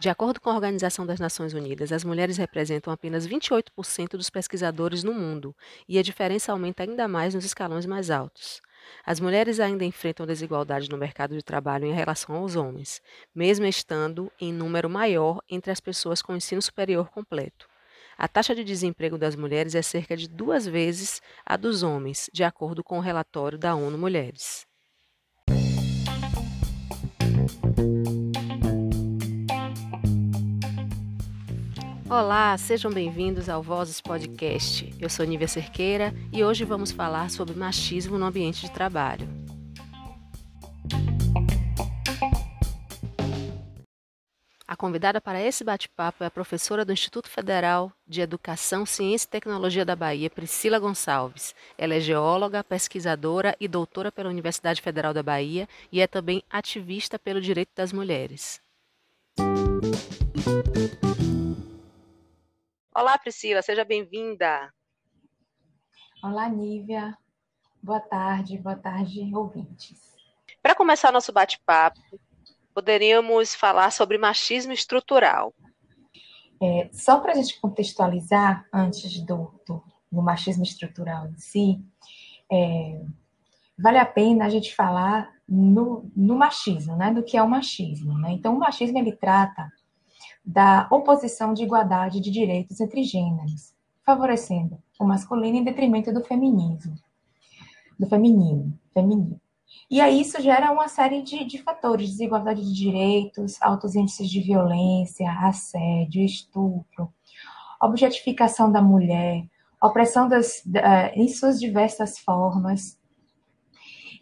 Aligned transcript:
De 0.00 0.08
acordo 0.08 0.40
com 0.40 0.50
a 0.50 0.54
Organização 0.54 1.06
das 1.06 1.20
Nações 1.20 1.54
Unidas, 1.54 1.92
as 1.92 2.04
mulheres 2.04 2.36
representam 2.36 2.92
apenas 2.92 3.26
28% 3.26 4.10
dos 4.10 4.28
pesquisadores 4.28 5.04
no 5.04 5.14
mundo, 5.14 5.54
e 5.88 5.98
a 5.98 6.02
diferença 6.02 6.52
aumenta 6.52 6.82
ainda 6.82 7.06
mais 7.06 7.34
nos 7.34 7.44
escalões 7.44 7.86
mais 7.86 8.10
altos. 8.10 8.60
As 9.06 9.20
mulheres 9.20 9.60
ainda 9.60 9.84
enfrentam 9.84 10.26
desigualdade 10.26 10.90
no 10.90 10.98
mercado 10.98 11.34
de 11.34 11.42
trabalho 11.42 11.86
em 11.86 11.92
relação 11.92 12.34
aos 12.36 12.56
homens, 12.56 13.00
mesmo 13.34 13.64
estando 13.66 14.30
em 14.38 14.52
número 14.52 14.90
maior 14.90 15.40
entre 15.48 15.70
as 15.70 15.80
pessoas 15.80 16.20
com 16.20 16.36
ensino 16.36 16.60
superior 16.60 17.08
completo. 17.08 17.66
A 18.18 18.28
taxa 18.28 18.54
de 18.54 18.62
desemprego 18.62 19.16
das 19.16 19.34
mulheres 19.34 19.74
é 19.74 19.82
cerca 19.82 20.16
de 20.16 20.28
duas 20.28 20.66
vezes 20.66 21.22
a 21.46 21.56
dos 21.56 21.82
homens, 21.82 22.28
de 22.32 22.44
acordo 22.44 22.82
com 22.84 22.98
o 22.98 23.02
relatório 23.02 23.58
da 23.58 23.74
ONU 23.74 23.96
Mulheres. 23.96 24.66
Olá, 32.16 32.56
sejam 32.56 32.92
bem-vindos 32.92 33.48
ao 33.48 33.60
Vozes 33.60 34.00
Podcast. 34.00 34.94
Eu 35.00 35.10
sou 35.10 35.26
Nívia 35.26 35.48
Cerqueira 35.48 36.14
e 36.32 36.44
hoje 36.44 36.64
vamos 36.64 36.92
falar 36.92 37.28
sobre 37.28 37.56
machismo 37.56 38.16
no 38.16 38.24
ambiente 38.24 38.60
de 38.60 38.70
trabalho. 38.70 39.28
A 44.64 44.76
convidada 44.76 45.20
para 45.20 45.42
esse 45.42 45.64
bate-papo 45.64 46.22
é 46.22 46.28
a 46.28 46.30
professora 46.30 46.84
do 46.84 46.92
Instituto 46.92 47.28
Federal 47.28 47.90
de 48.06 48.20
Educação, 48.20 48.86
Ciência 48.86 49.26
e 49.26 49.30
Tecnologia 49.30 49.84
da 49.84 49.96
Bahia, 49.96 50.30
Priscila 50.30 50.78
Gonçalves. 50.78 51.52
Ela 51.76 51.96
é 51.96 52.00
geóloga, 52.00 52.62
pesquisadora 52.62 53.56
e 53.58 53.66
doutora 53.66 54.12
pela 54.12 54.30
Universidade 54.30 54.80
Federal 54.80 55.12
da 55.12 55.22
Bahia 55.24 55.68
e 55.90 56.00
é 56.00 56.06
também 56.06 56.44
ativista 56.48 57.18
pelo 57.18 57.40
direito 57.40 57.72
das 57.74 57.92
mulheres. 57.92 58.62
Olá, 62.96 63.18
Priscila, 63.18 63.60
seja 63.60 63.84
bem-vinda. 63.84 64.72
Olá, 66.22 66.48
Nívia. 66.48 67.18
Boa 67.82 67.98
tarde, 67.98 68.56
boa 68.56 68.76
tarde, 68.76 69.34
ouvintes. 69.34 70.14
Para 70.62 70.76
começar 70.76 71.10
nosso 71.10 71.32
bate-papo, 71.32 72.00
poderíamos 72.72 73.52
falar 73.52 73.90
sobre 73.90 74.16
machismo 74.16 74.72
estrutural. 74.72 75.52
É, 76.62 76.88
só 76.92 77.18
para 77.18 77.32
a 77.32 77.34
gente 77.34 77.60
contextualizar, 77.60 78.64
antes 78.72 79.18
do, 79.22 79.60
do, 79.66 79.82
do, 80.12 80.22
machismo 80.22 80.62
estrutural 80.62 81.26
em 81.26 81.36
si, 81.36 81.84
é, 82.48 83.04
vale 83.76 83.98
a 83.98 84.06
pena 84.06 84.44
a 84.44 84.48
gente 84.48 84.72
falar 84.72 85.34
no, 85.48 86.08
no 86.14 86.36
machismo, 86.36 86.94
né, 86.96 87.12
do 87.12 87.24
que 87.24 87.36
é 87.36 87.42
o 87.42 87.50
machismo. 87.50 88.16
Né? 88.20 88.30
Então, 88.30 88.54
o 88.54 88.60
machismo 88.60 88.96
ele 88.96 89.16
trata 89.16 89.68
da 90.44 90.86
oposição 90.90 91.54
de 91.54 91.62
igualdade 91.62 92.20
de 92.20 92.30
direitos 92.30 92.80
entre 92.80 93.02
gêneros, 93.02 93.72
favorecendo 94.04 94.78
o 95.00 95.04
masculino 95.04 95.56
em 95.56 95.64
detrimento 95.64 96.12
do 96.12 96.22
feminismo, 96.22 96.94
do 97.98 98.06
feminino, 98.06 98.78
feminino. 98.92 99.40
E 99.90 100.00
aí 100.00 100.20
isso 100.20 100.40
gera 100.40 100.70
uma 100.70 100.88
série 100.88 101.22
de, 101.22 101.44
de 101.44 101.58
fatores, 101.62 102.10
desigualdade 102.10 102.62
de 102.62 102.74
direitos, 102.74 103.60
altos 103.60 103.94
índices 103.94 104.28
de 104.28 104.40
violência, 104.40 105.30
assédio, 105.40 106.24
estupro, 106.24 107.12
objetificação 107.80 108.70
da 108.70 108.80
mulher, 108.80 109.44
opressão 109.82 110.28
das, 110.28 110.64
uh, 110.66 111.12
em 111.14 111.28
suas 111.28 111.60
diversas 111.60 112.18
formas. 112.18 112.98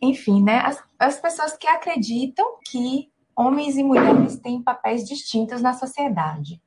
Enfim, 0.00 0.42
né, 0.42 0.58
as, 0.64 0.82
as 0.98 1.20
pessoas 1.20 1.56
que 1.56 1.66
acreditam 1.66 2.58
que 2.64 3.11
homens 3.36 3.76
e 3.76 3.82
mulheres 3.82 4.38
têm 4.38 4.62
papéis 4.62 5.06
distintos 5.06 5.60
na 5.60 5.72
sociedade. 5.72 6.60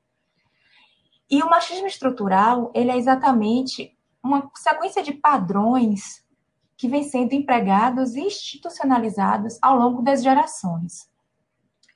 E 1.29 1.41
o 1.41 1.49
machismo 1.49 1.87
estrutural, 1.87 2.71
ele 2.75 2.91
é 2.91 2.97
exatamente 2.97 3.97
uma 4.23 4.49
sequência 4.55 5.01
de 5.01 5.13
padrões 5.13 6.23
que 6.77 6.87
vem 6.87 7.03
sendo 7.03 7.33
empregados 7.33 8.15
e 8.15 8.21
institucionalizados 8.21 9.57
ao 9.61 9.77
longo 9.77 10.01
das 10.01 10.21
gerações. 10.21 11.09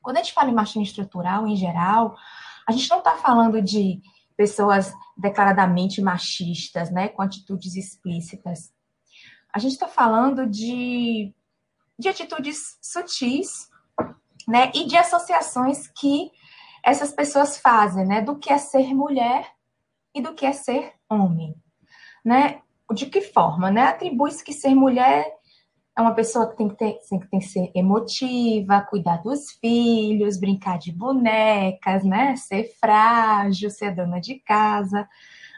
Quando 0.01 0.17
a 0.17 0.19
gente 0.21 0.33
fala 0.33 0.49
em 0.49 0.55
machismo 0.55 0.83
estrutural, 0.83 1.47
em 1.47 1.55
geral, 1.55 2.15
a 2.67 2.71
gente 2.71 2.89
não 2.89 2.99
está 2.99 3.17
falando 3.17 3.61
de 3.61 4.01
pessoas 4.37 4.93
declaradamente 5.17 6.01
machistas, 6.01 6.89
né, 6.89 7.09
com 7.09 7.21
atitudes 7.21 7.75
explícitas. 7.75 8.73
A 9.51 9.59
gente 9.59 9.73
está 9.73 9.87
falando 9.87 10.47
de, 10.47 11.33
de 11.97 12.07
atitudes 12.07 12.77
sutis 12.81 13.69
né? 14.49 14.71
E 14.73 14.85
de 14.85 14.97
associações 14.97 15.87
que 15.87 16.31
essas 16.83 17.11
pessoas 17.11 17.59
fazem, 17.59 18.05
né? 18.05 18.21
Do 18.21 18.37
que 18.37 18.51
é 18.51 18.57
ser 18.57 18.93
mulher 18.95 19.45
e 20.13 20.21
do 20.21 20.33
que 20.33 20.45
é 20.45 20.51
ser 20.51 20.93
homem, 21.07 21.55
né? 22.25 22.61
De 22.91 23.05
que 23.05 23.21
forma, 23.21 23.69
né? 23.69 23.83
Atribui-se 23.83 24.43
que 24.43 24.51
ser 24.51 24.73
mulher 24.73 25.23
é 25.95 26.01
uma 26.01 26.15
pessoa 26.15 26.49
que 26.49 26.57
tem 26.57 26.67
que, 26.67 26.75
ter, 26.75 26.97
tem 27.29 27.39
que, 27.39 27.47
ser 27.47 27.71
emotiva, 27.75 28.81
cuidar 28.89 29.17
dos 29.17 29.51
filhos, 29.51 30.39
brincar 30.39 30.79
de 30.79 30.91
bonecas, 30.91 32.03
né? 32.03 32.35
Ser 32.35 32.71
frágil, 32.79 33.69
ser 33.69 33.93
dona 33.93 34.19
de 34.19 34.35
casa, 34.39 35.07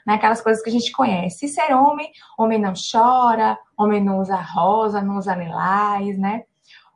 né? 0.06 0.16
Aquelas 0.16 0.42
coisas 0.42 0.62
que 0.62 0.70
a 0.70 0.74
gente 0.74 0.92
conhece. 0.92 1.46
E 1.46 1.50
ser 1.50 1.74
homem, 1.74 2.12
homem 2.38 2.60
não 2.60 2.74
chora, 2.74 3.58
homem 3.78 4.04
não 4.04 4.20
usa 4.20 4.36
rosa, 4.36 5.02
não 5.02 5.18
usa 5.18 5.34
lilás, 5.34 6.18
né? 6.18 6.44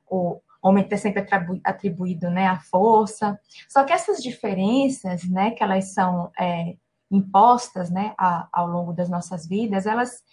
O, 0.09 0.41
homem 0.65 0.87
ter 0.87 0.97
sempre 0.97 1.25
atribuído 1.63 2.29
né, 2.29 2.47
a 2.47 2.59
força. 2.59 3.39
Só 3.69 3.83
que 3.83 3.93
essas 3.93 4.17
diferenças, 4.21 5.23
né, 5.29 5.51
que 5.51 5.63
elas 5.63 5.93
são 5.93 6.31
é, 6.39 6.75
impostas 7.11 7.91
né, 7.91 8.15
a, 8.17 8.47
ao 8.51 8.67
longo 8.67 8.91
das 8.91 9.07
nossas 9.07 9.47
vidas, 9.47 9.85
elas, 9.85 10.23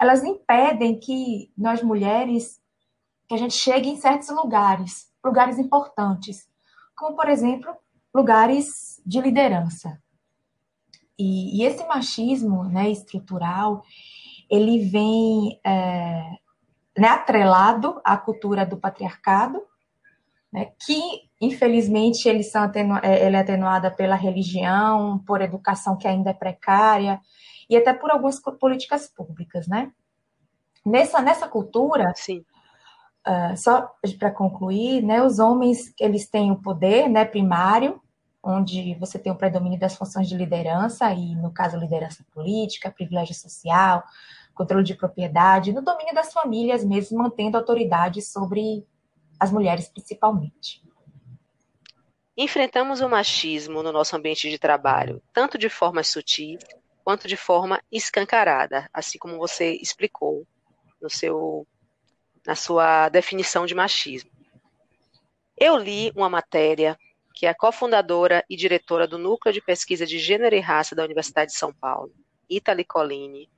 elas 0.00 0.22
impedem 0.22 0.98
que 0.98 1.52
nós 1.58 1.82
mulheres, 1.82 2.60
que 3.28 3.34
a 3.34 3.38
gente 3.38 3.54
chegue 3.54 3.88
em 3.88 3.96
certos 3.96 4.28
lugares, 4.28 5.10
lugares 5.24 5.58
importantes, 5.58 6.48
como, 6.96 7.16
por 7.16 7.28
exemplo, 7.28 7.74
lugares 8.14 9.02
de 9.04 9.20
liderança. 9.20 10.00
E, 11.18 11.58
e 11.60 11.64
esse 11.66 11.84
machismo 11.86 12.62
né, 12.64 12.88
estrutural, 12.90 13.82
ele 14.48 14.78
vem 14.78 15.60
é, 15.66 16.38
né, 16.96 17.08
atrelado 17.08 18.00
à 18.04 18.16
cultura 18.16 18.64
do 18.64 18.76
patriarcado, 18.76 19.60
né, 20.52 20.72
que 20.84 21.00
infelizmente 21.40 22.28
eles 22.28 22.50
são 22.50 22.62
atenu 22.62 22.96
é, 23.02 23.24
ela 23.24 23.38
é 23.38 23.40
atenuada 23.40 23.90
pela 23.90 24.16
religião, 24.16 25.18
por 25.26 25.40
educação 25.40 25.96
que 25.96 26.08
ainda 26.08 26.30
é 26.30 26.34
precária 26.34 27.20
e 27.68 27.76
até 27.76 27.92
por 27.92 28.10
algumas 28.10 28.40
políticas 28.40 29.06
públicas, 29.06 29.68
né? 29.68 29.92
Nessa 30.84 31.20
nessa 31.20 31.46
cultura, 31.46 32.12
Sim. 32.16 32.44
Uh, 33.26 33.54
só 33.54 33.86
para 34.18 34.30
concluir, 34.30 35.02
né, 35.02 35.22
os 35.22 35.38
homens 35.38 35.92
eles 36.00 36.26
têm 36.26 36.50
o 36.50 36.56
poder, 36.56 37.06
né, 37.06 37.22
primário, 37.22 38.00
onde 38.42 38.94
você 38.94 39.18
tem 39.18 39.30
o 39.30 39.36
predomínio 39.36 39.78
das 39.78 39.94
funções 39.94 40.26
de 40.26 40.34
liderança 40.34 41.12
e 41.12 41.34
no 41.36 41.50
caso 41.52 41.76
liderança 41.76 42.24
política, 42.32 42.90
privilégio 42.90 43.34
social, 43.34 44.02
controle 44.54 44.84
de 44.84 44.94
propriedade, 44.94 45.72
no 45.72 45.82
domínio 45.82 46.14
das 46.14 46.32
famílias 46.32 46.82
mesmo, 46.82 47.18
mantendo 47.18 47.58
autoridade 47.58 48.22
sobre 48.22 48.86
as 49.40 49.50
mulheres 49.50 49.88
principalmente. 49.88 50.82
Enfrentamos 52.36 53.00
o 53.00 53.08
machismo 53.08 53.82
no 53.82 53.90
nosso 53.90 54.14
ambiente 54.14 54.50
de 54.50 54.58
trabalho, 54.58 55.22
tanto 55.32 55.56
de 55.56 55.70
forma 55.70 56.02
sutil 56.02 56.58
quanto 57.02 57.26
de 57.26 57.36
forma 57.36 57.82
escancarada, 57.90 58.88
assim 58.92 59.18
como 59.18 59.38
você 59.38 59.72
explicou 59.72 60.46
no 61.00 61.08
seu, 61.08 61.66
na 62.46 62.54
sua 62.54 63.08
definição 63.08 63.64
de 63.64 63.74
machismo. 63.74 64.30
Eu 65.56 65.76
li 65.76 66.12
uma 66.14 66.28
matéria 66.28 66.98
que 67.34 67.46
a 67.46 67.54
cofundadora 67.54 68.44
e 68.48 68.56
diretora 68.56 69.06
do 69.06 69.18
Núcleo 69.18 69.52
de 69.52 69.62
Pesquisa 69.62 70.06
de 70.06 70.18
Gênero 70.18 70.54
e 70.54 70.60
Raça 70.60 70.94
da 70.94 71.04
Universidade 71.04 71.52
de 71.52 71.58
São 71.58 71.72
Paulo, 71.72 72.12
Itali 72.48 72.84
Colini. 72.84 73.48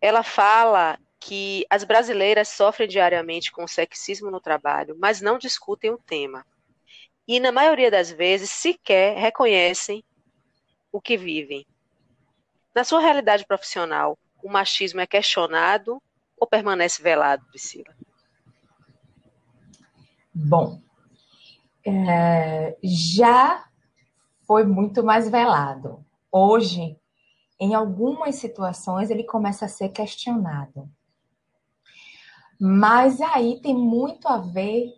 Ela 0.00 0.22
fala 0.22 0.98
que 1.20 1.66
as 1.68 1.84
brasileiras 1.84 2.48
sofrem 2.48 2.88
diariamente 2.88 3.50
com 3.50 3.66
sexismo 3.66 4.30
no 4.30 4.40
trabalho, 4.40 4.96
mas 4.98 5.20
não 5.20 5.38
discutem 5.38 5.90
o 5.90 5.98
tema. 5.98 6.46
E, 7.26 7.40
na 7.40 7.52
maioria 7.52 7.90
das 7.90 8.10
vezes, 8.10 8.50
sequer 8.50 9.18
reconhecem 9.18 10.02
o 10.92 11.00
que 11.00 11.16
vivem. 11.16 11.66
Na 12.74 12.84
sua 12.84 13.00
realidade 13.00 13.44
profissional, 13.46 14.18
o 14.42 14.50
machismo 14.50 15.00
é 15.00 15.06
questionado 15.06 16.00
ou 16.38 16.46
permanece 16.46 17.02
velado, 17.02 17.44
Priscila? 17.46 17.94
Bom, 20.32 20.80
é, 21.84 22.76
já 22.82 23.68
foi 24.46 24.64
muito 24.64 25.02
mais 25.02 25.28
velado. 25.28 26.04
Hoje, 26.30 26.96
em 27.60 27.74
algumas 27.74 28.36
situações, 28.36 29.10
ele 29.10 29.24
começa 29.24 29.64
a 29.64 29.68
ser 29.68 29.88
questionado. 29.88 30.88
Mas 32.58 33.20
aí 33.20 33.60
tem 33.60 33.74
muito 33.74 34.26
a 34.28 34.38
ver, 34.38 34.94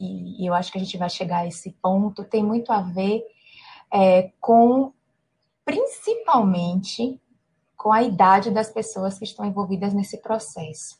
e 0.00 0.48
eu 0.48 0.54
acho 0.54 0.70
que 0.70 0.78
a 0.78 0.80
gente 0.80 0.96
vai 0.96 1.10
chegar 1.10 1.38
a 1.38 1.46
esse 1.46 1.72
ponto, 1.82 2.24
tem 2.24 2.42
muito 2.42 2.72
a 2.72 2.80
ver 2.80 3.24
é, 3.92 4.32
com 4.40 4.92
principalmente 5.64 7.20
com 7.76 7.92
a 7.92 8.02
idade 8.02 8.50
das 8.50 8.70
pessoas 8.70 9.18
que 9.18 9.24
estão 9.24 9.44
envolvidas 9.44 9.92
nesse 9.92 10.18
processo. 10.18 10.98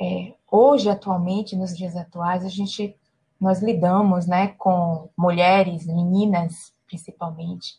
É, 0.00 0.34
hoje, 0.50 0.90
atualmente, 0.90 1.56
nos 1.56 1.76
dias 1.76 1.96
atuais, 1.96 2.44
a 2.44 2.48
gente 2.48 2.96
nós 3.40 3.60
lidamos, 3.60 4.26
né, 4.26 4.48
com 4.56 5.08
mulheres, 5.18 5.84
meninas, 5.84 6.72
principalmente, 6.86 7.74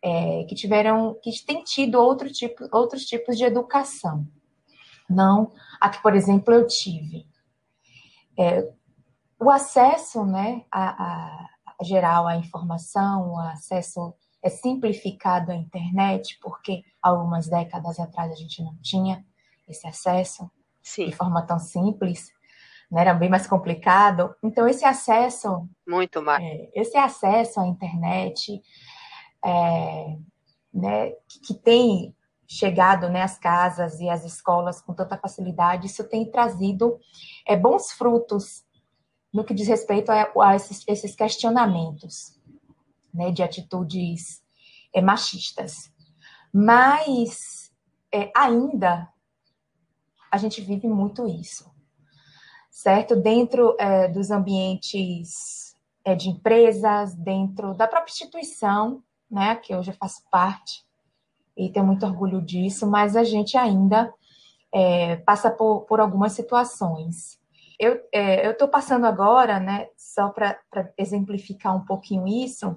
é, 0.00 0.44
que 0.44 0.54
tiveram, 0.54 1.18
que 1.20 1.44
têm 1.44 1.64
tido 1.64 2.00
outro 2.00 2.30
tipo, 2.30 2.68
outros 2.70 3.04
tipos 3.04 3.36
de 3.36 3.44
educação, 3.44 4.24
não 5.08 5.52
a 5.80 5.88
que, 5.88 6.02
por 6.02 6.14
exemplo, 6.14 6.52
eu 6.52 6.66
tive. 6.66 7.26
É, 8.38 8.68
o 9.38 9.50
acesso, 9.50 10.24
né, 10.24 10.64
a, 10.70 11.04
a, 11.04 11.48
a 11.78 11.84
geral 11.84 12.26
à 12.26 12.36
informação, 12.36 13.32
o 13.32 13.38
acesso 13.38 14.14
é 14.42 14.48
simplificado 14.48 15.50
à 15.50 15.54
internet, 15.54 16.38
porque 16.40 16.82
algumas 17.02 17.48
décadas 17.48 17.98
atrás 17.98 18.32
a 18.32 18.36
gente 18.36 18.62
não 18.62 18.76
tinha 18.82 19.24
esse 19.68 19.86
acesso 19.86 20.50
Sim. 20.82 21.06
de 21.06 21.16
forma 21.16 21.42
tão 21.42 21.58
simples, 21.58 22.30
né? 22.90 23.00
era 23.00 23.14
bem 23.14 23.28
mais 23.28 23.46
complicado. 23.46 24.34
Então 24.42 24.68
esse 24.68 24.84
acesso, 24.84 25.68
muito 25.86 26.22
mais, 26.22 26.42
é, 26.42 26.70
esse 26.74 26.96
acesso 26.96 27.60
à 27.60 27.66
internet, 27.66 28.62
é, 29.44 30.16
né, 30.72 31.10
que, 31.28 31.40
que, 31.46 31.54
tem 31.54 32.14
chegado 32.48 33.08
né, 33.08 33.22
às 33.22 33.38
casas 33.38 34.00
e 34.00 34.08
às 34.08 34.24
escolas 34.24 34.80
com 34.80 34.94
tanta 34.94 35.18
facilidade, 35.18 35.86
isso 35.86 36.04
tem 36.04 36.30
trazido 36.30 36.98
é, 37.46 37.56
bons 37.56 37.92
frutos 37.92 38.64
no 39.32 39.44
que 39.44 39.52
diz 39.52 39.66
respeito 39.66 40.10
a, 40.10 40.30
a 40.42 40.56
esses, 40.56 40.82
esses, 40.86 41.14
questionamentos 41.14 42.40
né, 43.12 43.30
de 43.30 43.42
atitudes 43.42 44.42
é, 44.94 45.02
machistas. 45.02 45.92
Mas 46.52 47.70
é, 48.12 48.30
ainda 48.34 49.12
a 50.30 50.38
gente 50.38 50.60
vive 50.60 50.88
muito 50.88 51.26
isso, 51.26 51.70
certo? 52.70 53.16
Dentro 53.16 53.76
é, 53.78 54.08
dos 54.08 54.30
ambientes 54.30 55.76
é, 56.04 56.14
de 56.14 56.28
empresas, 56.30 57.14
dentro 57.14 57.74
da 57.74 57.88
própria 57.88 58.12
instituição, 58.12 59.02
né, 59.30 59.56
que 59.56 59.74
hoje 59.74 59.90
eu 59.90 59.96
faço 59.96 60.22
parte, 60.30 60.85
e 61.56 61.70
tenho 61.70 61.86
muito 61.86 62.04
orgulho 62.04 62.42
disso, 62.42 62.86
mas 62.86 63.16
a 63.16 63.24
gente 63.24 63.56
ainda 63.56 64.12
é, 64.72 65.16
passa 65.16 65.50
por, 65.50 65.82
por 65.82 66.00
algumas 66.00 66.32
situações 66.32 67.40
eu 67.78 68.00
é, 68.12 68.50
estou 68.50 68.68
passando 68.68 69.06
agora, 69.06 69.60
né, 69.60 69.88
só 69.96 70.30
para 70.30 70.58
exemplificar 70.96 71.76
um 71.76 71.84
pouquinho 71.84 72.26
isso, 72.26 72.76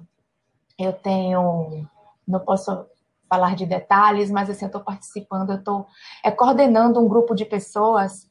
eu 0.78 0.92
tenho, 0.92 1.86
não 2.26 2.40
posso 2.40 2.86
falar 3.28 3.54
de 3.54 3.64
detalhes, 3.64 4.30
mas 4.30 4.50
assim, 4.50 4.64
eu 4.64 4.68
estou 4.68 4.82
participando, 4.82 5.50
eu 5.50 5.58
estou 5.58 5.86
é, 6.24 6.30
coordenando 6.30 7.00
um 7.00 7.08
grupo 7.08 7.34
de 7.34 7.44
pessoas 7.44 8.28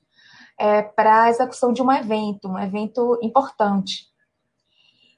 é, 0.59 0.81
para 0.81 1.23
a 1.23 1.29
execução 1.29 1.73
de 1.73 1.81
um 1.81 1.91
evento, 1.91 2.47
um 2.47 2.59
evento 2.59 3.17
importante. 3.21 4.07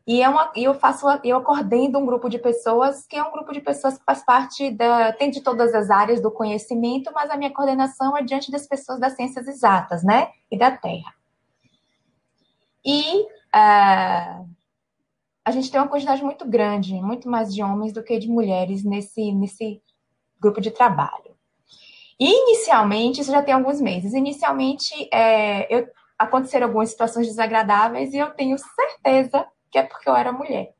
E 0.05 0.21
é 0.21 0.27
uma, 0.27 0.51
eu 0.55 0.73
faço, 0.73 1.05
eu 1.23 1.41
coordeno 1.41 1.99
um 1.99 2.05
grupo 2.05 2.27
de 2.27 2.39
pessoas 2.39 3.05
que 3.05 3.15
é 3.15 3.23
um 3.23 3.31
grupo 3.31 3.53
de 3.53 3.61
pessoas 3.61 3.97
que 3.97 4.03
faz 4.03 4.25
parte 4.25 4.71
da, 4.71 5.13
tem 5.13 5.29
de 5.29 5.41
todas 5.41 5.73
as 5.75 5.91
áreas 5.91 6.19
do 6.21 6.31
conhecimento, 6.31 7.11
mas 7.13 7.29
a 7.29 7.37
minha 7.37 7.53
coordenação 7.53 8.17
é 8.17 8.23
diante 8.23 8.51
das 8.51 8.67
pessoas 8.67 8.99
das 8.99 9.15
ciências 9.15 9.47
exatas, 9.47 10.03
né, 10.03 10.31
e 10.49 10.57
da 10.57 10.71
Terra. 10.71 11.13
E 12.83 13.21
uh, 13.21 14.49
a 15.45 15.51
gente 15.51 15.69
tem 15.69 15.79
uma 15.79 15.87
quantidade 15.87 16.23
muito 16.23 16.47
grande, 16.47 16.95
muito 16.95 17.29
mais 17.29 17.53
de 17.53 17.61
homens 17.61 17.93
do 17.93 18.03
que 18.03 18.17
de 18.17 18.27
mulheres 18.27 18.83
nesse, 18.83 19.31
nesse 19.31 19.83
grupo 20.39 20.59
de 20.59 20.71
trabalho. 20.71 21.35
E 22.19 22.27
inicialmente, 22.27 23.21
isso 23.21 23.31
já 23.31 23.41
tem 23.43 23.53
alguns 23.53 23.79
meses, 23.79 24.13
inicialmente 24.13 25.07
é, 25.13 25.73
eu, 25.73 25.87
aconteceram 26.17 26.67
algumas 26.67 26.89
situações 26.89 27.27
desagradáveis 27.27 28.13
e 28.13 28.17
eu 28.17 28.31
tenho 28.31 28.57
certeza 28.57 29.45
que 29.71 29.77
é 29.77 29.83
porque 29.83 30.09
eu 30.09 30.15
era 30.15 30.31
mulher. 30.31 30.73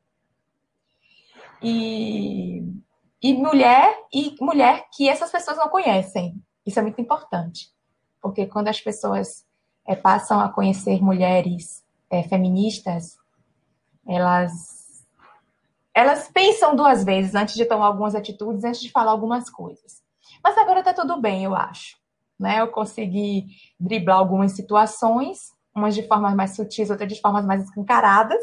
E, 1.62 2.62
e 3.22 3.34
mulher 3.34 3.96
e 4.12 4.36
mulher 4.40 4.86
que 4.92 5.08
essas 5.08 5.30
pessoas 5.30 5.56
não 5.56 5.68
conhecem. 5.68 6.34
Isso 6.66 6.78
é 6.78 6.82
muito 6.82 7.00
importante. 7.00 7.70
Porque 8.20 8.46
quando 8.46 8.68
as 8.68 8.80
pessoas 8.80 9.46
é, 9.86 9.96
passam 9.96 10.40
a 10.40 10.48
conhecer 10.48 11.02
mulheres 11.02 11.84
é, 12.10 12.22
feministas, 12.22 13.16
elas, 14.06 15.06
elas 15.94 16.28
pensam 16.28 16.76
duas 16.76 17.04
vezes 17.04 17.34
antes 17.34 17.54
de 17.54 17.64
tomar 17.64 17.86
algumas 17.86 18.14
atitudes, 18.14 18.64
antes 18.64 18.80
de 18.80 18.90
falar 18.90 19.12
algumas 19.12 19.48
coisas. 19.48 20.02
Mas 20.42 20.58
agora 20.58 20.80
está 20.80 20.92
tudo 20.92 21.20
bem, 21.20 21.44
eu 21.44 21.54
acho. 21.54 21.96
Né? 22.38 22.60
Eu 22.60 22.68
consegui 22.68 23.46
driblar 23.78 24.18
algumas 24.18 24.52
situações, 24.52 25.52
umas 25.74 25.94
de 25.94 26.06
formas 26.06 26.34
mais 26.34 26.54
sutis, 26.54 26.90
outras 26.90 27.08
de 27.08 27.20
formas 27.20 27.44
mais 27.46 27.62
escancaradas, 27.64 28.42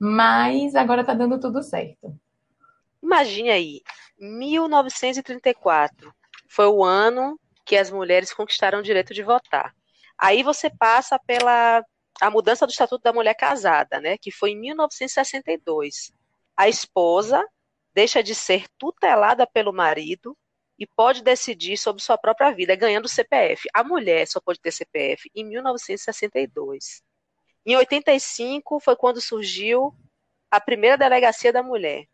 mas 0.00 0.74
agora 0.74 1.00
está 1.02 1.14
dando 1.14 1.38
tudo 1.40 1.62
certo. 1.62 2.14
Imagine 3.02 3.50
aí, 3.50 3.82
1934 4.18 6.12
foi 6.48 6.66
o 6.66 6.84
ano 6.84 7.38
que 7.64 7.76
as 7.76 7.90
mulheres 7.90 8.32
conquistaram 8.32 8.78
o 8.78 8.82
direito 8.82 9.12
de 9.12 9.22
votar. 9.22 9.74
Aí 10.16 10.42
você 10.42 10.70
passa 10.70 11.18
pela 11.18 11.84
a 12.20 12.30
mudança 12.30 12.64
do 12.66 12.70
Estatuto 12.70 13.02
da 13.02 13.12
Mulher 13.12 13.34
Casada, 13.34 14.00
né, 14.00 14.16
que 14.16 14.30
foi 14.30 14.50
em 14.50 14.60
1962. 14.60 16.12
A 16.56 16.68
esposa 16.68 17.44
deixa 17.92 18.22
de 18.22 18.34
ser 18.34 18.66
tutelada 18.78 19.46
pelo 19.46 19.72
marido 19.72 20.36
e 20.78 20.86
pode 20.86 21.22
decidir 21.22 21.76
sobre 21.76 22.02
sua 22.02 22.18
própria 22.18 22.50
vida, 22.50 22.74
ganhando 22.74 23.08
CPF. 23.08 23.68
A 23.72 23.84
mulher 23.84 24.26
só 24.26 24.40
pode 24.40 24.60
ter 24.60 24.72
CPF 24.72 25.30
em 25.34 25.44
1962. 25.44 27.02
Em 27.66 27.76
85 27.76 28.80
foi 28.80 28.96
quando 28.96 29.20
surgiu 29.20 29.94
a 30.50 30.60
primeira 30.60 30.96
delegacia 30.96 31.52
da 31.52 31.62
mulher. 31.62 32.06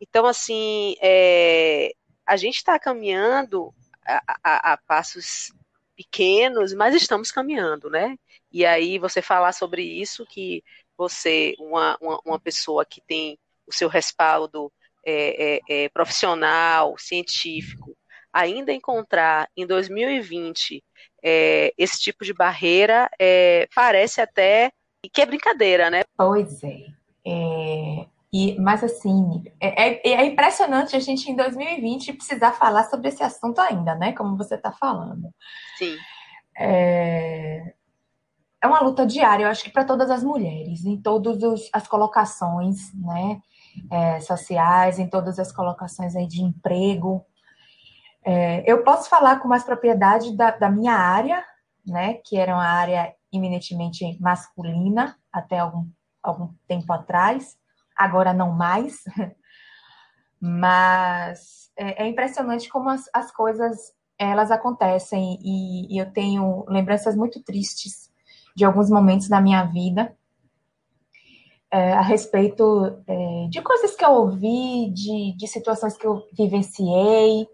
Então, 0.00 0.26
assim, 0.26 0.94
é, 1.00 1.92
a 2.24 2.36
gente 2.36 2.56
está 2.56 2.78
caminhando 2.78 3.74
a, 4.06 4.22
a, 4.44 4.72
a 4.72 4.76
passos 4.76 5.52
pequenos, 5.96 6.72
mas 6.72 6.94
estamos 6.94 7.32
caminhando, 7.32 7.90
né? 7.90 8.16
E 8.52 8.64
aí 8.64 8.98
você 8.98 9.20
falar 9.20 9.52
sobre 9.52 9.82
isso, 9.82 10.24
que 10.24 10.62
você, 10.96 11.54
uma, 11.58 11.98
uma, 12.00 12.20
uma 12.24 12.40
pessoa 12.40 12.84
que 12.84 13.00
tem 13.00 13.38
o 13.66 13.72
seu 13.72 13.88
respaldo 13.88 14.72
é, 15.04 15.56
é, 15.56 15.60
é, 15.68 15.88
profissional, 15.88 16.96
científico, 16.96 17.96
ainda 18.32 18.72
encontrar 18.72 19.48
em 19.56 19.66
2020 19.66 20.82
é, 21.22 21.72
esse 21.76 22.00
tipo 22.00 22.24
de 22.24 22.32
barreira, 22.32 23.08
é, 23.18 23.68
parece 23.74 24.20
até 24.20 24.70
que 25.12 25.20
é 25.20 25.26
brincadeira, 25.26 25.90
né? 25.90 26.02
Pois 26.16 26.62
é. 26.62 26.86
é 27.26 28.06
e, 28.32 28.60
mas 28.60 28.84
assim, 28.84 29.42
é, 29.58 30.10
é, 30.10 30.24
impressionante 30.26 30.94
a 30.94 31.00
gente 31.00 31.30
em 31.30 31.36
2020 31.36 32.12
precisar 32.12 32.52
falar 32.52 32.84
sobre 32.84 33.08
esse 33.08 33.22
assunto 33.22 33.58
ainda, 33.58 33.94
né? 33.94 34.12
Como 34.12 34.36
você 34.36 34.54
está 34.54 34.70
falando. 34.70 35.30
Sim. 35.78 35.96
É, 36.58 37.72
é 38.60 38.66
uma 38.66 38.80
luta 38.80 39.06
diária, 39.06 39.44
eu 39.44 39.48
acho 39.48 39.64
que 39.64 39.70
para 39.70 39.84
todas 39.84 40.10
as 40.10 40.22
mulheres, 40.22 40.84
em 40.84 41.00
todas 41.00 41.38
as 41.72 41.86
colocações 41.86 42.92
né, 42.94 43.40
é, 43.90 44.20
sociais, 44.20 44.98
em 44.98 45.08
todas 45.08 45.38
as 45.38 45.52
colocações 45.52 46.14
aí 46.14 46.26
de 46.26 46.42
emprego. 46.42 47.24
É, 48.30 48.62
eu 48.70 48.84
posso 48.84 49.08
falar 49.08 49.40
com 49.40 49.48
mais 49.48 49.64
propriedade 49.64 50.36
da, 50.36 50.50
da, 50.50 50.70
minha 50.70 50.92
área, 50.92 51.42
né, 51.86 52.20
que 52.26 52.36
era 52.36 52.52
uma 52.52 52.68
área 52.68 53.14
eminentemente 53.32 54.04
masculina 54.20 55.16
até 55.32 55.58
algum, 55.60 55.88
algum 56.22 56.52
tempo 56.66 56.92
atrás, 56.92 57.56
agora 57.96 58.34
não 58.34 58.52
mais. 58.52 59.02
Mas 60.38 61.70
é, 61.74 62.04
é 62.04 62.06
impressionante 62.06 62.68
como 62.68 62.90
as, 62.90 63.08
as 63.14 63.32
coisas 63.32 63.94
elas 64.18 64.50
acontecem 64.50 65.38
e, 65.40 65.94
e 65.94 65.98
eu 65.98 66.12
tenho 66.12 66.66
lembranças 66.68 67.16
muito 67.16 67.42
tristes 67.42 68.12
de 68.54 68.62
alguns 68.62 68.90
momentos 68.90 69.26
da 69.26 69.40
minha 69.40 69.64
vida 69.64 70.14
é, 71.70 71.94
a 71.94 72.02
respeito 72.02 73.02
é, 73.06 73.46
de 73.48 73.62
coisas 73.62 73.96
que 73.96 74.04
eu 74.04 74.10
ouvi, 74.10 74.90
de, 74.90 75.34
de 75.34 75.46
situações 75.46 75.96
que 75.96 76.06
eu 76.06 76.26
vivenciei, 76.36 77.48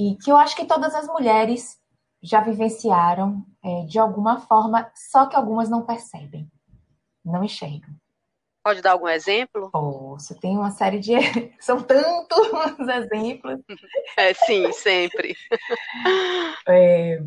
e 0.00 0.16
que 0.16 0.32
eu 0.32 0.36
acho 0.38 0.56
que 0.56 0.64
todas 0.64 0.94
as 0.94 1.06
mulheres 1.06 1.78
já 2.22 2.40
vivenciaram 2.40 3.44
é, 3.62 3.84
de 3.84 3.98
alguma 3.98 4.40
forma, 4.40 4.90
só 4.94 5.26
que 5.26 5.36
algumas 5.36 5.68
não 5.68 5.84
percebem, 5.84 6.50
não 7.22 7.44
enxergam. 7.44 7.94
Pode 8.64 8.80
dar 8.80 8.92
algum 8.92 9.08
exemplo? 9.08 9.70
Posso, 9.70 10.34
tem 10.40 10.56
uma 10.56 10.70
série 10.70 10.98
de. 10.98 11.12
São 11.60 11.82
tantos 11.82 12.38
exemplos. 12.88 13.60
É, 14.16 14.32
sim, 14.32 14.72
sempre. 14.72 15.36
É, 16.68 17.22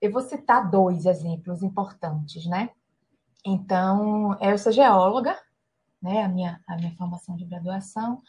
eu 0.00 0.12
vou 0.12 0.22
citar 0.22 0.70
dois 0.70 1.06
exemplos 1.06 1.62
importantes, 1.62 2.46
né? 2.46 2.70
Então, 3.44 4.36
eu 4.40 4.56
sou 4.58 4.72
geóloga, 4.72 5.38
né, 6.00 6.22
a 6.22 6.28
minha, 6.28 6.60
a 6.66 6.76
minha 6.76 6.94
formação 6.96 7.36
de 7.36 7.44
graduação. 7.44 8.22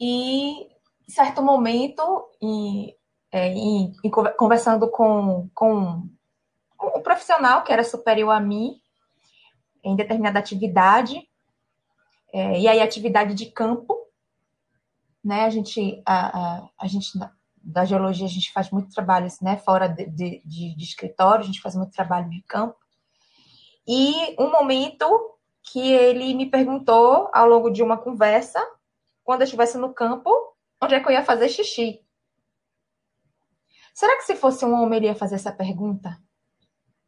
E, 0.00 0.62
em 0.62 1.10
certo 1.10 1.42
momento, 1.42 2.30
em, 2.40 2.95
é, 3.32 3.48
em, 3.48 3.92
em, 4.04 4.10
conversando 4.10 4.90
com, 4.90 5.48
com 5.54 6.02
um 6.80 7.02
profissional 7.02 7.64
que 7.64 7.72
era 7.72 7.84
superior 7.84 8.30
a 8.30 8.40
mim, 8.40 8.80
em 9.82 9.96
determinada 9.96 10.38
atividade, 10.38 11.28
é, 12.32 12.60
e 12.60 12.68
aí 12.68 12.80
atividade 12.80 13.34
de 13.34 13.46
campo, 13.46 13.96
né, 15.24 15.44
a 15.44 15.50
gente, 15.50 16.02
a, 16.04 16.38
a, 16.38 16.68
a 16.80 16.86
gente 16.86 17.18
da 17.66 17.84
geologia, 17.84 18.26
a 18.26 18.30
gente 18.30 18.52
faz 18.52 18.70
muito 18.70 18.94
trabalho 18.94 19.26
né, 19.42 19.56
fora 19.56 19.88
de, 19.88 20.06
de, 20.06 20.40
de, 20.44 20.84
escritório, 20.84 21.42
a 21.42 21.46
gente 21.46 21.60
faz 21.60 21.74
muito 21.74 21.90
trabalho 21.90 22.30
de 22.30 22.40
campo. 22.42 22.76
E 23.86 24.36
um 24.38 24.50
momento 24.50 25.36
que 25.64 25.80
ele 25.92 26.32
me 26.32 26.46
perguntou 26.46 27.28
ao 27.32 27.48
longo 27.48 27.70
de 27.70 27.82
uma 27.82 27.96
conversa, 27.96 28.64
quando 29.24 29.40
eu 29.40 29.46
estivesse 29.46 29.76
no 29.78 29.92
campo, 29.92 30.30
onde 30.80 30.94
é 30.94 31.00
que 31.00 31.08
eu 31.08 31.12
ia 31.12 31.24
fazer 31.24 31.48
xixi. 31.48 32.00
Será 33.96 34.14
que 34.16 34.24
se 34.24 34.36
fosse 34.36 34.62
um 34.62 34.74
homem 34.74 34.98
ele 34.98 35.06
ia 35.06 35.14
fazer 35.14 35.36
essa 35.36 35.50
pergunta? 35.50 36.22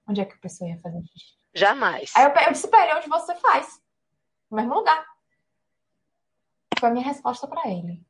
Onde 0.09 0.23
é 0.23 0.25
que 0.25 0.33
a 0.33 0.39
pessoa 0.39 0.71
ia 0.71 0.79
fazer 0.79 1.03
xixi? 1.03 1.35
Jamais. 1.55 2.11
Aí 2.17 2.25
eu, 2.25 2.31
eu 2.31 2.53
disse 2.53 2.67
para 2.67 2.83
ele 2.83 2.95
onde 2.95 3.11
você 3.11 3.35
faz. 3.35 3.79
No 4.51 4.57
mesmo 4.57 4.73
lugar. 4.73 5.05
Foi 6.81 6.89
a 6.89 6.93
minha 6.93 7.05
resposta 7.05 7.47
para 7.47 7.69
ele. 7.69 8.03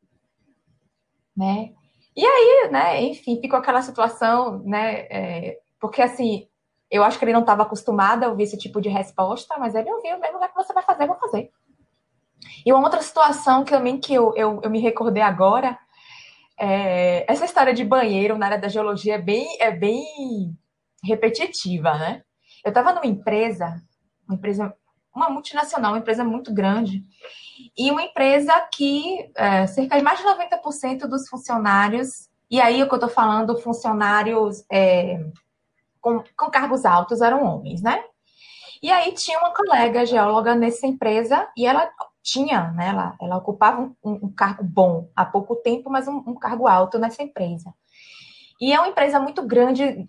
Né? 1.37 1.75
E 2.17 2.25
aí, 2.25 2.71
né, 2.71 3.03
enfim, 3.03 3.41
ficou 3.41 3.59
aquela 3.59 3.83
situação, 3.83 4.61
né? 4.61 5.09
É, 5.11 5.61
porque 5.81 6.01
assim, 6.01 6.49
eu 6.89 7.03
acho 7.03 7.19
que 7.19 7.25
ele 7.25 7.33
não 7.33 7.41
estava 7.41 7.65
acostumado 7.65 8.23
a 8.23 8.29
ouvir 8.29 8.45
esse 8.45 8.57
tipo 8.57 8.81
de 8.81 8.89
resposta, 8.89 9.59
mas 9.59 9.75
ele 9.75 9.91
ouviu 9.91 10.21
mesmo, 10.21 10.43
é 10.43 10.47
que 10.47 10.55
você 10.55 10.73
vai 10.73 10.85
fazer, 10.85 11.03
eu 11.03 11.09
vou 11.09 11.19
fazer. 11.19 11.51
E 12.65 12.73
uma 12.73 12.85
outra 12.85 13.03
situação 13.03 13.65
que 13.65 13.73
também 13.73 13.99
que 13.99 14.15
eu, 14.15 14.33
eu, 14.37 14.61
eu 14.63 14.71
me 14.71 14.79
recordei 14.79 15.23
agora, 15.23 15.77
é, 16.59 17.31
essa 17.31 17.45
história 17.45 17.73
de 17.73 17.85
banheiro 17.85 18.37
na 18.37 18.47
área 18.47 18.59
da 18.59 18.69
geologia 18.69 19.15
é 19.15 19.19
bem, 19.19 19.47
é 19.61 19.71
bem 19.71 20.05
repetitiva, 21.05 21.95
né? 21.95 22.23
Eu 22.65 22.71
estava 22.71 22.93
numa 22.93 23.07
empresa, 23.07 23.81
uma 24.27 24.35
empresa, 24.35 24.75
uma 25.15 25.31
multinacional, 25.31 25.93
uma 25.93 26.01
empresa 26.01 26.25
muito 26.25 26.53
grande, 26.53 27.03
e 27.77 27.91
uma 27.91 28.03
empresa 28.03 28.53
que 28.73 29.31
é, 29.37 29.67
cerca 29.67 29.97
de 29.97 30.03
mais 30.03 30.19
de 30.19 30.25
90% 30.25 31.07
dos 31.09 31.29
funcionários, 31.29 32.29
e 32.51 32.61
aí 32.61 32.83
o 32.83 32.89
que 32.89 32.95
eu 32.95 32.99
estou 32.99 33.11
falando, 33.11 33.59
funcionários 33.61 34.65
é, 34.71 35.21
com, 36.01 36.23
com 36.37 36.51
cargos 36.51 36.85
altos 36.85 37.21
eram 37.21 37.45
homens, 37.45 37.83
né? 37.83 38.03
E 38.83 38.91
aí 38.91 39.13
tinha 39.13 39.39
uma 39.39 39.53
colega 39.53 40.07
geóloga 40.07 40.55
nessa 40.55 40.87
empresa 40.87 41.49
e 41.57 41.67
ela 41.67 41.91
tinha, 42.31 42.71
né? 42.73 42.89
Ela, 42.89 43.17
ela 43.21 43.37
ocupava 43.37 43.81
um, 43.83 43.95
um 44.05 44.33
cargo 44.33 44.63
bom 44.63 45.11
há 45.15 45.25
pouco 45.25 45.57
tempo, 45.57 45.91
mas 45.91 46.07
um, 46.09 46.23
um, 46.27 46.35
cargo 46.35 46.67
alto 46.67 46.99
nessa 46.99 47.23
empresa. 47.23 47.73
E 48.61 48.73
é 48.73 48.79
uma 48.79 48.89
empresa 48.89 49.21
muito 49.21 49.43
grande, 49.47 50.09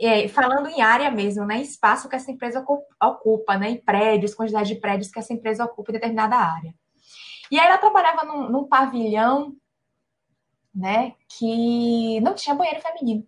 é, 0.00 0.26
falando 0.28 0.68
em 0.68 0.82
área 0.82 1.10
mesmo, 1.10 1.44
né? 1.44 1.60
Espaço 1.60 2.08
que 2.08 2.16
essa 2.16 2.30
empresa 2.30 2.64
ocupa, 3.02 3.56
né? 3.56 3.70
Em 3.70 3.76
prédios, 3.76 4.34
quantidade 4.34 4.74
de 4.74 4.80
prédios 4.80 5.10
que 5.10 5.18
essa 5.18 5.32
empresa 5.32 5.64
ocupa 5.64 5.90
em 5.90 5.94
determinada 5.94 6.36
área. 6.36 6.74
E 7.50 7.58
aí 7.58 7.66
ela 7.66 7.78
trabalhava 7.78 8.24
num, 8.24 8.48
num 8.48 8.64
pavilhão, 8.64 9.56
né, 10.74 11.14
que 11.28 12.20
não 12.20 12.34
tinha 12.34 12.54
banheiro 12.54 12.80
feminino. 12.80 13.26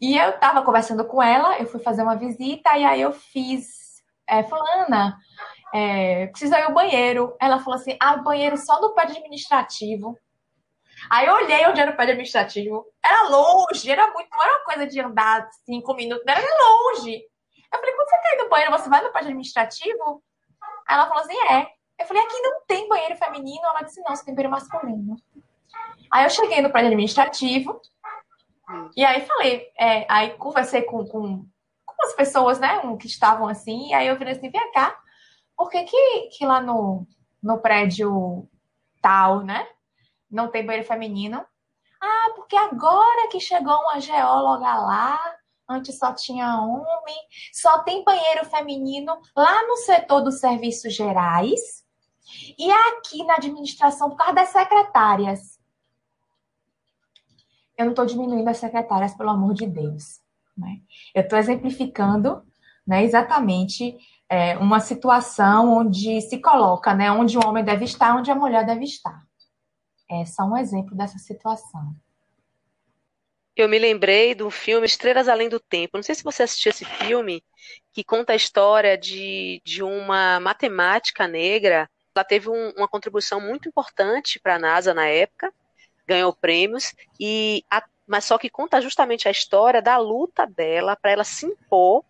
E 0.00 0.16
eu 0.16 0.30
estava 0.30 0.62
conversando 0.62 1.04
com 1.04 1.22
ela, 1.22 1.58
eu 1.58 1.66
fui 1.66 1.80
fazer 1.80 2.02
uma 2.02 2.16
visita, 2.16 2.76
e 2.78 2.84
aí 2.84 3.00
eu 3.00 3.12
fiz, 3.12 4.02
é, 4.26 4.42
fulana, 4.44 5.18
é, 5.74 6.26
precisa 6.28 6.58
ir 6.58 6.62
ao 6.62 6.74
banheiro. 6.74 7.36
Ela 7.40 7.58
falou 7.58 7.78
assim, 7.78 7.96
ah, 8.00 8.16
banheiro 8.16 8.56
só 8.56 8.80
no 8.80 8.94
prédio 8.94 9.16
administrativo. 9.16 10.18
Aí 11.08 11.26
eu 11.26 11.34
olhei 11.34 11.66
onde 11.66 11.80
era 11.80 11.92
o 11.92 11.96
prédio 11.96 12.12
administrativo. 12.12 12.84
Era 13.04 13.28
longe, 13.28 13.90
era 13.90 14.10
muito, 14.12 14.28
não 14.30 14.42
era 14.42 14.58
uma 14.58 14.64
coisa 14.64 14.86
de 14.86 15.00
andar 15.00 15.48
cinco 15.64 15.94
minutos, 15.94 16.26
era 16.26 16.40
longe. 16.40 17.22
Eu 17.72 17.78
falei, 17.78 17.94
quando 17.94 18.08
você 18.08 18.18
quer 18.18 18.34
ir 18.34 18.42
no 18.42 18.48
banheiro, 18.48 18.72
você 18.72 18.88
vai 18.88 19.02
no 19.02 19.10
prédio 19.10 19.28
administrativo? 19.28 20.22
Aí 20.86 20.96
ela 20.96 21.08
falou 21.08 21.22
assim, 21.22 21.36
é. 21.50 21.66
Eu 21.98 22.06
falei, 22.06 22.22
aqui 22.22 22.40
não 22.40 22.62
tem 22.66 22.88
banheiro 22.88 23.16
feminino. 23.16 23.64
Ela 23.64 23.82
disse, 23.82 24.00
não, 24.02 24.14
você 24.14 24.24
tem 24.24 24.34
banheiro 24.34 24.50
masculino. 24.50 25.16
Aí 26.10 26.24
eu 26.24 26.30
cheguei 26.30 26.60
no 26.60 26.70
prédio 26.70 26.88
administrativo. 26.88 27.80
E 28.96 29.04
aí 29.04 29.24
falei, 29.26 29.68
é, 29.78 30.06
aí 30.08 30.30
conversei 30.34 30.82
com, 30.82 31.04
com, 31.06 31.44
com 31.84 32.06
as 32.06 32.14
pessoas, 32.14 32.58
né, 32.58 32.80
que 32.98 33.06
estavam 33.06 33.48
assim. 33.48 33.88
E 33.88 33.94
aí 33.94 34.06
eu 34.06 34.16
falei 34.16 34.34
assim, 34.34 34.50
vem 34.50 34.72
cá, 34.72 34.96
por 35.60 35.68
que, 35.68 35.84
que, 35.84 36.28
que 36.28 36.46
lá 36.46 36.58
no, 36.58 37.06
no 37.42 37.58
prédio 37.58 38.48
tal, 39.02 39.42
né, 39.42 39.68
não 40.30 40.50
tem 40.50 40.64
banheiro 40.64 40.88
feminino? 40.88 41.44
Ah, 42.00 42.32
porque 42.34 42.56
agora 42.56 43.28
que 43.28 43.38
chegou 43.38 43.74
uma 43.74 44.00
geóloga 44.00 44.74
lá, 44.76 45.20
antes 45.68 45.98
só 45.98 46.14
tinha 46.14 46.62
homem, 46.62 47.16
só 47.52 47.80
tem 47.80 48.02
banheiro 48.02 48.46
feminino 48.46 49.20
lá 49.36 49.66
no 49.66 49.76
setor 49.76 50.22
dos 50.22 50.40
serviços 50.40 50.94
gerais 50.94 51.84
e 52.58 52.72
aqui 52.72 53.22
na 53.24 53.34
administração, 53.34 54.08
por 54.08 54.16
causa 54.16 54.32
das 54.32 54.48
secretárias. 54.48 55.60
Eu 57.76 57.84
não 57.84 57.92
estou 57.92 58.06
diminuindo 58.06 58.48
as 58.48 58.56
secretárias, 58.56 59.14
pelo 59.14 59.28
amor 59.28 59.52
de 59.52 59.66
Deus. 59.66 60.22
Né? 60.56 60.80
Eu 61.14 61.20
estou 61.20 61.38
exemplificando 61.38 62.42
né, 62.86 63.04
exatamente 63.04 63.98
é, 64.30 64.56
uma 64.58 64.80
situação 64.80 65.78
onde 65.78 66.20
se 66.22 66.38
coloca, 66.38 66.94
né, 66.94 67.10
onde 67.10 67.36
o 67.36 67.46
homem 67.46 67.64
deve 67.64 67.84
estar, 67.84 68.16
onde 68.16 68.30
a 68.30 68.34
mulher 68.34 68.64
deve 68.64 68.84
estar. 68.84 69.22
É 70.08 70.24
só 70.24 70.44
um 70.44 70.56
exemplo 70.56 70.96
dessa 70.96 71.18
situação. 71.18 71.94
Eu 73.56 73.68
me 73.68 73.78
lembrei 73.78 74.34
do 74.34 74.50
filme 74.50 74.86
Estrelas 74.86 75.28
Além 75.28 75.48
do 75.48 75.60
Tempo. 75.60 75.96
Não 75.96 76.02
sei 76.02 76.14
se 76.14 76.24
você 76.24 76.44
assistiu 76.44 76.70
esse 76.70 76.84
filme, 76.84 77.42
que 77.92 78.02
conta 78.02 78.32
a 78.32 78.36
história 78.36 78.96
de, 78.96 79.60
de 79.64 79.82
uma 79.82 80.40
matemática 80.40 81.28
negra 81.28 81.90
ela 82.14 82.24
teve 82.24 82.48
um, 82.48 82.70
uma 82.76 82.88
contribuição 82.88 83.40
muito 83.40 83.68
importante 83.68 84.38
para 84.40 84.56
a 84.56 84.58
NASA 84.58 84.92
na 84.92 85.06
época, 85.06 85.52
ganhou 86.06 86.34
prêmios, 86.34 86.94
e 87.18 87.64
a, 87.70 87.82
mas 88.06 88.24
só 88.24 88.36
que 88.36 88.50
conta 88.50 88.80
justamente 88.80 89.28
a 89.28 89.30
história 89.30 89.80
da 89.80 89.96
luta 89.96 90.46
dela 90.46 90.96
para 90.96 91.12
ela 91.12 91.24
se 91.24 91.46
impor, 91.46 92.04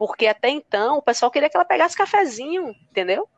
porque 0.00 0.26
até 0.26 0.48
então 0.48 0.96
o 0.96 1.02
pessoal 1.02 1.30
queria 1.30 1.50
que 1.50 1.56
ela 1.58 1.64
pegasse 1.66 1.94
cafezinho, 1.94 2.74
entendeu? 2.90 3.28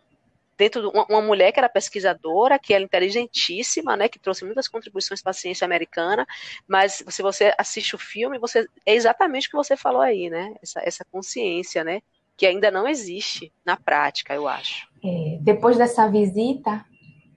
Dentro 0.56 0.80
de 0.80 0.86
uma, 0.86 1.04
uma 1.06 1.20
mulher 1.20 1.50
que 1.50 1.58
era 1.58 1.68
pesquisadora, 1.68 2.56
que 2.56 2.72
era 2.72 2.84
inteligentíssima, 2.84 3.96
né, 3.96 4.08
que 4.08 4.20
trouxe 4.20 4.44
muitas 4.44 4.68
contribuições 4.68 5.20
para 5.20 5.30
a 5.30 5.34
ciência 5.34 5.64
americana, 5.64 6.24
mas 6.68 7.02
se 7.08 7.20
você 7.20 7.52
assiste 7.58 7.96
o 7.96 7.98
filme, 7.98 8.38
você 8.38 8.64
é 8.86 8.94
exatamente 8.94 9.48
o 9.48 9.50
que 9.50 9.56
você 9.56 9.76
falou 9.76 10.02
aí, 10.02 10.30
né? 10.30 10.54
Essa, 10.62 10.80
essa 10.84 11.04
consciência, 11.10 11.82
né? 11.82 12.00
Que 12.36 12.46
ainda 12.46 12.70
não 12.70 12.86
existe 12.86 13.52
na 13.64 13.76
prática, 13.76 14.32
eu 14.32 14.46
acho 14.46 14.86
é, 15.04 15.38
depois 15.40 15.76
dessa 15.76 16.08
visita, 16.08 16.84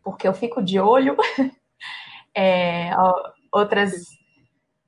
porque 0.03 0.27
eu 0.27 0.33
fico 0.35 0.61
de 0.61 0.79
olho, 0.79 1.17
é, 2.37 2.91
outras 3.51 4.05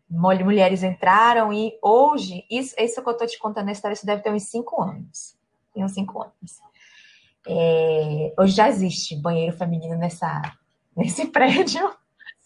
mulheres 0.10 0.84
entraram 0.84 1.52
e 1.52 1.78
hoje, 1.82 2.46
isso, 2.50 2.76
isso 2.78 3.02
que 3.02 3.10
eu 3.10 3.14
estou 3.14 3.28
te 3.28 3.38
contando 3.38 3.70
a 3.70 3.72
história, 3.72 3.94
isso 3.94 4.06
deve 4.06 4.22
ter 4.22 4.32
uns 4.32 4.44
cinco 4.44 4.82
anos. 4.82 5.38
Tem 5.74 5.84
uns 5.84 5.94
cinco 5.94 6.22
anos. 6.22 6.62
É, 7.48 8.34
hoje 8.38 8.54
já 8.54 8.68
existe 8.68 9.16
banheiro 9.16 9.56
feminino 9.56 9.96
nessa, 9.98 10.42
nesse 10.96 11.28
prédio. 11.32 11.94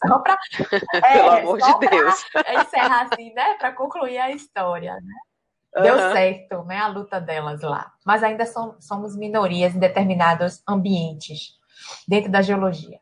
Só 0.07 0.19
para. 0.19 0.37
É, 0.93 1.13
Pelo 1.13 1.29
amor 1.29 1.57
de 1.59 1.89
Deus. 1.89 2.25
Encerrar 2.59 3.07
assim, 3.11 3.33
né? 3.33 3.55
Para 3.55 3.71
concluir 3.71 4.17
a 4.17 4.31
história, 4.31 4.95
né? 4.95 5.13
Deu 5.83 5.95
uhum. 5.95 6.11
certo, 6.11 6.63
né, 6.65 6.77
a 6.77 6.87
luta 6.87 7.21
delas 7.21 7.61
lá. 7.61 7.93
Mas 8.05 8.23
ainda 8.23 8.45
som, 8.45 8.75
somos 8.79 9.15
minorias 9.15 9.73
em 9.73 9.79
determinados 9.79 10.61
ambientes 10.67 11.57
dentro 12.05 12.29
da 12.29 12.41
geologia. 12.41 12.99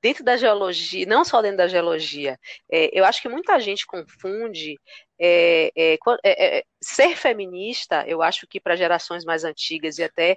Dentro 0.00 0.22
da 0.24 0.36
geologia, 0.36 1.04
não 1.06 1.24
só 1.24 1.42
dentro 1.42 1.58
da 1.58 1.68
geologia, 1.68 2.38
é, 2.70 2.90
eu 2.98 3.04
acho 3.04 3.20
que 3.20 3.28
muita 3.28 3.58
gente 3.58 3.86
confunde 3.86 4.78
é, 5.20 5.72
é, 5.76 5.98
é, 6.24 6.58
é 6.58 6.64
ser 6.80 7.16
feminista. 7.16 8.04
Eu 8.06 8.22
acho 8.22 8.46
que 8.46 8.60
para 8.60 8.76
gerações 8.76 9.24
mais 9.24 9.44
antigas 9.44 9.98
e 9.98 10.04
até 10.04 10.36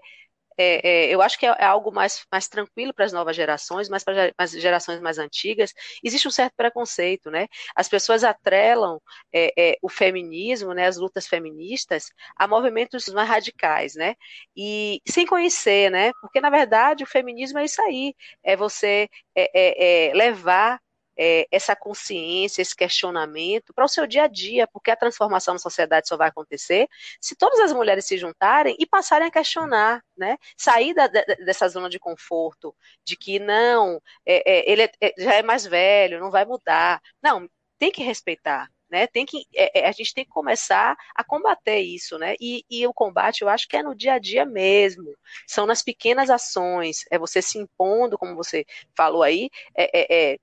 é, 0.57 1.05
é, 1.07 1.13
eu 1.13 1.21
acho 1.21 1.37
que 1.39 1.45
é, 1.45 1.49
é, 1.59 1.65
algo 1.65 1.91
mais, 1.91 2.25
mais 2.31 2.47
tranquilo 2.47 2.93
para 2.93 3.05
as 3.05 3.13
novas 3.13 3.35
gerações, 3.35 3.89
mas 3.89 4.03
para 4.03 4.33
as 4.37 4.51
gerações 4.51 4.99
mais 5.01 5.17
antigas, 5.17 5.73
existe 6.03 6.27
um 6.27 6.31
certo 6.31 6.53
preconceito, 6.55 7.31
né? 7.31 7.47
As 7.75 7.87
pessoas 7.87 8.23
atrelam 8.23 8.99
é, 9.33 9.53
é, 9.57 9.77
o 9.81 9.89
feminismo, 9.89 10.73
né, 10.73 10.87
as 10.87 10.97
lutas 10.97 11.27
feministas, 11.27 12.05
a 12.35 12.47
movimentos 12.47 13.07
mais 13.07 13.27
radicais, 13.29 13.95
né? 13.95 14.15
E 14.55 15.01
sem 15.07 15.25
conhecer, 15.25 15.89
né? 15.91 16.11
Porque, 16.21 16.41
na 16.41 16.49
verdade, 16.49 17.03
o 17.03 17.07
feminismo 17.07 17.59
é 17.59 17.65
isso 17.65 17.81
aí, 17.81 18.15
é 18.43 18.55
você 18.55 19.09
é, 19.35 20.11
levar 20.13 20.79
é, 21.23 21.45
essa 21.51 21.75
consciência, 21.75 22.63
esse 22.63 22.75
questionamento 22.75 23.71
para 23.75 23.85
o 23.85 23.87
seu 23.87 24.07
dia 24.07 24.23
a 24.23 24.27
dia, 24.27 24.65
porque 24.65 24.89
a 24.89 24.95
transformação 24.95 25.53
na 25.53 25.59
sociedade 25.59 26.07
só 26.07 26.17
vai 26.17 26.29
acontecer 26.29 26.87
se 27.21 27.35
todas 27.35 27.59
as 27.59 27.71
mulheres 27.71 28.05
se 28.05 28.17
juntarem 28.17 28.75
e 28.79 28.87
passarem 28.87 29.27
a 29.27 29.31
questionar, 29.31 30.03
né? 30.17 30.35
Sair 30.57 30.95
da, 30.95 31.05
dessa 31.05 31.69
zona 31.69 31.87
de 31.89 31.99
conforto, 31.99 32.75
de 33.05 33.15
que 33.15 33.37
não, 33.37 34.01
é, 34.25 34.51
é, 34.51 34.71
ele 34.71 34.81
é, 34.81 34.91
é, 34.99 35.13
já 35.15 35.35
é 35.35 35.43
mais 35.43 35.63
velho, 35.63 36.19
não 36.19 36.31
vai 36.31 36.43
mudar. 36.43 36.99
Não, 37.21 37.47
tem 37.77 37.91
que 37.91 38.01
respeitar. 38.01 38.67
Né, 38.89 39.07
tem 39.07 39.25
que, 39.25 39.45
é, 39.55 39.83
é, 39.83 39.87
a 39.87 39.91
gente 39.93 40.13
tem 40.13 40.25
que 40.25 40.31
começar 40.31 40.97
a 41.15 41.23
combater 41.23 41.79
isso, 41.79 42.17
né? 42.17 42.35
E, 42.41 42.65
e, 42.69 42.85
o 42.85 42.93
combate, 42.93 43.41
eu 43.41 43.47
acho 43.47 43.65
que 43.65 43.77
é 43.77 43.81
no 43.83 43.95
dia 43.95 44.15
a 44.15 44.19
dia 44.19 44.45
mesmo. 44.45 45.15
São 45.47 45.65
nas 45.65 45.81
pequenas 45.81 46.29
ações, 46.29 47.05
é 47.09 47.17
você 47.17 47.41
se 47.41 47.57
impondo, 47.57 48.17
como 48.17 48.35
você 48.35 48.65
falou 48.93 49.23
aí, 49.23 49.49
é, 49.73 49.83
é, 49.97 50.33
é 50.33 50.37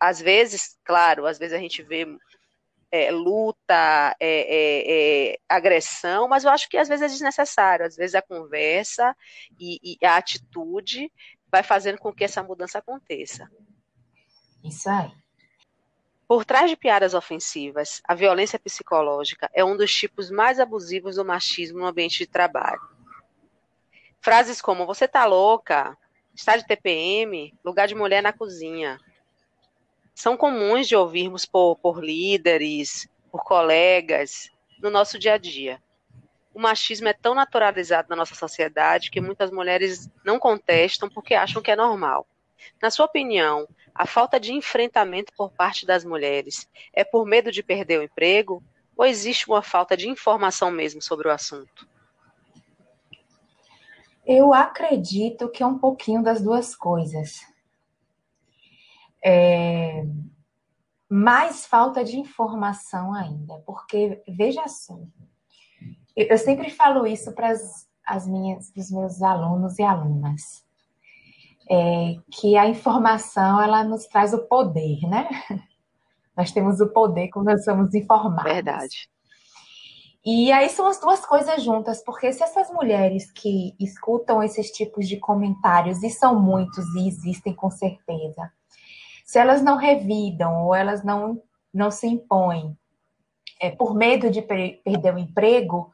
às 0.00 0.20
vezes, 0.20 0.78
claro, 0.84 1.26
às 1.26 1.38
vezes 1.38 1.54
a 1.54 1.60
gente 1.60 1.82
vê 1.82 2.06
é, 2.90 3.10
luta, 3.10 4.16
é, 4.20 5.32
é, 5.32 5.38
agressão, 5.48 6.28
mas 6.28 6.44
eu 6.44 6.50
acho 6.50 6.68
que 6.68 6.78
às 6.78 6.88
vezes 6.88 7.02
é 7.02 7.08
desnecessário. 7.08 7.84
Às 7.84 7.96
vezes 7.96 8.14
a 8.14 8.22
conversa 8.22 9.14
e, 9.58 9.98
e, 10.00 10.06
a 10.06 10.16
atitude 10.16 11.12
vai 11.50 11.62
fazendo 11.62 11.98
com 11.98 12.12
que 12.12 12.24
essa 12.24 12.42
mudança 12.42 12.78
aconteça. 12.78 13.50
Isso 14.64 14.88
aí. 14.88 15.10
Por 16.28 16.44
trás 16.44 16.68
de 16.68 16.76
piadas 16.76 17.14
ofensivas, 17.14 18.00
a 18.04 18.14
violência 18.14 18.58
psicológica 18.58 19.48
é 19.54 19.64
um 19.64 19.76
dos 19.76 19.92
tipos 19.94 20.28
mais 20.28 20.58
abusivos 20.58 21.16
do 21.16 21.24
machismo 21.24 21.78
no 21.78 21.86
ambiente 21.86 22.18
de 22.18 22.26
trabalho. 22.26 22.80
Frases 24.20 24.60
como 24.60 24.86
você 24.86 25.06
tá 25.06 25.24
louca, 25.24 25.96
está 26.34 26.56
de 26.56 26.66
TPM, 26.66 27.54
lugar 27.64 27.86
de 27.86 27.94
mulher 27.94 28.22
na 28.22 28.32
cozinha, 28.32 28.98
são 30.16 30.34
comuns 30.34 30.88
de 30.88 30.96
ouvirmos 30.96 31.44
por, 31.44 31.76
por 31.76 32.02
líderes, 32.02 33.06
por 33.30 33.44
colegas, 33.44 34.50
no 34.80 34.88
nosso 34.88 35.18
dia 35.18 35.34
a 35.34 35.38
dia. 35.38 35.78
O 36.54 36.58
machismo 36.58 37.06
é 37.06 37.12
tão 37.12 37.34
naturalizado 37.34 38.08
na 38.08 38.16
nossa 38.16 38.34
sociedade 38.34 39.10
que 39.10 39.20
muitas 39.20 39.50
mulheres 39.50 40.10
não 40.24 40.38
contestam 40.38 41.10
porque 41.10 41.34
acham 41.34 41.60
que 41.60 41.70
é 41.70 41.76
normal. 41.76 42.26
Na 42.80 42.90
sua 42.90 43.04
opinião, 43.04 43.68
a 43.94 44.06
falta 44.06 44.40
de 44.40 44.54
enfrentamento 44.54 45.34
por 45.36 45.52
parte 45.52 45.84
das 45.84 46.02
mulheres 46.02 46.66
é 46.94 47.04
por 47.04 47.26
medo 47.26 47.52
de 47.52 47.62
perder 47.62 48.00
o 48.00 48.02
emprego 48.02 48.64
ou 48.96 49.04
existe 49.04 49.46
uma 49.46 49.62
falta 49.62 49.94
de 49.98 50.08
informação 50.08 50.70
mesmo 50.70 51.02
sobre 51.02 51.28
o 51.28 51.30
assunto? 51.30 51.86
Eu 54.24 54.54
acredito 54.54 55.50
que 55.50 55.62
é 55.62 55.66
um 55.66 55.78
pouquinho 55.78 56.22
das 56.22 56.40
duas 56.40 56.74
coisas. 56.74 57.54
É... 59.26 60.06
Mais 61.08 61.66
falta 61.66 62.04
de 62.04 62.16
informação 62.18 63.12
ainda, 63.12 63.62
porque 63.66 64.22
veja 64.28 64.66
só, 64.68 64.98
eu 66.16 66.38
sempre 66.38 66.70
falo 66.70 67.06
isso 67.06 67.32
para 67.32 67.52
as 68.06 68.26
minhas, 68.26 68.72
os 68.76 68.90
meus 68.90 69.22
alunos 69.22 69.78
e 69.78 69.82
alunas 69.82 70.66
é, 71.70 72.16
que 72.30 72.56
a 72.56 72.68
informação 72.68 73.60
ela 73.60 73.82
nos 73.84 74.06
traz 74.06 74.32
o 74.32 74.46
poder, 74.46 75.00
né? 75.02 75.28
Nós 76.36 76.52
temos 76.52 76.80
o 76.80 76.88
poder 76.88 77.28
quando 77.28 77.46
nós 77.46 77.64
somos 77.64 77.94
informados. 77.94 78.52
Verdade. 78.52 79.08
E 80.22 80.52
aí 80.52 80.68
são 80.68 80.86
as 80.86 81.00
duas 81.00 81.24
coisas 81.24 81.62
juntas, 81.62 82.04
porque 82.04 82.30
se 82.30 82.42
essas 82.42 82.70
mulheres 82.70 83.32
que 83.32 83.74
escutam 83.80 84.42
esses 84.42 84.70
tipos 84.70 85.08
de 85.08 85.16
comentários, 85.16 86.02
e 86.02 86.10
são 86.10 86.38
muitos 86.38 86.84
e 86.94 87.08
existem 87.08 87.54
com 87.54 87.70
certeza, 87.70 88.52
se 89.26 89.40
elas 89.40 89.60
não 89.60 89.76
revidam 89.76 90.64
ou 90.64 90.74
elas 90.74 91.02
não, 91.02 91.42
não 91.74 91.90
se 91.90 92.06
impõem 92.06 92.78
é, 93.60 93.70
por 93.70 93.92
medo 93.92 94.30
de 94.30 94.40
per 94.40 94.80
perder 94.84 95.14
o 95.14 95.18
emprego, 95.18 95.92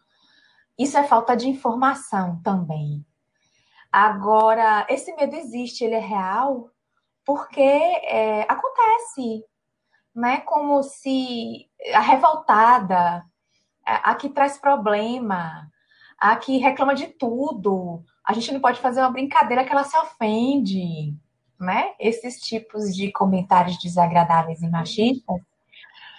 isso 0.79 0.99
é 0.99 1.05
falta 1.05 1.35
de 1.35 1.49
informação 1.49 2.41
também. 2.43 3.05
Agora, 3.91 4.87
esse 4.89 5.15
medo 5.15 5.35
existe, 5.35 5.83
ele 5.83 5.95
é 5.95 6.01
real, 6.01 6.71
porque 7.25 7.61
é, 7.61 8.43
acontece, 8.43 9.45
né? 10.15 10.41
Como 10.41 10.83
se 10.83 11.71
a 11.95 12.01
revoltada, 12.01 13.25
a, 13.87 14.11
a 14.11 14.15
que 14.15 14.29
traz 14.29 14.59
problema, 14.59 15.71
a 16.19 16.37
que 16.37 16.59
reclama 16.59 16.95
de 16.95 17.09
tudo, 17.09 18.05
a 18.27 18.33
gente 18.35 18.53
não 18.53 18.61
pode 18.61 18.81
fazer 18.81 19.01
uma 19.01 19.11
brincadeira 19.11 19.65
que 19.65 19.73
ela 19.73 19.85
se 19.85 19.97
ofende, 19.97 21.15
né? 21.63 21.93
Esses 21.99 22.41
tipos 22.41 22.95
de 22.95 23.11
comentários 23.13 23.79
desagradáveis 23.79 24.61
e 24.63 24.69
machistas. 24.69 25.41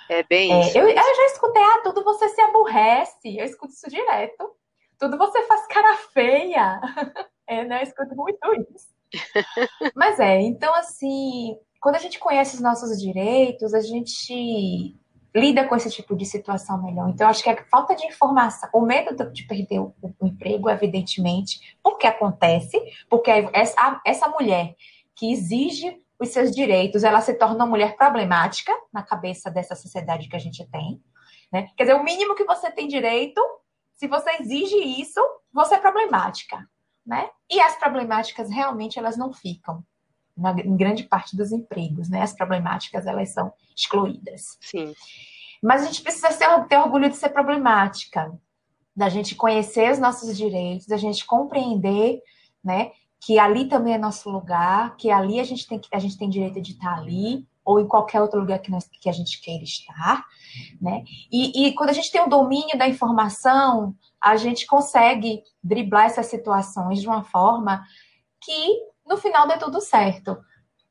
É 0.10 0.24
bem 0.24 0.52
é, 0.52 0.62
isso. 0.62 0.78
Eu, 0.78 0.88
eu 0.88 0.96
já 0.96 1.26
escutei, 1.28 1.62
ah, 1.62 1.82
tudo 1.84 2.04
você 2.04 2.30
se 2.30 2.42
aborrece. 2.42 3.38
Eu 3.38 3.46
escuto 3.46 3.74
isso 3.74 3.90
direto. 3.90 4.52
Tudo 4.98 5.18
você 5.18 5.44
faz 5.44 5.68
cara 5.68 5.98
feia. 6.14 6.82
É, 7.46 7.62
né? 7.66 7.80
Eu 7.80 7.84
escuto 7.84 8.16
muito 8.16 8.40
isso. 8.74 8.88
Mas 9.94 10.18
é, 10.18 10.40
então 10.40 10.74
assim, 10.76 11.58
quando 11.82 11.96
a 11.96 12.00
gente 12.00 12.18
conhece 12.18 12.56
os 12.56 12.62
nossos 12.62 13.02
direitos, 13.02 13.74
a 13.74 13.82
gente 13.82 14.98
lida 15.36 15.68
com 15.68 15.76
esse 15.76 15.90
tipo 15.90 16.16
de 16.16 16.26
situação 16.26 16.82
melhor. 16.82 17.10
Então, 17.10 17.28
acho 17.28 17.44
que 17.44 17.50
a 17.50 17.66
falta 17.66 17.96
de 17.96 18.06
informação, 18.06 18.70
o 18.74 18.82
medo 18.82 19.32
de 19.32 19.44
perder 19.44 19.80
o, 19.80 19.94
o 20.20 20.28
emprego, 20.28 20.70
evidentemente, 20.70 21.78
porque 21.82 22.06
acontece, 22.06 22.80
porque 23.10 23.30
essa, 23.52 24.02
essa 24.06 24.28
mulher 24.30 24.76
que 25.16 25.32
exige 25.32 25.98
os 26.20 26.30
seus 26.30 26.52
direitos, 26.52 27.04
ela 27.04 27.22
se 27.22 27.34
torna 27.34 27.56
uma 27.56 27.66
mulher 27.66 27.96
problemática 27.96 28.72
na 28.92 29.04
cabeça 29.04 29.52
dessa 29.52 29.76
sociedade 29.76 30.28
que 30.28 30.36
a 30.36 30.40
gente 30.40 30.66
tem. 30.70 31.02
Né? 31.52 31.68
Quer 31.76 31.84
dizer, 31.84 31.96
o 31.96 32.04
mínimo 32.04 32.36
que 32.36 32.46
você 32.46 32.72
tem 32.72 32.88
direito, 32.88 33.42
se 33.96 34.08
você 34.08 34.30
exige 34.40 34.78
isso, 34.78 35.20
você 35.52 35.76
é 35.76 35.80
problemática 35.80 36.68
né? 37.06 37.30
E 37.50 37.60
as 37.60 37.78
problemáticas 37.78 38.50
realmente 38.50 38.98
elas 38.98 39.18
não 39.18 39.34
ficam 39.34 39.84
na, 40.36 40.52
em 40.52 40.76
grande 40.76 41.04
parte 41.04 41.36
dos 41.36 41.52
empregos, 41.52 42.10
né? 42.10 42.22
As 42.22 42.34
problemáticas 42.34 43.06
elas 43.06 43.30
são 43.30 43.54
excluídas. 43.76 44.58
Sim. 44.62 44.94
Mas 45.62 45.84
a 45.84 45.86
gente 45.86 46.02
precisa 46.02 46.30
ter, 46.30 46.68
ter 46.68 46.78
orgulho 46.78 47.10
de 47.10 47.16
ser 47.16 47.30
problemática, 47.30 48.34
da 48.96 49.10
gente 49.10 49.36
conhecer 49.36 49.92
os 49.92 50.00
nossos 50.00 50.36
direitos, 50.38 50.88
da 50.88 50.98
gente 50.98 51.26
compreender, 51.26 52.22
né? 52.64 52.92
Que 53.26 53.40
ali 53.40 53.66
também 53.66 53.94
é 53.94 53.98
nosso 53.98 54.30
lugar, 54.30 54.96
que 54.98 55.10
ali 55.10 55.40
a 55.40 55.44
gente 55.44 55.68
tem, 55.68 55.80
a 55.94 56.00
gente 56.00 56.18
tem 56.18 56.30
direito 56.30 56.62
de 56.62 56.74
estar 56.74 56.98
ali, 56.98 57.48
ou 57.66 57.80
em 57.80 57.88
qualquer 57.88 58.22
outro 58.22 58.40
lugar 58.40 58.60
que, 58.60 58.70
nós, 58.70 58.90
que 59.00 59.10
a 59.10 59.14
gente 59.14 59.40
queira 59.40 59.64
estar, 59.64 60.26
né? 60.82 61.04
E, 61.32 61.68
e 61.68 61.74
quando 61.74 61.90
a 61.90 61.94
gente 61.94 62.12
tem 62.12 62.22
o 62.22 62.30
domínio 62.30 62.78
da 62.78 62.88
informação, 62.88 63.96
a 64.20 64.36
gente 64.36 64.66
consegue 64.66 65.42
driblar 65.64 66.06
essas 66.06 66.26
situações 66.26 67.00
de 67.02 67.08
uma 67.08 67.24
forma 67.24 67.84
que 68.42 68.80
no 69.06 69.18
final 69.18 69.48
dê 69.48 69.58
tudo 69.58 69.80
certo. 69.80 70.38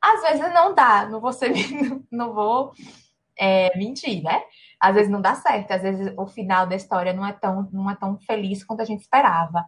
Às 0.01 0.23
vezes 0.23 0.53
não 0.53 0.75
dá, 0.75 1.07
não 1.07 1.21
vou, 1.21 1.33
ser, 1.33 1.53
não 2.11 2.33
vou 2.33 2.73
é, 3.39 3.77
mentir, 3.77 4.23
né? 4.23 4.43
Às 4.81 4.95
vezes 4.95 5.11
não 5.11 5.21
dá 5.21 5.35
certo, 5.35 5.71
às 5.71 5.83
vezes 5.83 6.13
o 6.17 6.27
final 6.27 6.67
da 6.67 6.75
história 6.75 7.13
não 7.13 7.25
é 7.25 7.33
tão, 7.33 7.69
não 7.73 7.91
é 7.91 7.95
tão 7.95 8.19
feliz 8.19 8.65
quanto 8.65 8.81
a 8.81 8.85
gente 8.85 9.03
esperava. 9.03 9.65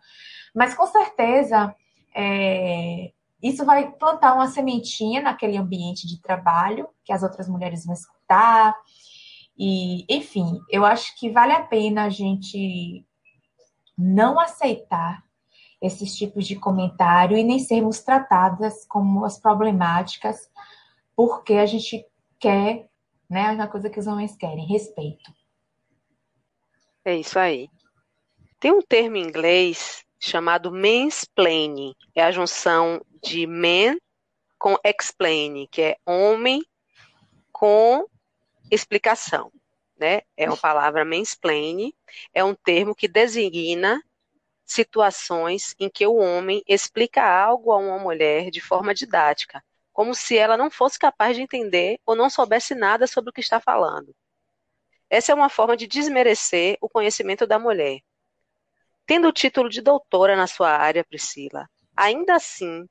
Mas 0.54 0.74
com 0.74 0.86
certeza 0.86 1.74
é, 2.14 3.12
isso 3.42 3.64
vai 3.64 3.90
plantar 3.92 4.34
uma 4.34 4.46
sementinha 4.46 5.20
naquele 5.20 5.56
ambiente 5.56 6.06
de 6.06 6.20
trabalho 6.20 6.88
que 7.04 7.12
as 7.12 7.22
outras 7.22 7.48
mulheres 7.48 7.84
vão 7.84 7.94
escutar. 7.94 8.74
E, 9.56 10.06
enfim, 10.08 10.60
eu 10.70 10.84
acho 10.84 11.14
que 11.18 11.30
vale 11.30 11.52
a 11.52 11.62
pena 11.62 12.04
a 12.04 12.08
gente 12.08 13.04
não 13.96 14.40
aceitar 14.40 15.22
esses 15.80 16.16
tipos 16.16 16.46
de 16.46 16.56
comentário 16.56 17.36
e 17.36 17.44
nem 17.44 17.58
sermos 17.58 18.00
tratadas 18.00 18.86
como 18.86 19.24
as 19.24 19.38
problemáticas, 19.38 20.50
porque 21.14 21.54
a 21.54 21.66
gente 21.66 22.04
quer, 22.38 22.88
né, 23.28 23.50
uma 23.50 23.68
coisa 23.68 23.90
que 23.90 24.00
os 24.00 24.06
homens 24.06 24.34
querem, 24.34 24.66
respeito. 24.66 25.30
É 27.04 27.14
isso 27.14 27.38
aí. 27.38 27.68
Tem 28.58 28.72
um 28.72 28.80
termo 28.80 29.16
em 29.16 29.22
inglês 29.22 30.02
chamado 30.24 30.72
mansplaining, 30.72 31.94
é 32.14 32.22
a 32.22 32.30
junção 32.30 33.04
de 33.22 33.46
man 33.46 33.96
com 34.58 34.76
explain, 34.84 35.66
que 35.70 35.82
é 35.82 35.96
homem 36.06 36.62
com 37.52 38.06
explicação 38.70 39.52
né? 39.96 40.22
É 40.36 40.48
uma 40.48 40.56
palavra 40.56 41.04
mansplaining, 41.04 41.92
é 42.32 42.42
um 42.44 42.54
termo 42.54 42.94
que 42.94 43.08
designa 43.08 44.02
situações 44.64 45.74
em 45.78 45.88
que 45.88 46.06
o 46.06 46.16
homem 46.16 46.62
explica 46.66 47.22
algo 47.22 47.70
a 47.72 47.76
uma 47.76 47.98
mulher 47.98 48.50
de 48.50 48.60
forma 48.60 48.94
didática, 48.94 49.62
como 49.92 50.14
se 50.14 50.36
ela 50.36 50.56
não 50.56 50.70
fosse 50.70 50.98
capaz 50.98 51.36
de 51.36 51.42
entender 51.42 51.98
ou 52.04 52.16
não 52.16 52.30
soubesse 52.30 52.74
nada 52.74 53.06
sobre 53.06 53.30
o 53.30 53.32
que 53.32 53.40
está 53.40 53.60
falando. 53.60 54.14
Essa 55.08 55.32
é 55.32 55.34
uma 55.34 55.48
forma 55.48 55.76
de 55.76 55.86
desmerecer 55.86 56.76
o 56.80 56.88
conhecimento 56.88 57.46
da 57.46 57.58
mulher. 57.58 58.00
Tendo 59.06 59.28
o 59.28 59.32
título 59.32 59.68
de 59.68 59.82
doutora 59.82 60.34
na 60.34 60.46
sua 60.46 60.70
área, 60.70 61.04
Priscila, 61.04 61.68
ainda 61.94 62.34
assim, 62.36 62.86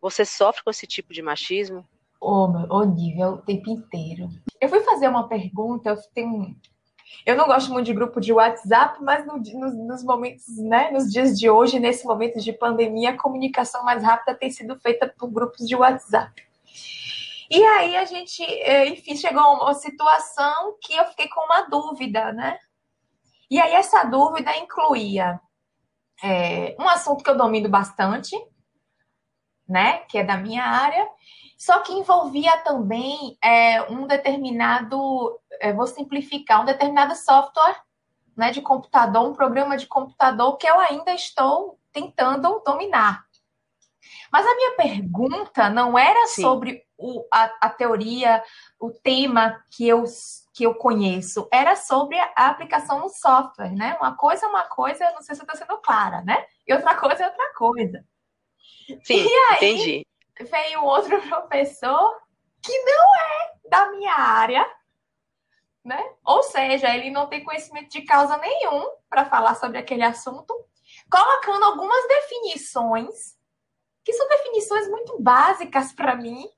você 0.00 0.24
sofre 0.24 0.62
com 0.64 0.70
esse 0.70 0.86
tipo 0.86 1.12
de 1.12 1.20
machismo? 1.20 1.86
Oh, 2.20 2.84
nível 2.84 3.34
o 3.34 3.38
tempo 3.38 3.70
inteiro. 3.70 4.28
Eu 4.60 4.68
fui 4.68 4.80
fazer 4.80 5.08
uma 5.08 5.28
pergunta, 5.28 5.90
eu 5.90 5.96
tenho. 6.14 6.56
Eu 7.24 7.36
não 7.36 7.46
gosto 7.46 7.70
muito 7.70 7.86
de 7.86 7.92
grupo 7.92 8.20
de 8.20 8.32
WhatsApp, 8.32 9.02
mas 9.02 9.26
no, 9.26 9.36
nos, 9.36 9.74
nos, 9.74 10.04
momentos, 10.04 10.58
né, 10.58 10.90
nos 10.90 11.10
dias 11.10 11.38
de 11.38 11.48
hoje, 11.48 11.78
nesse 11.78 12.06
momento 12.06 12.40
de 12.40 12.52
pandemia, 12.52 13.10
a 13.10 13.16
comunicação 13.16 13.84
mais 13.84 14.02
rápida 14.02 14.34
tem 14.34 14.50
sido 14.50 14.78
feita 14.80 15.12
por 15.18 15.30
grupos 15.30 15.66
de 15.66 15.76
WhatsApp. 15.76 16.42
E 17.50 17.62
aí 17.62 17.96
a 17.96 18.04
gente, 18.04 18.42
é, 18.42 18.88
enfim, 18.88 19.16
chegou 19.16 19.40
a 19.40 19.64
uma 19.64 19.74
situação 19.74 20.76
que 20.82 20.94
eu 20.94 21.04
fiquei 21.06 21.28
com 21.28 21.40
uma 21.44 21.62
dúvida, 21.62 22.32
né? 22.32 22.58
E 23.50 23.58
aí 23.58 23.72
essa 23.72 24.04
dúvida 24.04 24.54
incluía 24.56 25.40
é, 26.22 26.76
um 26.78 26.88
assunto 26.88 27.22
que 27.22 27.30
eu 27.30 27.36
domino 27.36 27.68
bastante, 27.68 28.36
né? 29.68 29.98
Que 30.08 30.18
é 30.18 30.24
da 30.24 30.36
minha 30.36 30.64
área, 30.64 31.06
só 31.58 31.80
que 31.80 31.92
envolvia 31.92 32.56
também 32.58 33.36
é, 33.42 33.82
um 33.90 34.06
determinado, 34.06 35.38
é, 35.60 35.72
vou 35.72 35.88
simplificar, 35.88 36.62
um 36.62 36.64
determinado 36.64 37.16
software 37.16 37.82
né, 38.36 38.52
de 38.52 38.62
computador, 38.62 39.28
um 39.28 39.34
programa 39.34 39.76
de 39.76 39.86
computador 39.86 40.56
que 40.56 40.68
eu 40.68 40.78
ainda 40.78 41.12
estou 41.12 41.76
tentando 41.92 42.62
dominar. 42.64 43.24
Mas 44.32 44.46
a 44.46 44.54
minha 44.54 44.76
pergunta 44.76 45.68
não 45.68 45.98
era 45.98 46.28
Sim. 46.28 46.42
sobre 46.42 46.84
o, 46.96 47.24
a, 47.34 47.52
a, 47.62 47.68
teoria, 47.68 48.42
o 48.78 48.90
tema 48.90 49.60
que 49.70 49.88
eu, 49.88 50.04
que 50.58 50.64
eu 50.64 50.74
conheço, 50.74 51.48
era 51.52 51.76
sobre 51.76 52.18
a 52.18 52.48
aplicação 52.48 52.98
no 52.98 53.08
software, 53.08 53.70
né? 53.70 53.96
Uma 54.00 54.16
coisa 54.16 54.44
é 54.44 54.48
uma 54.48 54.64
coisa, 54.64 55.08
não 55.12 55.22
sei 55.22 55.36
se 55.36 55.40
eu 55.40 55.44
estou 55.44 55.56
sendo 55.56 55.80
clara, 55.80 56.20
né? 56.22 56.44
E 56.66 56.74
outra 56.74 56.96
coisa 56.96 57.22
é 57.22 57.28
outra 57.28 57.54
coisa. 57.54 58.04
Sim, 59.04 59.24
e 59.24 59.36
aí, 59.50 59.56
entendi 59.56 60.08
veio 60.44 60.84
outro 60.84 61.20
professor 61.28 62.20
que 62.62 62.76
não 62.84 63.16
é 63.16 63.52
da 63.68 63.90
minha 63.90 64.14
área, 64.14 64.66
né? 65.84 66.02
Ou 66.24 66.42
seja, 66.42 66.94
ele 66.94 67.10
não 67.10 67.28
tem 67.28 67.44
conhecimento 67.44 67.90
de 67.90 68.02
causa 68.02 68.36
nenhum 68.38 68.90
para 69.08 69.24
falar 69.24 69.54
sobre 69.54 69.78
aquele 69.78 70.02
assunto, 70.02 70.54
colocando 71.10 71.64
algumas 71.64 72.06
definições 72.08 73.36
que 74.04 74.12
são 74.12 74.26
definições 74.28 74.88
muito 74.88 75.20
básicas 75.20 75.92
para 75.92 76.16
mim, 76.16 76.48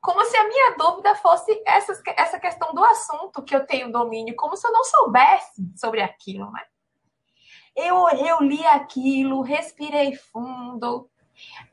como 0.00 0.24
se 0.24 0.36
a 0.36 0.48
minha 0.48 0.76
dúvida 0.76 1.14
fosse 1.16 1.62
essa, 1.66 2.00
essa 2.16 2.40
questão 2.40 2.72
do 2.74 2.84
assunto 2.84 3.42
que 3.42 3.54
eu 3.54 3.66
tenho 3.66 3.92
domínio, 3.92 4.34
como 4.36 4.56
se 4.56 4.66
eu 4.66 4.72
não 4.72 4.84
soubesse 4.84 5.62
sobre 5.76 6.00
aquilo, 6.02 6.50
né? 6.50 6.62
Eu, 7.76 8.08
eu 8.08 8.40
li 8.40 8.64
aquilo, 8.66 9.42
respirei 9.42 10.14
fundo, 10.14 11.08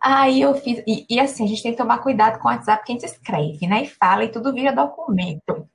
Aí 0.02 0.42
eu 0.42 0.54
fiz. 0.56 0.82
E, 0.88 1.06
e, 1.10 1.20
assim, 1.20 1.44
a 1.44 1.48
gente 1.48 1.64
tem 1.64 1.72
que 1.72 1.78
tomar 1.78 2.00
cuidado 2.00 2.40
com 2.40 2.48
o 2.48 2.52
WhatsApp 2.52 2.86
que 2.86 2.92
a 2.92 2.96
gente 2.96 3.06
escreve, 3.06 3.68
né? 3.68 3.84
E 3.84 3.88
fala 3.88 4.24
e 4.24 4.32
tudo 4.32 4.54
vira 4.54 4.72
documento. 4.72 5.68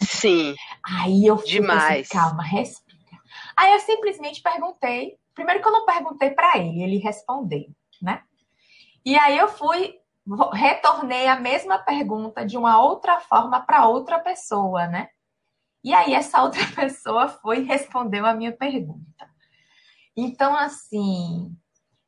Sim. 0.00 0.54
Aí 0.84 1.26
eu 1.26 1.38
fiz 1.38 1.48
assim, 1.48 1.60
Demais. 1.60 2.06
Assim, 2.06 2.18
calma, 2.18 2.42
respira. 2.42 3.18
Aí 3.56 3.72
eu 3.72 3.80
simplesmente 3.80 4.42
perguntei. 4.42 5.16
Primeiro 5.34 5.62
que 5.62 5.68
eu 5.68 5.72
não 5.72 5.86
perguntei 5.86 6.30
para 6.30 6.58
ele, 6.58 6.82
ele 6.82 6.98
respondeu, 6.98 7.66
né? 8.02 8.22
E 9.04 9.16
aí 9.16 9.38
eu 9.38 9.48
fui, 9.48 9.94
retornei 10.52 11.26
a 11.26 11.38
mesma 11.38 11.78
pergunta 11.78 12.44
de 12.44 12.56
uma 12.56 12.80
outra 12.80 13.20
forma 13.20 13.60
para 13.60 13.86
outra 13.86 14.18
pessoa, 14.20 14.86
né? 14.86 15.08
E 15.82 15.92
aí 15.92 16.14
essa 16.14 16.42
outra 16.42 16.62
pessoa 16.74 17.28
foi 17.28 17.60
e 17.60 17.64
respondeu 17.64 18.24
a 18.24 18.34
minha 18.34 18.52
pergunta. 18.52 19.28
Então, 20.16 20.54
assim, 20.54 21.54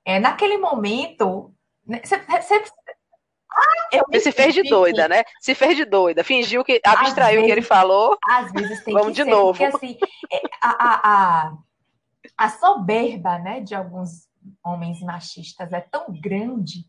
é, 0.05 0.21
naquele 0.21 0.59
momento, 0.59 1.53
você, 1.85 2.17
né, 2.19 2.41
você, 2.41 2.63
ah, 3.51 4.03
você 4.07 4.21
se 4.21 4.33
fez 4.33 4.55
de 4.55 4.63
doida, 4.63 5.09
né? 5.09 5.25
Se 5.41 5.55
fez 5.55 5.77
de 5.77 5.85
doida, 5.85 6.23
fingiu 6.23 6.65
que 6.65 6.81
abstraiu 6.85 7.43
o 7.43 7.45
que 7.47 7.51
ele 7.51 7.63
falou. 7.63 8.17
Às 8.29 8.53
vezes 8.53 8.85
tem 8.85 8.95
Vamos 8.95 9.09
que 9.09 9.15
de 9.15 9.25
ser, 9.25 9.31
novo. 9.31 9.59
Porque 9.59 9.65
assim, 9.65 9.99
é, 10.33 10.41
a, 10.63 10.71
a, 10.71 11.01
a, 11.05 11.57
a 12.37 12.49
soberba 12.51 13.39
né, 13.39 13.61
de 13.61 13.75
alguns 13.75 14.29
homens 14.63 15.01
machistas 15.01 15.73
é 15.73 15.81
tão 15.81 16.07
grande 16.09 16.85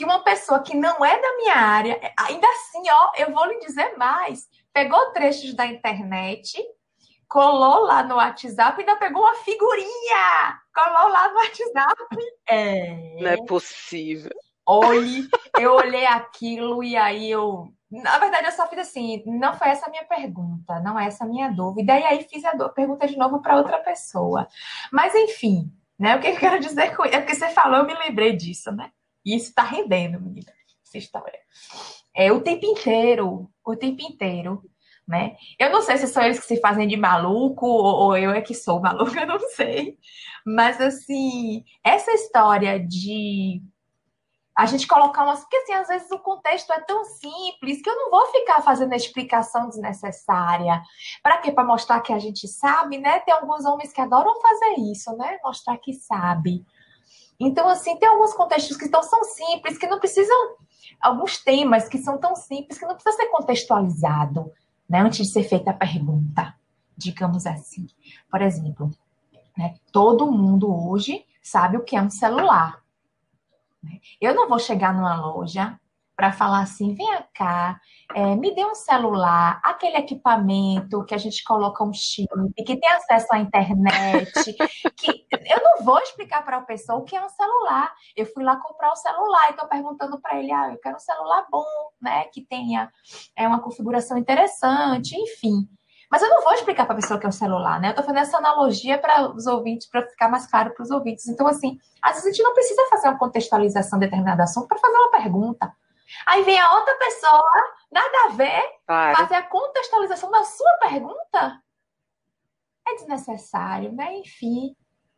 que 0.00 0.04
uma 0.06 0.24
pessoa 0.24 0.62
que 0.62 0.74
não 0.74 1.04
é 1.04 1.20
da 1.20 1.36
minha 1.36 1.54
área, 1.54 2.00
ainda 2.18 2.46
assim, 2.48 2.88
ó, 2.90 3.12
eu 3.18 3.30
vou 3.32 3.44
lhe 3.44 3.58
dizer 3.58 3.98
mais, 3.98 4.48
pegou 4.72 5.12
trechos 5.12 5.52
da 5.52 5.66
internet 5.66 6.58
colou 7.28 7.84
lá 7.84 8.02
no 8.02 8.16
WhatsApp 8.16 8.76
e 8.76 8.80
ainda 8.80 8.96
pegou 8.96 9.22
uma 9.22 9.36
figurinha. 9.36 10.58
Colou 10.74 11.08
lá 11.12 11.28
no 11.28 11.36
WhatsApp. 11.36 12.16
É. 12.48 13.20
Não 13.20 13.30
é 13.30 13.36
possível. 13.46 14.32
Olhe, 14.66 15.28
eu 15.60 15.74
olhei 15.74 16.06
aquilo 16.06 16.82
e 16.82 16.96
aí 16.96 17.30
eu. 17.30 17.72
Na 17.88 18.18
verdade, 18.18 18.46
eu 18.46 18.52
só 18.52 18.66
fiz 18.66 18.80
assim, 18.80 19.22
não 19.26 19.54
foi 19.54 19.68
essa 19.68 19.86
a 19.86 19.90
minha 19.90 20.04
pergunta, 20.04 20.80
não 20.80 20.98
é 20.98 21.06
essa 21.06 21.22
a 21.22 21.28
minha 21.28 21.52
dúvida. 21.52 21.96
E 21.96 22.02
aí 22.02 22.24
fiz 22.24 22.44
a 22.44 22.68
pergunta 22.70 23.06
de 23.06 23.16
novo 23.16 23.40
para 23.40 23.56
outra 23.56 23.78
pessoa. 23.78 24.48
Mas 24.90 25.14
enfim, 25.14 25.70
né? 25.96 26.16
O 26.16 26.20
que 26.20 26.28
eu 26.28 26.36
quero 26.36 26.58
dizer 26.58 26.96
com 26.96 27.04
isso? 27.04 27.14
É 27.14 27.20
porque 27.20 27.36
você 27.36 27.50
falou, 27.50 27.78
eu 27.78 27.86
me 27.86 27.94
lembrei 27.94 28.34
disso, 28.34 28.72
né? 28.72 28.90
E 29.24 29.36
isso 29.36 29.54
tá 29.54 29.62
rendendo, 29.62 30.20
menina, 30.20 30.52
essa 30.86 30.98
história. 30.98 31.38
É 32.14 32.32
o 32.32 32.40
tempo 32.40 32.66
inteiro, 32.66 33.50
o 33.64 33.76
tempo 33.76 34.02
inteiro 34.02 34.62
né? 35.10 35.36
Eu 35.58 35.70
não 35.70 35.82
sei 35.82 35.96
se 35.98 36.06
são 36.06 36.22
eles 36.22 36.38
que 36.38 36.46
se 36.46 36.60
fazem 36.60 36.86
de 36.86 36.96
maluco 36.96 37.66
ou, 37.66 38.04
ou 38.04 38.16
eu 38.16 38.30
é 38.30 38.40
que 38.40 38.54
sou 38.54 38.80
maluca, 38.80 39.18
eu 39.20 39.26
não 39.26 39.40
sei. 39.40 39.98
Mas, 40.46 40.80
assim, 40.80 41.64
essa 41.84 42.12
história 42.12 42.78
de 42.78 43.60
a 44.56 44.66
gente 44.66 44.86
colocar 44.86 45.24
umas. 45.24 45.40
Porque, 45.40 45.56
assim, 45.56 45.72
às 45.72 45.88
vezes 45.88 46.10
o 46.12 46.18
contexto 46.20 46.72
é 46.72 46.80
tão 46.82 47.04
simples 47.04 47.82
que 47.82 47.90
eu 47.90 47.96
não 47.96 48.10
vou 48.10 48.26
ficar 48.26 48.62
fazendo 48.62 48.92
a 48.92 48.96
explicação 48.96 49.68
desnecessária. 49.68 50.80
Para 51.22 51.38
quê? 51.38 51.50
Para 51.50 51.64
mostrar 51.64 52.00
que 52.00 52.12
a 52.12 52.18
gente 52.18 52.46
sabe, 52.46 52.98
né? 52.98 53.18
Tem 53.20 53.34
alguns 53.34 53.64
homens 53.64 53.92
que 53.92 54.00
adoram 54.00 54.40
fazer 54.40 54.74
isso, 54.92 55.16
né? 55.16 55.38
Mostrar 55.42 55.76
que 55.78 55.92
sabe. 55.92 56.64
Então, 57.40 57.66
assim, 57.68 57.96
tem 57.96 58.06
alguns 58.06 58.34
contextos 58.34 58.76
que 58.76 58.84
estão 58.84 59.02
são 59.02 59.24
simples, 59.24 59.78
que 59.78 59.86
não 59.86 59.98
precisam. 59.98 60.36
Alguns 61.00 61.38
temas 61.42 61.88
que 61.88 61.96
são 61.96 62.18
tão 62.18 62.36
simples 62.36 62.78
que 62.78 62.84
não 62.84 62.94
precisa 62.94 63.16
ser 63.16 63.28
contextualizado 63.28 64.52
né, 64.86 65.00
antes 65.00 65.26
de 65.26 65.32
ser 65.32 65.44
feita 65.44 65.70
a 65.70 65.74
pergunta, 65.74 66.54
digamos 66.94 67.46
assim. 67.46 67.86
Por 68.30 68.42
exemplo, 68.42 68.90
né, 69.56 69.76
todo 69.90 70.30
mundo 70.30 70.70
hoje 70.70 71.24
sabe 71.42 71.78
o 71.78 71.82
que 71.82 71.96
é 71.96 72.02
um 72.02 72.10
celular. 72.10 72.82
Né? 73.82 74.00
Eu 74.20 74.34
não 74.34 74.46
vou 74.46 74.58
chegar 74.58 74.92
numa 74.92 75.16
loja 75.16 75.80
para 76.20 76.32
falar 76.32 76.60
assim: 76.60 76.94
vem 76.94 77.08
cá, 77.34 77.80
é, 78.14 78.36
me 78.36 78.54
dê 78.54 78.62
um 78.62 78.74
celular, 78.74 79.58
aquele 79.64 79.96
equipamento 79.96 81.02
que 81.06 81.14
a 81.14 81.18
gente 81.18 81.42
coloca 81.42 81.82
um 81.82 81.94
chip, 81.94 82.28
que 82.58 82.76
tem 82.76 82.90
acesso 82.90 83.28
à 83.32 83.38
internet, 83.38 84.30
que 84.98 85.26
eu 85.30 85.62
não 85.64 85.82
vou 85.82 85.98
explicar 86.00 86.44
para 86.44 86.58
a 86.58 86.60
pessoa 86.60 86.98
o 86.98 87.04
que 87.04 87.16
é 87.16 87.24
um 87.24 87.28
celular. 87.30 87.90
Eu 88.14 88.26
fui 88.26 88.44
lá 88.44 88.56
comprar 88.56 88.90
o 88.90 88.92
um 88.92 88.96
celular 88.96 89.46
e 89.46 89.50
estou 89.52 89.66
perguntando 89.66 90.20
para 90.20 90.38
ele: 90.38 90.52
ah, 90.52 90.68
eu 90.70 90.78
quero 90.78 90.96
um 90.96 91.00
celular 91.00 91.46
bom, 91.50 91.64
né, 92.02 92.24
que 92.24 92.42
tenha 92.42 92.92
é, 93.34 93.48
uma 93.48 93.62
configuração 93.62 94.18
interessante, 94.18 95.16
enfim. 95.16 95.66
Mas 96.10 96.20
eu 96.20 96.28
não 96.28 96.42
vou 96.42 96.52
explicar 96.52 96.84
para 96.84 96.92
a 96.94 97.00
pessoa 97.00 97.18
que 97.18 97.24
é 97.24 97.28
um 97.28 97.32
celular, 97.32 97.80
né? 97.80 97.88
Eu 97.88 97.90
estou 97.92 98.04
fazendo 98.04 98.22
essa 98.22 98.36
analogia 98.36 98.98
para 98.98 99.32
os 99.32 99.46
ouvintes, 99.46 99.88
para 99.88 100.02
ficar 100.02 100.28
mais 100.28 100.44
claro 100.44 100.74
para 100.74 100.82
os 100.82 100.90
ouvintes. 100.90 101.26
Então, 101.28 101.46
assim, 101.46 101.78
às 102.02 102.14
vezes 102.14 102.26
a 102.26 102.30
gente 102.32 102.42
não 102.42 102.52
precisa 102.52 102.82
fazer 102.90 103.08
uma 103.08 103.18
contextualização 103.18 103.98
de 103.98 104.06
determinado 104.06 104.42
assunto 104.42 104.66
para 104.66 104.78
fazer 104.78 104.96
uma 104.96 105.10
pergunta. 105.12 105.72
Aí 106.26 106.42
vem 106.42 106.58
a 106.58 106.74
outra 106.74 106.94
pessoa, 106.96 107.74
nada 107.90 108.24
a 108.24 108.28
ver, 108.28 108.62
fazer 108.86 109.34
a 109.34 109.42
contextualização 109.42 110.30
da 110.30 110.44
sua 110.44 110.72
pergunta. 110.78 111.62
É 112.86 112.94
desnecessário, 112.94 113.92
né? 113.92 114.16
Enfim. 114.18 114.74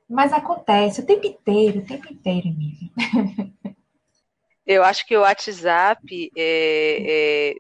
Mas 0.09 0.33
acontece 0.33 1.00
o 1.00 1.07
tempo 1.07 1.26
inteiro, 1.26 1.81
o 1.81 1.87
tempo 1.87 2.12
inteiro, 2.12 2.48
Emília. 2.48 2.90
Eu 4.66 4.85
acho 4.85 5.07
que 5.07 5.16
o 5.16 5.22
WhatsApp 5.22 6.31
é, 6.37 7.50
é 7.50 7.55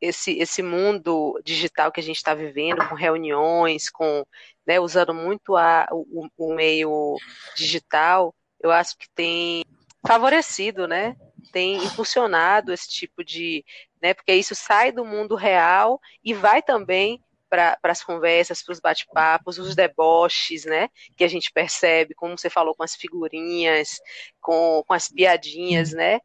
esse, 0.00 0.38
esse 0.38 0.62
mundo 0.62 1.38
digital 1.44 1.92
que 1.92 2.00
a 2.00 2.02
gente 2.02 2.16
está 2.16 2.34
vivendo, 2.34 2.88
com 2.88 2.94
reuniões, 2.94 3.90
com 3.90 4.24
né, 4.66 4.80
usando 4.80 5.12
muito 5.12 5.56
a, 5.56 5.86
o, 5.90 6.28
o 6.38 6.54
meio 6.54 7.16
digital, 7.56 8.34
eu 8.60 8.70
acho 8.70 8.96
que 8.96 9.08
tem 9.14 9.64
favorecido, 10.06 10.86
né? 10.86 11.16
Tem 11.52 11.76
impulsionado 11.84 12.72
esse 12.72 12.88
tipo 12.88 13.24
de, 13.24 13.64
né? 14.02 14.14
Porque 14.14 14.34
isso 14.34 14.54
sai 14.54 14.92
do 14.92 15.04
mundo 15.04 15.34
real 15.34 16.00
e 16.24 16.32
vai 16.34 16.62
também 16.62 17.22
para 17.48 17.76
as 17.82 18.02
conversas, 18.02 18.62
para 18.62 18.72
os 18.72 18.80
bate-papos, 18.80 19.58
os 19.58 19.74
deboches, 19.74 20.64
né? 20.64 20.88
Que 21.16 21.24
a 21.24 21.28
gente 21.28 21.52
percebe, 21.52 22.14
como 22.14 22.38
você 22.38 22.48
falou, 22.48 22.74
com 22.74 22.84
as 22.84 22.94
figurinhas, 22.94 24.00
com, 24.40 24.84
com 24.86 24.94
as 24.94 25.08
piadinhas, 25.08 25.92
né? 25.92 26.20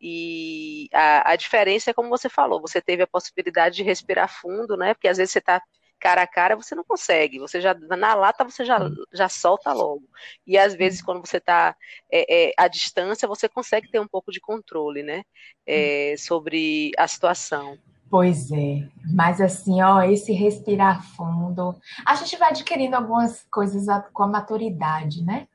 E 0.00 0.88
a, 0.92 1.32
a 1.32 1.36
diferença 1.36 1.90
é 1.90 1.94
como 1.94 2.08
você 2.08 2.28
falou, 2.28 2.60
você 2.60 2.80
teve 2.80 3.02
a 3.02 3.06
possibilidade 3.06 3.76
de 3.76 3.82
respirar 3.82 4.28
fundo, 4.28 4.76
né? 4.76 4.94
Porque 4.94 5.08
às 5.08 5.18
vezes 5.18 5.32
você 5.32 5.38
está 5.38 5.62
cara 6.00 6.22
a 6.22 6.26
cara, 6.26 6.56
você 6.56 6.74
não 6.74 6.84
consegue. 6.84 7.38
Você 7.38 7.60
já 7.60 7.74
na 7.74 8.14
lata 8.14 8.44
você 8.44 8.64
já, 8.64 8.78
já 9.12 9.28
solta 9.28 9.72
logo. 9.72 10.02
E 10.46 10.58
às 10.58 10.74
vezes 10.74 11.02
quando 11.02 11.26
você 11.26 11.38
está 11.38 11.76
é, 12.10 12.48
é, 12.48 12.52
à 12.58 12.68
distância, 12.68 13.28
você 13.28 13.48
consegue 13.48 13.90
ter 13.90 14.00
um 14.00 14.08
pouco 14.08 14.30
de 14.30 14.40
controle, 14.40 15.02
né, 15.02 15.22
é, 15.66 16.14
sobre 16.18 16.92
a 16.98 17.06
situação. 17.08 17.78
Pois 18.10 18.52
é, 18.52 18.88
mas 19.12 19.40
assim, 19.40 19.82
ó, 19.82 20.02
esse 20.02 20.32
respirar 20.32 21.02
fundo, 21.16 21.74
a 22.06 22.14
gente 22.14 22.36
vai 22.36 22.50
adquirindo 22.50 22.94
algumas 22.94 23.42
coisas 23.50 23.86
com 24.12 24.22
a 24.22 24.28
maturidade, 24.28 25.24
né? 25.24 25.48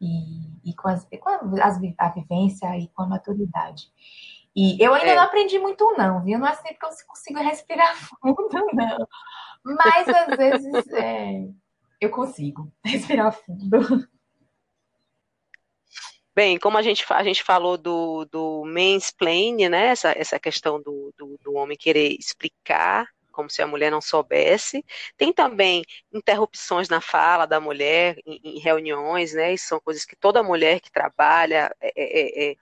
E, 0.00 0.70
e 0.70 0.74
com, 0.74 0.88
as, 0.88 1.06
com 1.18 1.30
as, 1.60 1.80
a 1.98 2.08
vivência 2.10 2.78
e 2.78 2.88
com 2.88 3.02
a 3.02 3.06
maturidade. 3.06 3.90
E 4.54 4.82
eu 4.82 4.92
ainda 4.94 5.12
é. 5.12 5.14
não 5.14 5.22
aprendi 5.22 5.58
muito, 5.58 5.94
não, 5.96 6.22
viu? 6.22 6.38
Não 6.38 6.46
é 6.46 6.54
sempre 6.54 6.74
que 6.74 6.84
eu 6.84 6.90
consigo 7.06 7.38
respirar 7.40 7.94
fundo, 8.20 8.66
não. 8.72 9.08
Mas 9.64 10.08
às 10.08 10.36
vezes 10.36 10.86
é, 10.92 11.48
eu 12.00 12.10
consigo 12.10 12.72
respirar 12.84 13.32
fundo. 13.32 14.08
Bem, 16.34 16.58
como 16.58 16.78
a 16.78 16.82
gente, 16.82 17.04
a 17.08 17.24
gente 17.24 17.42
falou 17.42 17.76
do, 17.76 18.24
do 18.26 18.64
mansplaining, 18.64 19.68
né? 19.68 19.86
Essa, 19.88 20.12
essa 20.12 20.38
questão 20.38 20.80
do, 20.80 21.12
do, 21.16 21.36
do 21.42 21.54
homem 21.54 21.76
querer 21.76 22.16
explicar 22.18 23.08
como 23.38 23.48
se 23.48 23.62
a 23.62 23.66
mulher 23.68 23.90
não 23.92 24.00
soubesse. 24.00 24.84
Tem 25.16 25.32
também 25.32 25.84
interrupções 26.12 26.88
na 26.88 27.00
fala 27.00 27.46
da 27.46 27.60
mulher 27.60 28.18
em, 28.26 28.40
em 28.42 28.58
reuniões, 28.58 29.32
né? 29.32 29.54
Isso 29.54 29.68
são 29.68 29.78
coisas 29.78 30.04
que 30.04 30.16
toda 30.16 30.42
mulher 30.42 30.80
que 30.80 30.90
trabalha 30.90 31.72
é, 31.80 31.92
é, 31.96 32.20
é, 32.20 32.50
é 32.52 32.56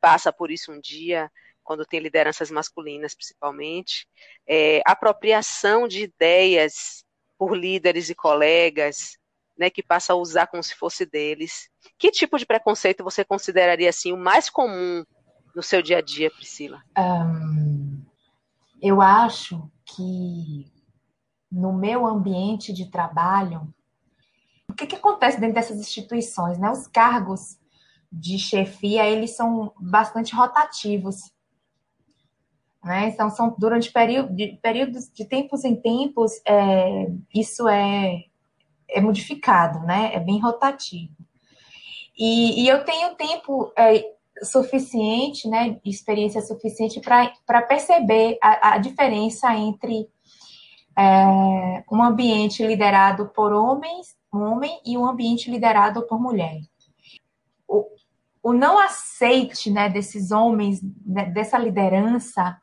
passa 0.00 0.32
por 0.32 0.50
isso 0.50 0.72
um 0.72 0.80
dia, 0.80 1.30
quando 1.62 1.86
tem 1.86 2.00
lideranças 2.00 2.50
masculinas, 2.50 3.14
principalmente. 3.14 4.06
É, 4.46 4.82
apropriação 4.84 5.86
de 5.86 6.04
ideias 6.04 7.04
por 7.38 7.56
líderes 7.56 8.10
e 8.10 8.14
colegas, 8.14 9.16
né, 9.56 9.70
que 9.70 9.82
passa 9.82 10.12
a 10.12 10.16
usar 10.16 10.46
como 10.46 10.62
se 10.62 10.74
fosse 10.74 11.06
deles. 11.06 11.68
Que 11.98 12.10
tipo 12.10 12.38
de 12.38 12.46
preconceito 12.46 13.04
você 13.04 13.24
consideraria 13.24 13.90
assim 13.90 14.12
o 14.12 14.16
mais 14.16 14.48
comum 14.48 15.04
no 15.54 15.62
seu 15.62 15.82
dia 15.82 15.98
a 15.98 16.00
dia, 16.00 16.30
Priscila? 16.30 16.82
Um, 16.98 18.02
eu 18.80 19.00
acho 19.00 19.70
que 19.84 20.64
no 21.52 21.72
meu 21.72 22.06
ambiente 22.06 22.72
de 22.72 22.90
trabalho, 22.90 23.72
o 24.68 24.72
que, 24.72 24.86
que 24.86 24.96
acontece 24.96 25.38
dentro 25.38 25.54
dessas 25.54 25.78
instituições? 25.78 26.58
Né? 26.58 26.70
Os 26.70 26.86
cargos 26.86 27.59
de 28.10 28.38
chefia, 28.38 29.06
eles 29.06 29.36
são 29.36 29.72
bastante 29.78 30.34
rotativos. 30.34 31.16
Né? 32.82 33.08
Então, 33.08 33.30
são 33.30 33.54
durante 33.58 33.92
períodos 33.92 35.10
de 35.12 35.24
tempos 35.24 35.64
em 35.64 35.76
tempos, 35.76 36.32
é, 36.46 37.06
isso 37.34 37.68
é 37.68 38.24
é 38.92 39.00
modificado, 39.00 39.80
né? 39.80 40.10
É 40.14 40.20
bem 40.20 40.40
rotativo. 40.40 41.14
E, 42.18 42.62
e 42.62 42.68
eu 42.68 42.84
tenho 42.84 43.14
tempo 43.14 43.72
é, 43.76 44.04
suficiente, 44.42 45.48
né? 45.48 45.80
Experiência 45.84 46.40
suficiente 46.42 47.00
para 47.00 47.62
perceber 47.62 48.38
a, 48.42 48.74
a, 48.74 48.78
diferença 48.78 49.54
entre 49.54 50.08
é, 50.98 51.84
um 51.90 52.02
ambiente 52.02 52.66
liderado 52.66 53.28
por 53.28 53.52
homens, 53.52 54.16
homem, 54.32 54.80
e 54.84 54.98
um 54.98 55.06
ambiente 55.06 55.50
liderado 55.50 56.06
por 56.06 56.20
mulher. 56.20 56.60
O, 58.42 58.52
não 58.52 58.78
aceite, 58.78 59.70
né, 59.70 59.88
desses 59.88 60.30
homens, 60.30 60.80
né, 61.04 61.26
dessa 61.26 61.58
liderança, 61.58 62.56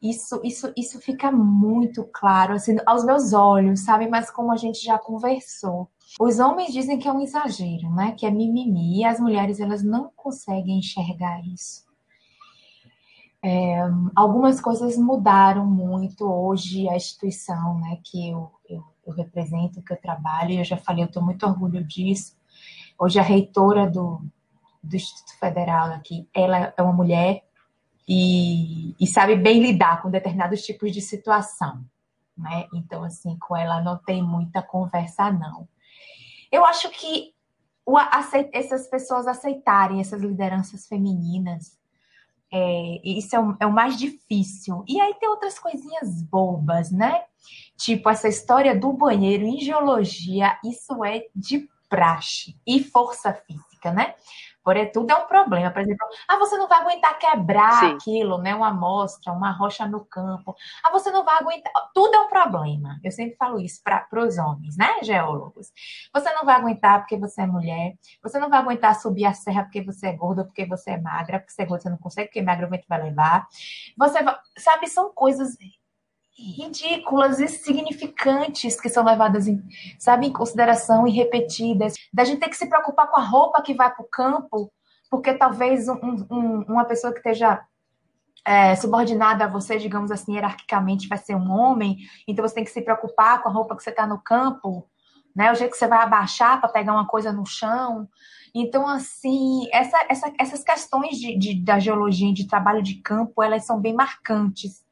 isso, 0.00 0.40
isso, 0.44 0.72
isso 0.76 1.00
fica 1.00 1.32
muito 1.32 2.04
claro, 2.12 2.54
assim, 2.54 2.76
aos 2.86 3.04
meus 3.04 3.32
olhos, 3.32 3.80
sabe? 3.80 4.08
Mas 4.08 4.30
como 4.30 4.52
a 4.52 4.56
gente 4.56 4.82
já 4.82 4.98
conversou. 4.98 5.90
Os 6.20 6.38
homens 6.38 6.72
dizem 6.72 6.98
que 6.98 7.08
é 7.08 7.12
um 7.12 7.20
exagero, 7.20 7.90
né? 7.90 8.12
Que 8.12 8.26
é 8.26 8.30
mimimi, 8.30 9.00
e 9.00 9.04
as 9.04 9.18
mulheres, 9.18 9.58
elas 9.58 9.82
não 9.82 10.10
conseguem 10.14 10.78
enxergar 10.78 11.40
isso. 11.46 11.84
É, 13.42 13.78
algumas 14.14 14.60
coisas 14.60 14.96
mudaram 14.96 15.66
muito 15.66 16.24
hoje, 16.24 16.88
a 16.88 16.96
instituição, 16.96 17.78
né? 17.80 17.98
Que 18.04 18.30
eu, 18.30 18.50
eu, 18.68 18.84
eu 19.06 19.12
represento, 19.14 19.82
que 19.82 19.92
eu 19.92 20.00
trabalho, 20.00 20.52
e 20.52 20.58
eu 20.58 20.64
já 20.64 20.76
falei, 20.76 21.04
eu 21.04 21.10
tenho 21.10 21.24
muito 21.24 21.46
orgulho 21.46 21.82
disso. 21.84 22.36
Hoje 22.98 23.18
a 23.18 23.22
reitora 23.22 23.90
do, 23.90 24.22
do 24.86 24.96
Instituto 24.96 25.38
Federal 25.38 25.92
aqui, 25.92 26.28
ela 26.34 26.72
é 26.76 26.82
uma 26.82 26.92
mulher 26.92 27.42
e, 28.08 28.94
e 29.00 29.06
sabe 29.06 29.36
bem 29.36 29.60
lidar 29.60 30.00
com 30.00 30.10
determinados 30.10 30.62
tipos 30.62 30.92
de 30.92 31.00
situação. 31.00 31.84
Né? 32.36 32.66
Então, 32.74 33.02
assim, 33.02 33.36
com 33.38 33.56
ela 33.56 33.80
não 33.82 33.96
tem 33.96 34.22
muita 34.22 34.62
conversa, 34.62 35.30
não. 35.32 35.68
Eu 36.52 36.64
acho 36.64 36.90
que 36.90 37.34
o, 37.84 37.96
aceit, 37.96 38.50
essas 38.52 38.88
pessoas 38.88 39.26
aceitarem 39.26 40.00
essas 40.00 40.20
lideranças 40.20 40.86
femininas, 40.86 41.78
é, 42.52 43.00
isso 43.04 43.34
é 43.34 43.40
o, 43.40 43.56
é 43.60 43.66
o, 43.66 43.72
mais 43.72 43.96
difícil. 43.96 44.84
E 44.86 45.00
aí 45.00 45.14
tem 45.14 45.28
outras 45.28 45.58
coisinhas 45.58 46.22
bobas, 46.22 46.90
né? 46.90 47.24
Tipo 47.76 48.08
essa 48.08 48.28
história 48.28 48.78
do 48.78 48.92
banheiro 48.92 49.44
em 49.44 49.60
geologia, 49.60 50.58
isso 50.64 51.04
é 51.04 51.26
de 51.34 51.68
praxe 51.88 52.56
e 52.66 52.82
força 52.82 53.32
física, 53.32 53.92
né? 53.92 54.14
Porém, 54.66 54.90
tudo 54.90 55.12
é 55.12 55.14
um 55.14 55.28
problema. 55.28 55.70
Por 55.70 55.80
exemplo, 55.80 56.04
ah, 56.26 56.38
você 56.38 56.58
não 56.58 56.66
vai 56.66 56.80
aguentar 56.80 57.16
quebrar 57.20 57.78
Sim. 57.78 57.92
aquilo, 57.92 58.38
né? 58.38 58.52
Uma 58.52 58.70
amostra, 58.70 59.32
uma 59.32 59.52
rocha 59.52 59.86
no 59.86 60.04
campo. 60.04 60.56
Ah, 60.82 60.90
você 60.90 61.08
não 61.12 61.24
vai 61.24 61.38
aguentar. 61.38 61.72
Tudo 61.94 62.12
é 62.16 62.20
um 62.22 62.28
problema. 62.28 62.98
Eu 63.04 63.12
sempre 63.12 63.36
falo 63.36 63.60
isso 63.60 63.80
para 63.84 64.08
os 64.14 64.36
homens, 64.38 64.76
né, 64.76 65.04
geólogos? 65.04 65.70
Você 66.12 66.32
não 66.32 66.44
vai 66.44 66.56
aguentar 66.56 66.98
porque 66.98 67.16
você 67.16 67.42
é 67.42 67.46
mulher. 67.46 67.94
Você 68.20 68.40
não 68.40 68.50
vai 68.50 68.58
aguentar 68.58 68.96
subir 68.96 69.26
a 69.26 69.32
serra 69.32 69.62
porque 69.62 69.84
você 69.84 70.08
é 70.08 70.12
gorda, 70.12 70.44
porque 70.44 70.66
você 70.66 70.90
é 70.90 71.00
magra, 71.00 71.38
porque 71.38 71.52
você 71.52 71.62
é 71.62 71.66
gorda, 71.66 71.82
você 71.84 71.90
não 71.90 71.98
consegue, 71.98 72.26
porque 72.26 72.42
magra 72.42 72.66
o 72.66 72.70
vento 72.70 72.86
vai 72.88 73.00
levar. 73.04 73.46
Você 73.96 74.20
vai... 74.20 74.36
Sabe, 74.58 74.88
são 74.88 75.12
coisas 75.12 75.56
ridículas 76.38 77.40
e 77.40 77.48
significantes 77.48 78.78
que 78.80 78.88
são 78.88 79.04
levadas 79.04 79.48
em, 79.48 79.62
sabe, 79.98 80.26
em 80.26 80.32
consideração 80.32 81.06
e 81.06 81.10
repetidas. 81.10 81.94
Da 82.12 82.24
gente 82.24 82.40
ter 82.40 82.48
que 82.48 82.56
se 82.56 82.68
preocupar 82.68 83.10
com 83.10 83.18
a 83.18 83.24
roupa 83.24 83.62
que 83.62 83.74
vai 83.74 83.92
para 83.92 84.04
o 84.04 84.08
campo, 84.08 84.70
porque 85.10 85.32
talvez 85.32 85.88
um, 85.88 86.26
um, 86.30 86.64
uma 86.68 86.84
pessoa 86.84 87.12
que 87.12 87.20
esteja 87.20 87.64
é, 88.44 88.76
subordinada 88.76 89.44
a 89.44 89.48
você, 89.48 89.78
digamos 89.78 90.10
assim, 90.10 90.34
hierarquicamente, 90.34 91.08
vai 91.08 91.18
ser 91.18 91.34
um 91.34 91.50
homem, 91.50 91.98
então 92.28 92.46
você 92.46 92.54
tem 92.54 92.64
que 92.64 92.70
se 92.70 92.82
preocupar 92.82 93.42
com 93.42 93.48
a 93.48 93.52
roupa 93.52 93.74
que 93.74 93.82
você 93.82 93.90
está 93.90 94.06
no 94.06 94.18
campo, 94.18 94.86
né? 95.34 95.50
O 95.50 95.54
jeito 95.54 95.72
que 95.72 95.78
você 95.78 95.88
vai 95.88 95.98
abaixar 95.98 96.60
para 96.60 96.68
pegar 96.68 96.92
uma 96.92 97.06
coisa 97.06 97.32
no 97.32 97.44
chão. 97.44 98.08
Então, 98.54 98.86
assim, 98.86 99.68
essa, 99.72 99.98
essa, 100.08 100.32
essas 100.38 100.64
questões 100.64 101.18
de, 101.18 101.36
de, 101.36 101.62
da 101.62 101.78
geologia, 101.78 102.32
de 102.32 102.46
trabalho 102.46 102.82
de 102.82 102.94
campo, 103.02 103.42
elas 103.42 103.64
são 103.64 103.80
bem 103.80 103.92
marcantes 103.92 104.85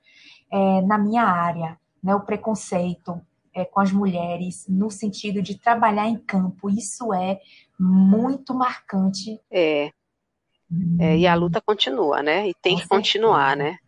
é, 0.55 0.83
na 0.83 0.97
minha 0.97 1.25
área, 1.25 1.77
né, 2.01 2.15
o 2.15 2.21
preconceito 2.21 3.21
é, 3.53 3.65
com 3.65 3.81
as 3.81 3.91
mulheres 3.91 4.65
no 4.69 4.89
sentido 4.89 5.43
de 5.43 5.59
trabalhar 5.59 6.07
em 6.07 6.17
campo, 6.17 6.71
isso 6.71 7.13
é 7.13 7.41
muito 7.79 8.55
marcante. 8.55 9.41
É. 9.51 9.91
é 11.01 11.19
e 11.19 11.27
a 11.27 11.35
luta 11.35 11.61
continua, 11.61 12.23
né? 12.23 12.49
E 12.49 12.55
tem 12.55 12.75
com 12.75 12.83
que 12.83 12.87
certeza. 12.87 12.89
continuar, 12.89 13.57
né? 13.57 13.79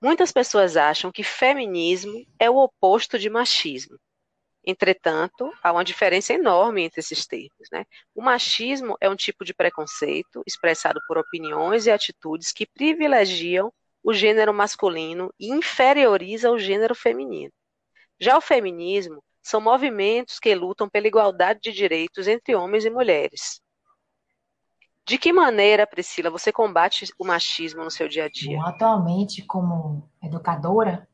Muitas 0.00 0.30
pessoas 0.30 0.76
acham 0.76 1.10
que 1.10 1.24
feminismo 1.24 2.24
é 2.38 2.48
o 2.48 2.56
oposto 2.56 3.18
de 3.18 3.28
machismo. 3.28 3.98
Entretanto, 4.64 5.52
há 5.60 5.72
uma 5.72 5.84
diferença 5.84 6.32
enorme 6.32 6.82
entre 6.82 7.00
esses 7.00 7.26
termos. 7.26 7.68
Né? 7.72 7.84
O 8.14 8.22
machismo 8.22 8.96
é 9.00 9.08
um 9.08 9.16
tipo 9.16 9.44
de 9.44 9.52
preconceito 9.52 10.40
expressado 10.46 11.00
por 11.08 11.18
opiniões 11.18 11.86
e 11.86 11.90
atitudes 11.90 12.52
que 12.52 12.66
privilegiam 12.66 13.72
o 14.02 14.12
gênero 14.12 14.52
masculino 14.52 15.32
e 15.38 15.50
inferioriza 15.50 16.50
o 16.50 16.58
gênero 16.58 16.94
feminino. 16.94 17.52
Já 18.20 18.36
o 18.36 18.40
feminismo 18.40 19.22
são 19.42 19.60
movimentos 19.60 20.38
que 20.38 20.54
lutam 20.54 20.88
pela 20.88 21.06
igualdade 21.06 21.60
de 21.60 21.72
direitos 21.72 22.28
entre 22.28 22.54
homens 22.54 22.84
e 22.84 22.90
mulheres. 22.90 23.60
De 25.04 25.18
que 25.18 25.32
maneira, 25.32 25.86
Priscila, 25.86 26.30
você 26.30 26.52
combate 26.52 27.12
o 27.18 27.26
machismo 27.26 27.82
no 27.82 27.90
seu 27.90 28.08
dia 28.08 28.26
a 28.26 28.28
dia? 28.28 28.56
Bom, 28.56 28.66
atualmente, 28.66 29.42
como 29.42 30.08
educadora 30.22 31.08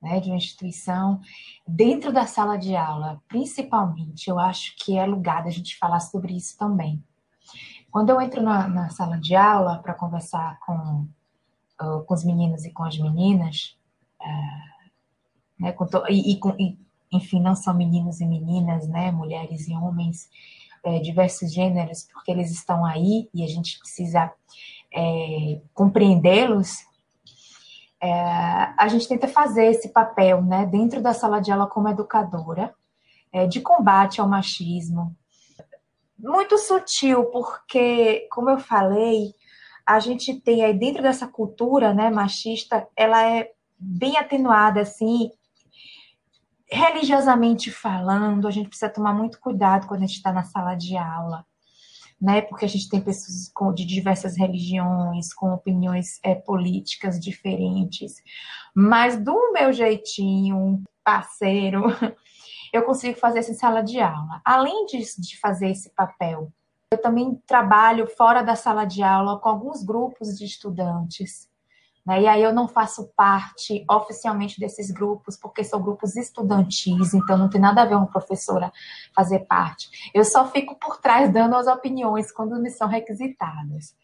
né, 0.00 0.20
de 0.20 0.30
uma 0.30 0.36
instituição, 0.36 1.20
dentro 1.66 2.12
da 2.12 2.26
sala 2.26 2.56
de 2.56 2.76
aula, 2.76 3.20
principalmente, 3.28 4.30
eu 4.30 4.38
acho 4.38 4.74
que 4.76 4.96
é 4.96 5.04
lugar 5.04 5.42
da 5.42 5.50
gente 5.50 5.76
falar 5.76 6.00
sobre 6.00 6.36
isso 6.36 6.56
também. 6.56 7.02
Quando 7.90 8.10
eu 8.10 8.20
entro 8.20 8.40
na, 8.40 8.68
na 8.68 8.88
sala 8.90 9.18
de 9.18 9.34
aula 9.34 9.80
para 9.82 9.94
conversar 9.94 10.58
com 10.60 11.08
uh, 11.80 12.04
com 12.04 12.14
os 12.14 12.24
meninos 12.24 12.64
e 12.64 12.72
com 12.72 12.84
as 12.84 12.98
meninas, 12.98 13.76
uh, 14.20 14.90
né, 15.58 15.72
com 15.72 15.86
e, 16.08 16.32
e, 16.32 16.36
com, 16.38 16.50
e, 16.58 16.78
enfim, 17.12 17.40
não 17.40 17.54
são 17.54 17.74
meninos 17.74 18.20
e 18.20 18.26
meninas, 18.26 18.88
né, 18.88 19.10
mulheres 19.10 19.68
e 19.68 19.74
homens, 19.74 20.30
é, 20.82 20.98
diversos 21.00 21.52
gêneros, 21.52 22.08
porque 22.12 22.30
eles 22.30 22.50
estão 22.50 22.84
aí 22.84 23.28
e 23.34 23.44
a 23.44 23.46
gente 23.46 23.78
precisa 23.78 24.32
é, 24.92 25.60
compreendê-los. 25.74 26.78
é, 28.00 28.10
a 28.78 28.88
gente 28.88 29.06
tenta 29.06 29.28
fazer 29.28 29.66
esse 29.66 29.90
papel, 29.90 30.42
né, 30.42 30.64
dentro 30.64 31.02
da 31.02 31.12
sala 31.12 31.40
de 31.40 31.52
aula 31.52 31.66
como 31.66 31.88
educadora, 31.88 32.74
de 33.48 33.60
combate 33.60 34.20
ao 34.20 34.28
machismo. 34.28 35.14
Muito 36.18 36.58
sutil, 36.58 37.26
porque, 37.26 38.26
como 38.32 38.50
eu 38.50 38.58
falei, 38.58 39.32
a 39.94 40.00
gente 40.00 40.40
tem 40.40 40.64
aí 40.64 40.72
dentro 40.72 41.02
dessa 41.02 41.26
cultura, 41.26 41.92
né, 41.94 42.10
machista, 42.10 42.86
ela 42.96 43.24
é 43.26 43.50
bem 43.78 44.16
atenuada, 44.16 44.80
assim, 44.80 45.30
religiosamente 46.70 47.70
falando, 47.70 48.46
a 48.46 48.50
gente 48.50 48.68
precisa 48.68 48.90
tomar 48.90 49.12
muito 49.12 49.40
cuidado 49.40 49.86
quando 49.86 50.02
a 50.02 50.06
gente 50.06 50.16
está 50.16 50.32
na 50.32 50.44
sala 50.44 50.74
de 50.74 50.96
aula 50.96 51.44
né? 52.20 52.42
Porque 52.42 52.64
a 52.64 52.68
gente 52.68 52.88
tem 52.88 53.00
pessoas 53.00 53.50
com, 53.54 53.72
de 53.72 53.84
diversas 53.84 54.36
religiões, 54.36 55.32
com 55.32 55.52
opiniões 55.54 56.20
é, 56.22 56.34
políticas 56.34 57.18
diferentes. 57.18 58.16
Mas 58.74 59.16
do 59.16 59.52
meu 59.52 59.72
jeitinho, 59.72 60.82
parceiro, 61.02 61.84
eu 62.72 62.82
consigo 62.82 63.18
fazer 63.18 63.38
essa 63.38 63.54
sala 63.54 63.80
de 63.80 63.98
aula. 64.00 64.40
Além 64.44 64.84
de, 64.84 64.98
de 65.18 65.40
fazer 65.40 65.70
esse 65.70 65.90
papel, 65.94 66.52
eu 66.92 67.00
também 67.00 67.40
trabalho 67.46 68.06
fora 68.06 68.42
da 68.42 68.56
sala 68.56 68.84
de 68.84 69.02
aula 69.02 69.38
com 69.38 69.48
alguns 69.48 69.82
grupos 69.82 70.36
de 70.36 70.44
estudantes 70.44 71.50
né? 72.04 72.22
E 72.22 72.26
aí 72.26 72.42
eu 72.42 72.52
não 72.52 72.66
faço 72.66 73.10
parte 73.14 73.84
oficialmente 73.88 74.58
desses 74.58 74.90
grupos, 74.90 75.36
porque 75.36 75.62
são 75.62 75.80
grupos 75.80 76.16
estudantis, 76.16 77.14
então 77.14 77.36
não 77.36 77.48
tem 77.48 77.60
nada 77.60 77.82
a 77.82 77.84
ver 77.84 77.94
uma 77.94 78.06
professora 78.06 78.72
fazer 79.14 79.40
parte. 79.40 80.10
Eu 80.14 80.24
só 80.24 80.48
fico 80.50 80.74
por 80.74 80.98
trás 80.98 81.32
dando 81.32 81.56
as 81.56 81.66
opiniões 81.66 82.32
quando 82.32 82.60
me 82.60 82.70
são 82.70 82.88
requisitadas. 82.88 83.94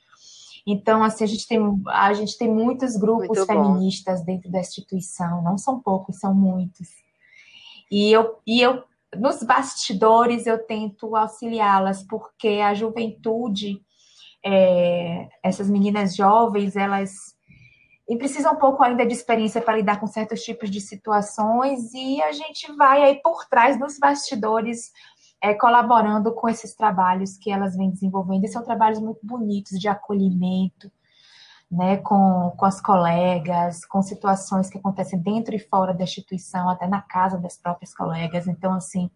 Então, 0.66 1.02
assim, 1.02 1.24
a 1.24 1.26
gente 1.28 1.46
tem, 1.46 1.60
a 1.88 2.12
gente 2.12 2.36
tem 2.36 2.52
muitos 2.52 2.96
grupos 2.96 3.28
Muito 3.28 3.46
feministas 3.46 4.24
dentro 4.24 4.50
da 4.50 4.60
instituição, 4.60 5.40
não 5.42 5.56
são 5.56 5.80
poucos, 5.80 6.18
são 6.18 6.34
muitos. 6.34 6.88
E 7.90 8.10
eu, 8.10 8.38
e 8.44 8.60
eu 8.60 8.82
nos 9.18 9.42
bastidores 9.42 10.46
eu 10.46 10.58
tento 10.64 11.16
auxiliá-las, 11.16 12.02
porque 12.02 12.60
a 12.62 12.74
juventude, 12.74 13.80
é, 14.44 15.28
essas 15.42 15.68
meninas 15.68 16.14
jovens, 16.14 16.76
elas 16.76 17.36
e 18.08 18.16
precisa 18.16 18.52
um 18.52 18.56
pouco 18.56 18.84
ainda 18.84 19.04
de 19.04 19.12
experiência 19.12 19.60
para 19.60 19.76
lidar 19.76 19.98
com 19.98 20.06
certos 20.06 20.40
tipos 20.42 20.70
de 20.70 20.80
situações 20.80 21.92
e 21.92 22.22
a 22.22 22.30
gente 22.30 22.70
vai 22.76 23.02
aí 23.02 23.20
por 23.20 23.44
trás 23.46 23.76
dos 23.78 23.98
bastidores 23.98 24.92
é, 25.42 25.52
colaborando 25.54 26.32
com 26.32 26.48
esses 26.48 26.74
trabalhos 26.74 27.36
que 27.36 27.50
elas 27.50 27.76
vêm 27.76 27.90
desenvolvendo. 27.90 28.44
E 28.44 28.48
são 28.48 28.62
trabalhos 28.62 29.00
muito 29.00 29.26
bonitos 29.26 29.78
de 29.80 29.88
acolhimento 29.88 30.90
né, 31.70 31.96
com, 31.98 32.52
com 32.56 32.64
as 32.64 32.80
colegas, 32.80 33.84
com 33.84 34.00
situações 34.02 34.70
que 34.70 34.78
acontecem 34.78 35.18
dentro 35.18 35.54
e 35.54 35.58
fora 35.58 35.92
da 35.92 36.04
instituição, 36.04 36.68
até 36.68 36.86
na 36.86 37.02
casa 37.02 37.38
das 37.38 37.56
próprias 37.56 37.94
colegas. 37.94 38.46
Então, 38.46 38.72
assim, 38.72 39.10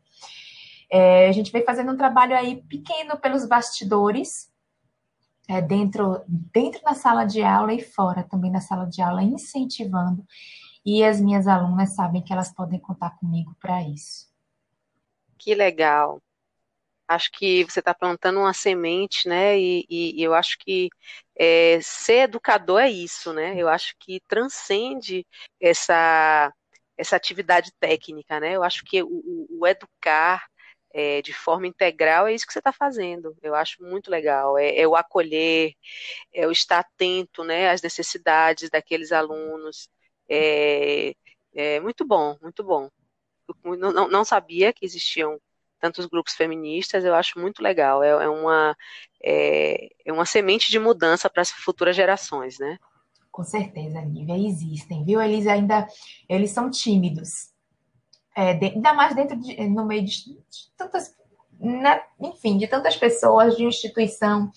é, 0.90 1.28
a 1.28 1.32
gente 1.32 1.52
vem 1.52 1.64
fazendo 1.64 1.92
um 1.92 1.96
trabalho 1.96 2.36
aí 2.36 2.62
pequeno 2.62 3.16
pelos 3.16 3.46
bastidores, 3.46 4.50
é, 5.48 5.60
dentro, 5.60 6.22
dentro 6.28 6.82
da 6.82 6.94
sala 6.94 7.24
de 7.24 7.42
aula 7.42 7.72
e 7.72 7.82
fora 7.82 8.22
também 8.24 8.52
da 8.52 8.60
sala 8.60 8.86
de 8.86 9.00
aula, 9.00 9.22
incentivando. 9.22 10.24
E 10.84 11.04
as 11.04 11.20
minhas 11.20 11.46
alunas 11.46 11.90
sabem 11.90 12.22
que 12.22 12.32
elas 12.32 12.52
podem 12.52 12.78
contar 12.78 13.10
comigo 13.18 13.54
para 13.60 13.82
isso. 13.82 14.28
Que 15.38 15.54
legal. 15.54 16.20
Acho 17.10 17.32
que 17.32 17.64
você 17.64 17.80
está 17.80 17.92
plantando 17.92 18.38
uma 18.38 18.52
semente, 18.54 19.28
né? 19.28 19.58
E, 19.58 19.84
e, 19.90 20.20
e 20.20 20.22
eu 20.22 20.32
acho 20.32 20.56
que 20.58 20.88
é, 21.36 21.80
ser 21.82 22.20
educador 22.24 22.80
é 22.80 22.88
isso, 22.88 23.32
né? 23.32 23.54
Eu 23.56 23.68
acho 23.68 23.96
que 23.98 24.20
transcende 24.28 25.26
essa, 25.60 26.52
essa 26.96 27.16
atividade 27.16 27.72
técnica, 27.80 28.38
né? 28.38 28.52
Eu 28.54 28.62
acho 28.62 28.84
que 28.84 29.02
o, 29.02 29.46
o 29.50 29.66
educar 29.66 30.46
é, 30.92 31.20
de 31.22 31.32
forma 31.32 31.66
integral, 31.66 32.28
é 32.28 32.34
isso 32.34 32.46
que 32.46 32.52
você 32.52 32.60
está 32.60 32.72
fazendo. 32.72 33.36
Eu 33.42 33.56
acho 33.56 33.82
muito 33.82 34.08
legal. 34.08 34.56
É, 34.56 34.76
é, 34.78 34.86
o 34.86 34.94
acolher, 34.96 35.72
é 36.32 36.46
o 36.46 36.52
estar 36.52 36.78
atento 36.80 37.42
né, 37.44 37.70
às 37.70 37.82
necessidades 37.82 38.70
daqueles 38.70 39.12
alunos. 39.12 39.88
É, 40.28 41.12
é 41.54 41.80
muito 41.80 42.04
bom, 42.06 42.36
muito 42.40 42.62
bom. 42.64 42.88
Não, 43.64 44.08
não 44.08 44.24
sabia 44.24 44.72
que 44.72 44.84
existiam 44.84 45.40
tantos 45.80 46.06
grupos 46.06 46.34
feministas, 46.34 47.04
eu 47.04 47.14
acho 47.14 47.38
muito 47.38 47.62
legal. 47.62 48.02
É, 48.02 48.10
é 48.10 48.28
uma, 48.28 48.76
é, 49.24 49.88
é 50.04 50.12
uma 50.12 50.26
semente 50.26 50.70
de 50.70 50.78
mudança 50.78 51.28
para 51.30 51.42
as 51.42 51.50
futuras 51.50 51.96
gerações, 51.96 52.58
né? 52.58 52.78
Com 53.32 53.44
certeza, 53.44 54.00
Nívia, 54.02 54.36
existem, 54.36 55.04
viu? 55.04 55.20
Eles 55.20 55.46
ainda 55.46 55.86
eles 56.28 56.50
são 56.50 56.70
tímidos 56.70 57.50
é, 58.34 58.54
de, 58.54 58.66
ainda 58.66 58.94
mais 58.94 59.14
dentro 59.14 59.38
de, 59.38 59.68
no 59.68 59.84
meio 59.84 60.04
de, 60.04 60.24
de 60.24 60.70
tantas, 60.76 61.14
né, 61.58 62.00
enfim, 62.20 62.56
de 62.56 62.66
tantas 62.66 62.96
pessoas, 62.96 63.56
de 63.56 63.62
uma 63.62 63.68
instituição 63.68 64.50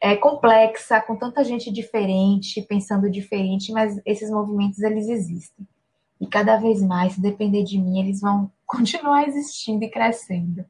é, 0.00 0.16
complexa, 0.16 1.00
com 1.00 1.16
tanta 1.16 1.44
gente 1.44 1.70
diferente, 1.70 2.62
pensando 2.62 3.10
diferente, 3.10 3.72
mas 3.72 4.00
esses 4.06 4.30
movimentos 4.30 4.80
eles 4.80 5.08
existem. 5.08 5.66
E 6.20 6.26
cada 6.26 6.56
vez 6.56 6.82
mais, 6.82 7.14
se 7.14 7.20
depender 7.20 7.62
de 7.62 7.78
mim, 7.78 8.00
eles 8.00 8.20
vão 8.20 8.50
continuar 8.66 9.26
existindo 9.26 9.84
e 9.84 9.90
crescendo. 9.90 10.64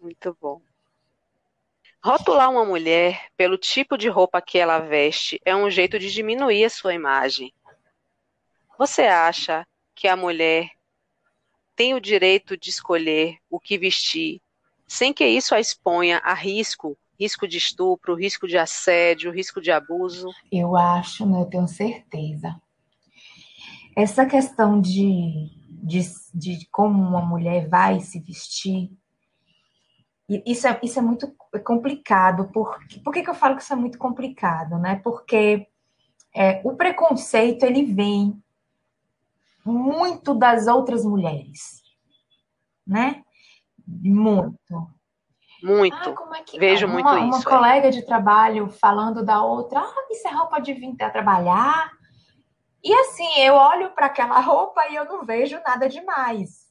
Muito 0.00 0.36
bom. 0.40 0.60
Rotular 2.02 2.50
uma 2.50 2.66
mulher 2.66 3.28
pelo 3.34 3.56
tipo 3.56 3.96
de 3.96 4.08
roupa 4.08 4.42
que 4.42 4.58
ela 4.58 4.78
veste 4.78 5.40
é 5.42 5.56
um 5.56 5.70
jeito 5.70 5.98
de 5.98 6.12
diminuir 6.12 6.66
a 6.66 6.70
sua 6.70 6.92
imagem. 6.92 7.50
Você 8.78 9.02
acha 9.02 9.66
que 9.94 10.06
a 10.06 10.14
mulher 10.14 10.70
tem 11.74 11.94
o 11.94 12.00
direito 12.00 12.56
de 12.56 12.68
escolher 12.68 13.38
o 13.48 13.58
que 13.58 13.78
vestir, 13.78 14.40
sem 14.86 15.12
que 15.12 15.26
isso 15.26 15.54
a 15.54 15.60
exponha 15.60 16.18
a 16.18 16.34
risco, 16.34 16.96
risco 17.18 17.48
de 17.48 17.56
estupro, 17.56 18.14
risco 18.14 18.46
de 18.46 18.58
assédio, 18.58 19.32
risco 19.32 19.60
de 19.60 19.70
abuso? 19.70 20.28
Eu 20.52 20.76
acho, 20.76 21.24
né, 21.24 21.40
eu 21.40 21.46
tenho 21.46 21.66
certeza. 21.66 22.54
Essa 23.96 24.26
questão 24.26 24.80
de, 24.80 25.50
de, 25.82 26.00
de 26.34 26.68
como 26.70 27.02
uma 27.02 27.20
mulher 27.20 27.68
vai 27.68 28.00
se 28.00 28.18
vestir, 28.20 28.90
isso 30.28 30.66
é, 30.66 30.80
isso 30.82 30.98
é 30.98 31.02
muito 31.02 31.32
complicado. 31.64 32.48
Por, 32.52 32.78
por 33.04 33.12
que, 33.12 33.22
que 33.22 33.30
eu 33.30 33.34
falo 33.34 33.56
que 33.56 33.62
isso 33.62 33.72
é 33.72 33.76
muito 33.76 33.98
complicado? 33.98 34.78
Né? 34.78 35.00
Porque 35.04 35.66
é, 36.34 36.60
o 36.64 36.74
preconceito 36.74 37.64
ele 37.64 37.84
vem 37.84 38.42
muito 39.64 40.34
das 40.34 40.66
outras 40.66 41.04
mulheres, 41.04 41.82
né? 42.86 43.22
Muito. 43.86 44.58
Muito. 45.62 45.96
Ah, 45.96 46.38
é 46.38 46.42
que... 46.42 46.58
Vejo 46.58 46.86
uma, 46.86 46.94
muito 46.94 47.08
isso. 47.08 47.48
Uma 47.48 47.56
é. 47.56 47.58
colega 47.58 47.90
de 47.90 48.02
trabalho 48.02 48.68
falando 48.68 49.24
da 49.24 49.42
outra, 49.42 49.80
ah, 49.80 50.06
isso 50.10 50.28
é 50.28 50.30
roupa 50.30 50.60
de 50.60 50.74
vir 50.74 50.94
trabalhar. 50.96 51.90
E 52.84 52.92
assim, 52.92 53.40
eu 53.40 53.54
olho 53.54 53.94
para 53.94 54.06
aquela 54.06 54.38
roupa 54.40 54.86
e 54.90 54.94
eu 54.94 55.06
não 55.06 55.24
vejo 55.24 55.58
nada 55.66 55.88
demais, 55.88 56.66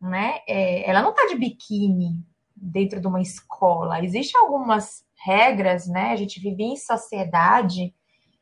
né? 0.00 0.40
É, 0.48 0.88
ela 0.88 1.00
não 1.00 1.10
está 1.10 1.26
de 1.26 1.36
biquíni 1.36 2.26
dentro 2.56 3.00
de 3.00 3.06
uma 3.06 3.22
escola. 3.22 4.02
Existem 4.04 4.40
algumas 4.40 5.04
regras, 5.24 5.86
né? 5.86 6.10
A 6.10 6.16
gente 6.16 6.40
vive 6.40 6.64
em 6.64 6.76
sociedade 6.76 7.94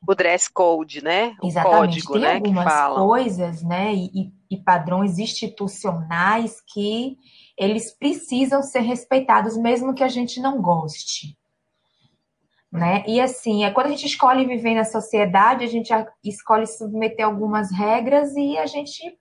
o 0.07 0.15
dress 0.15 0.49
code, 0.49 1.03
né? 1.03 1.35
O 1.43 1.47
Exatamente. 1.47 2.03
código, 2.03 2.13
Tem 2.13 2.23
né? 2.23 2.35
algumas 2.35 2.95
coisas, 2.95 3.63
né? 3.63 3.93
E, 3.95 4.33
e, 4.49 4.57
padrões 4.57 5.19
institucionais 5.19 6.63
que 6.73 7.17
eles 7.59 7.91
precisam 7.97 8.63
ser 8.63 8.81
respeitados, 8.81 9.57
mesmo 9.57 9.95
que 9.95 10.05
a 10.05 10.09
gente 10.09 10.41
não 10.41 10.63
goste. 10.63 11.37
Né? 12.77 13.03
E 13.07 13.21
assim, 13.21 13.65
é 13.65 13.71
quando 13.71 13.87
a 13.87 13.91
gente 13.91 14.07
escolhe 14.07 14.45
viver 14.45 14.75
na 14.75 14.85
sociedade, 14.85 15.65
a 15.65 15.69
gente 15.69 15.91
escolhe 16.23 16.67
submeter 16.67 17.25
algumas 17.25 17.71
regras 17.73 18.35
e 18.37 18.59
a 18.59 18.67
gente 18.67 19.19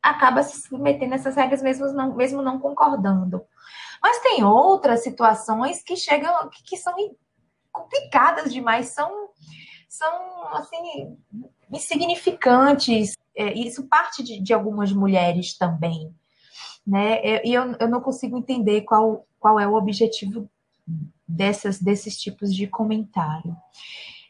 acaba 0.00 0.42
se 0.42 0.62
submetendo 0.62 1.12
a 1.12 1.16
essas 1.16 1.34
regras 1.34 1.62
mesmo 1.62 1.92
não, 1.92 2.14
mesmo 2.14 2.42
não 2.42 2.60
concordando. 2.60 3.42
Mas 4.00 4.20
tem 4.20 4.44
outras 4.44 5.02
situações 5.02 5.82
que 5.82 5.96
chegam, 5.96 6.32
que 6.64 6.76
são 6.76 6.94
complicadas 7.72 8.52
demais, 8.52 8.88
são 8.88 9.28
são 9.88 10.54
assim 10.54 11.16
insignificantes. 11.70 13.16
É, 13.36 13.52
isso 13.52 13.86
parte 13.88 14.22
de, 14.22 14.40
de, 14.40 14.54
algumas 14.54 14.92
mulheres 14.92 15.56
também, 15.56 16.14
né? 16.86 17.14
É, 17.16 17.46
e 17.46 17.52
eu, 17.52 17.74
eu 17.80 17.88
não 17.88 18.00
consigo 18.00 18.38
entender 18.38 18.82
qual, 18.82 19.26
qual 19.38 19.58
é 19.58 19.66
o 19.66 19.74
objetivo 19.74 20.48
dessas, 21.32 21.80
desses 21.80 22.20
tipos 22.20 22.54
de 22.54 22.66
comentário. 22.66 23.56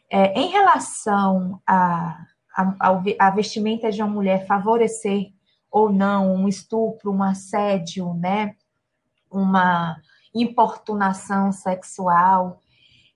É, 0.09 0.39
em 0.39 0.49
relação 0.49 1.61
a, 1.67 2.25
a, 2.55 3.03
a 3.19 3.29
vestimenta 3.31 3.91
de 3.91 4.01
uma 4.01 4.11
mulher 4.11 4.45
favorecer 4.45 5.31
ou 5.71 5.91
não 5.91 6.35
um 6.35 6.47
estupro, 6.47 7.11
um 7.11 7.23
assédio, 7.23 8.13
né? 8.13 8.55
Uma 9.29 9.97
importunação 10.33 11.51
sexual, 11.51 12.59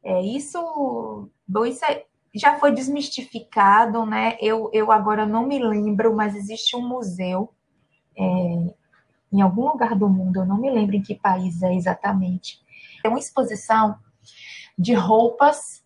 é, 0.03 0.21
isso, 0.21 1.29
bom, 1.47 1.65
isso 1.65 1.83
é, 1.85 2.05
já 2.33 2.57
foi 2.59 2.71
desmistificado, 2.71 4.05
né? 4.05 4.37
Eu, 4.41 4.69
eu 4.73 4.91
agora 4.91 5.25
não 5.25 5.45
me 5.45 5.59
lembro, 5.59 6.15
mas 6.15 6.35
existe 6.35 6.75
um 6.75 6.87
museu 6.87 7.53
é, 8.17 8.23
em 9.31 9.41
algum 9.41 9.67
lugar 9.67 9.95
do 9.95 10.07
mundo, 10.07 10.37
eu 10.37 10.45
não 10.45 10.57
me 10.57 10.69
lembro 10.69 10.95
em 10.95 11.01
que 11.01 11.13
país 11.13 11.61
é 11.61 11.73
exatamente. 11.73 12.59
É 13.03 13.09
uma 13.09 13.19
exposição 13.19 13.97
de 14.77 14.93
roupas 14.93 15.83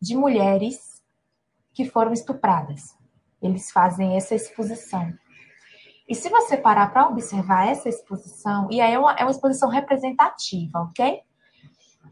de 0.00 0.16
mulheres 0.16 1.02
que 1.72 1.84
foram 1.84 2.12
estupradas. 2.12 2.94
Eles 3.42 3.70
fazem 3.70 4.16
essa 4.16 4.34
exposição. 4.34 5.12
E 6.08 6.14
se 6.14 6.28
você 6.28 6.56
parar 6.56 6.92
para 6.92 7.08
observar 7.08 7.68
essa 7.68 7.88
exposição, 7.88 8.68
e 8.70 8.80
aí 8.80 8.92
é 8.92 8.98
uma, 8.98 9.12
é 9.14 9.22
uma 9.22 9.30
exposição 9.30 9.68
representativa, 9.68 10.80
ok? 10.80 11.22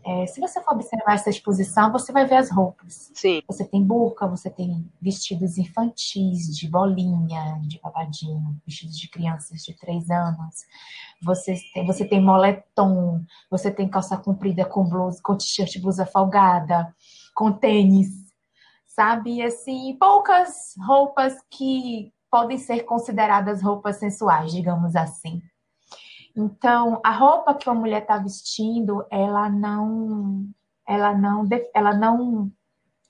É, 0.04 0.26
se 0.26 0.40
você 0.40 0.62
for 0.62 0.72
observar 0.74 1.14
essa 1.14 1.28
exposição, 1.28 1.92
você 1.92 2.12
vai 2.12 2.24
ver 2.24 2.36
as 2.36 2.50
roupas. 2.50 3.10
Sim. 3.14 3.42
Você 3.46 3.64
tem 3.64 3.82
burca, 3.82 4.26
você 4.26 4.48
tem 4.48 4.90
vestidos 5.00 5.58
infantis, 5.58 6.56
de 6.56 6.68
bolinha, 6.68 7.60
de 7.62 7.78
babadinho, 7.80 8.58
vestidos 8.64 8.98
de 8.98 9.08
crianças 9.08 9.62
de 9.62 9.74
três 9.76 10.08
anos. 10.10 10.64
Você 11.22 11.56
tem, 11.74 11.86
você 11.86 12.04
tem 12.06 12.22
moletom, 12.22 13.22
você 13.50 13.70
tem 13.70 13.88
calça 13.88 14.16
comprida 14.16 14.64
com 14.64 14.88
blusa, 14.88 15.20
com 15.22 15.36
t-shirt, 15.36 15.78
blusa 15.80 16.06
folgada, 16.06 16.94
com 17.34 17.52
tênis, 17.52 18.08
sabe? 18.86 19.42
Assim, 19.42 19.96
poucas 19.98 20.74
roupas 20.86 21.34
que 21.50 22.12
podem 22.30 22.56
ser 22.56 22.80
consideradas 22.84 23.62
roupas 23.62 23.96
sensuais, 23.96 24.52
digamos 24.52 24.94
assim. 24.96 25.42
Então, 26.38 27.00
a 27.04 27.10
roupa 27.10 27.52
que 27.52 27.68
uma 27.68 27.74
mulher 27.80 28.02
está 28.02 28.16
vestindo, 28.16 29.04
ela 29.10 29.50
não, 29.50 30.48
ela 30.86 31.12
não, 31.12 31.44
ela 31.74 31.92
não, 31.92 32.48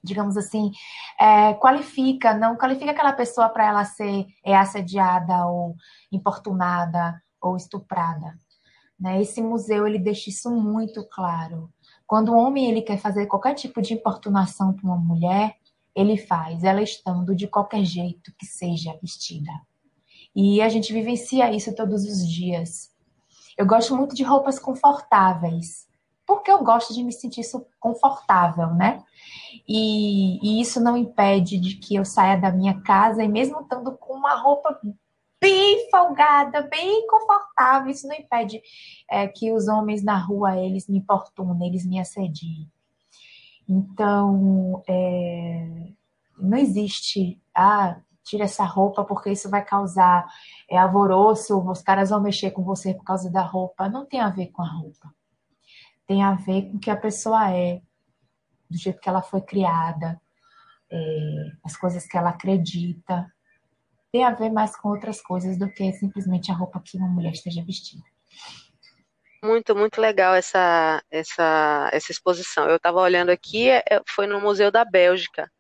digamos 0.03 0.35
assim, 0.39 0.73
é, 1.21 1.53
qualifica, 1.53 2.33
não 2.33 2.57
qualifica 2.57 2.91
aquela 2.91 3.13
pessoa 3.13 3.51
para 3.51 3.67
ela 3.67 3.85
ser 3.85 4.27
é, 4.43 4.57
assediada 4.57 5.47
ou 5.47 5.77
importunada 6.11 7.23
ou 7.39 7.55
estuprada. 7.55 8.35
Né? 8.99 9.21
Esse 9.21 9.43
museu 9.43 9.87
ele 9.87 9.99
deixa 9.99 10.31
isso 10.31 10.51
muito 10.51 11.07
claro. 11.11 11.71
Quando 12.07 12.33
o 12.33 12.39
homem 12.39 12.71
ele 12.71 12.81
quer 12.81 12.97
fazer 12.97 13.27
qualquer 13.27 13.53
tipo 13.53 13.83
de 13.83 13.93
importunação 13.93 14.73
para 14.73 14.87
uma 14.87 14.97
mulher, 14.97 15.55
ele 15.95 16.17
faz, 16.17 16.65
ela 16.65 16.81
estando 16.81 17.37
de 17.37 17.47
qualquer 17.47 17.85
jeito 17.85 18.33
que 18.39 18.47
seja 18.47 18.99
vestida. 19.03 19.53
E 20.35 20.63
a 20.63 20.69
gente 20.71 20.95
vivencia 20.95 21.53
isso 21.53 21.75
todos 21.75 22.05
os 22.05 22.27
dias. 22.27 22.97
Eu 23.59 23.67
gosto 23.67 23.97
muito 23.97 24.15
de 24.15 24.23
roupas 24.23 24.57
confortáveis, 24.57 25.89
porque 26.25 26.49
eu 26.49 26.63
gosto 26.63 26.95
de 26.95 27.03
me 27.03 27.13
sentir 27.13 27.43
confortável, 27.81 28.73
né? 28.73 29.03
E, 29.67 30.39
e, 30.41 30.61
isso 30.61 30.81
não 30.81 30.97
impede 30.97 31.59
de 31.59 31.75
que 31.75 31.97
eu 31.97 32.05
saia 32.05 32.41
da 32.41 32.53
minha 32.53 32.81
casa 32.83 33.25
e 33.25 33.27
mesmo 33.27 33.61
estando 33.61 33.97
com 33.99 34.15
uma 34.15 34.37
roupa 34.37 34.81
bem 35.41 35.91
folgada, 35.91 36.63
bem 36.63 37.05
confortável, 37.09 37.91
isso 37.91 38.07
não 38.07 38.15
impede 38.15 38.63
é, 39.11 39.27
que 39.27 39.53
os 39.53 39.67
homens 39.67 40.05
na 40.05 40.17
rua 40.17 40.57
eles 40.57 40.89
me 40.89 40.99
importunem, 40.99 41.69
eles 41.69 41.85
me 41.85 41.99
assediem. 41.99 42.71
Então, 43.69 44.85
é, 44.89 45.89
não 46.39 46.57
existe, 46.57 47.41
ah, 47.53 48.01
tira 48.29 48.45
essa 48.45 48.65
roupa 48.65 49.05
porque 49.05 49.31
isso 49.31 49.49
vai 49.49 49.65
causar 49.65 50.27
é, 50.71 50.77
alvoroço, 50.77 51.59
os 51.59 51.83
caras 51.83 52.11
vão 52.11 52.21
mexer 52.21 52.51
com 52.51 52.63
você 52.63 52.95
por 52.95 53.05
causa 53.05 53.31
da 53.31 53.43
roupa. 53.43 53.89
Não 53.89 54.05
tem 54.05 54.21
a 54.21 54.29
ver 54.29 54.49
com 54.49 54.63
a 54.63 54.69
roupa. 54.69 55.13
Tem 56.07 56.23
a 56.23 56.35
ver 56.35 56.71
com 56.71 56.77
o 56.77 56.81
que 56.81 56.91
a 56.91 56.97
pessoa 56.97 57.51
é, 57.55 57.81
do 58.71 58.77
jeito 58.77 59.01
que 59.01 59.09
ela 59.09 59.23
foi 59.23 59.41
criada, 59.41 60.21
é, 60.91 60.99
as 61.65 61.77
coisas 61.77 62.07
que 62.07 62.17
ela 62.17 62.31
acredita. 62.31 63.27
Tem 64.13 64.25
a 64.25 64.31
ver 64.31 64.51
mais 64.51 64.77
com 64.77 64.89
outras 64.89 65.21
coisas 65.21 65.59
do 65.59 65.71
que 65.71 65.93
simplesmente 65.93 66.51
a 66.51 66.55
roupa 66.55 66.83
que 66.85 66.97
uma 66.97 67.09
mulher 67.09 67.33
esteja 67.33 67.65
vestida. 67.65 68.05
Muito, 69.43 69.75
muito 69.77 70.01
legal 70.01 70.35
essa, 70.35 71.03
essa, 71.11 71.89
essa 71.93 72.11
exposição. 72.11 72.69
Eu 72.69 72.77
estava 72.77 73.01
olhando 73.01 73.31
aqui, 73.31 73.69
é, 73.71 73.85
foi 74.07 74.27
no 74.27 74.41
Museu 74.41 74.71
da 74.71 74.85
Bélgica 74.85 75.51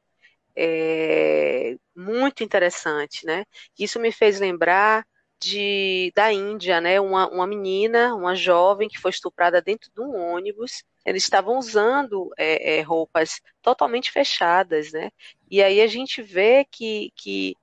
é, 0.61 1.77
muito 1.95 2.43
interessante, 2.43 3.25
né? 3.25 3.45
Isso 3.79 4.01
me 4.01 4.11
fez 4.11 4.41
lembrar 4.41 5.07
de, 5.41 6.13
da 6.17 6.33
Índia, 6.33 6.81
né? 6.81 7.01
Uma, 7.01 7.29
uma 7.29 7.47
menina, 7.47 8.15
uma 8.15 8.35
jovem 8.35 8.89
que 8.89 8.99
foi 8.99 9.13
estuprada 9.13 9.63
dentro 9.63 9.89
de 9.95 10.01
um 10.01 10.17
ônibus. 10.17 10.83
Eles 11.07 11.23
estavam 11.23 11.57
usando 11.59 12.31
é, 12.37 12.79
é, 12.79 12.83
roupas 12.83 13.41
totalmente 13.63 14.11
fechadas, 14.11 14.93
né? 14.93 15.11
E 15.49 15.63
aí 15.63 15.81
a 15.81 15.87
gente 15.87 16.21
vê 16.23 16.67
que, 16.71 17.13
que 17.15 17.55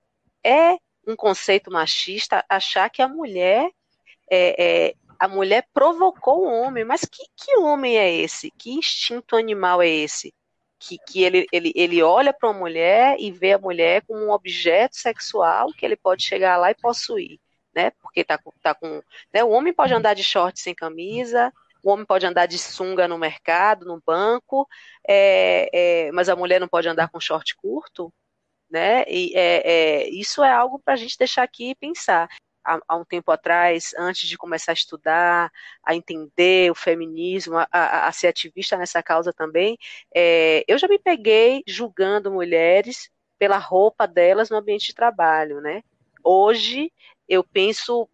é 0.43 0.77
um 1.05 1.15
conceito 1.17 1.69
machista 1.69 2.45
achar 2.49 2.89
que 2.89 3.01
a 3.01 3.07
mulher 3.09 3.69
é, 4.31 4.87
é, 4.87 4.95
a 5.19 5.27
mulher 5.27 5.67
provocou 5.73 6.45
o 6.45 6.51
homem, 6.51 6.85
mas 6.85 7.01
que, 7.01 7.23
que 7.35 7.57
homem 7.57 7.97
é 7.97 8.11
esse? 8.11 8.51
Que 8.51 8.71
instinto 8.71 9.35
animal 9.35 9.81
é 9.81 9.89
esse? 9.89 10.33
Que, 10.79 10.97
que 10.97 11.23
ele, 11.23 11.47
ele, 11.51 11.71
ele 11.75 12.03
olha 12.03 12.33
para 12.33 12.49
uma 12.49 12.59
mulher 12.59 13.17
e 13.19 13.31
vê 13.31 13.53
a 13.53 13.59
mulher 13.59 14.03
como 14.05 14.25
um 14.25 14.31
objeto 14.31 14.95
sexual 14.97 15.71
que 15.73 15.85
ele 15.85 15.95
pode 15.95 16.23
chegar 16.23 16.57
lá 16.57 16.71
e 16.71 16.75
possuir, 16.75 17.39
né? 17.73 17.91
Porque 18.01 18.23
tá, 18.23 18.39
tá 18.61 18.73
com. 18.73 19.01
Né? 19.33 19.43
O 19.43 19.49
homem 19.49 19.73
pode 19.73 19.93
andar 19.93 20.13
de 20.13 20.23
short 20.23 20.59
sem 20.59 20.75
camisa, 20.75 21.51
o 21.83 21.89
homem 21.91 22.05
pode 22.05 22.25
andar 22.25 22.45
de 22.45 22.57
sunga 22.57 23.07
no 23.07 23.17
mercado, 23.17 23.85
no 23.85 24.01
banco, 24.05 24.67
é, 25.07 25.69
é, 26.07 26.11
mas 26.11 26.29
a 26.29 26.35
mulher 26.35 26.59
não 26.59 26.67
pode 26.67 26.87
andar 26.87 27.09
com 27.09 27.19
short 27.19 27.55
curto, 27.55 28.13
né? 28.69 29.03
E 29.07 29.31
é, 29.35 29.61
é 30.03 30.09
isso 30.09 30.43
é 30.43 30.51
algo 30.51 30.79
para 30.79 30.95
a 30.95 30.97
gente 30.97 31.17
deixar 31.17 31.43
aqui 31.43 31.71
e 31.71 31.75
pensar 31.75 32.29
há, 32.65 32.79
há, 32.87 32.95
um 32.97 33.05
tempo 33.05 33.31
atrás, 33.31 33.93
antes 33.97 34.27
de 34.27 34.37
começar 34.37 34.71
a 34.71 34.73
estudar, 34.73 35.51
a 35.83 35.95
entender 35.95 36.71
o 36.71 36.75
feminismo, 36.75 37.57
a, 37.57 37.67
a, 37.71 38.07
a 38.07 38.11
ser 38.11 38.27
ativista 38.27 38.75
nessa 38.77 39.03
causa 39.03 39.31
também, 39.31 39.77
é, 40.13 40.63
eu 40.67 40.77
já 40.77 40.87
me 40.87 40.97
peguei 40.99 41.63
julgando 41.67 42.31
mulheres 42.31 43.09
pela 43.37 43.57
roupa 43.57 44.07
delas 44.07 44.49
no 44.49 44.57
ambiente 44.57 44.87
de 44.87 44.95
trabalho, 44.95 45.61
né? 45.61 45.83
Hoje 46.23 46.91
eu 47.29 47.43
penso 47.43 48.09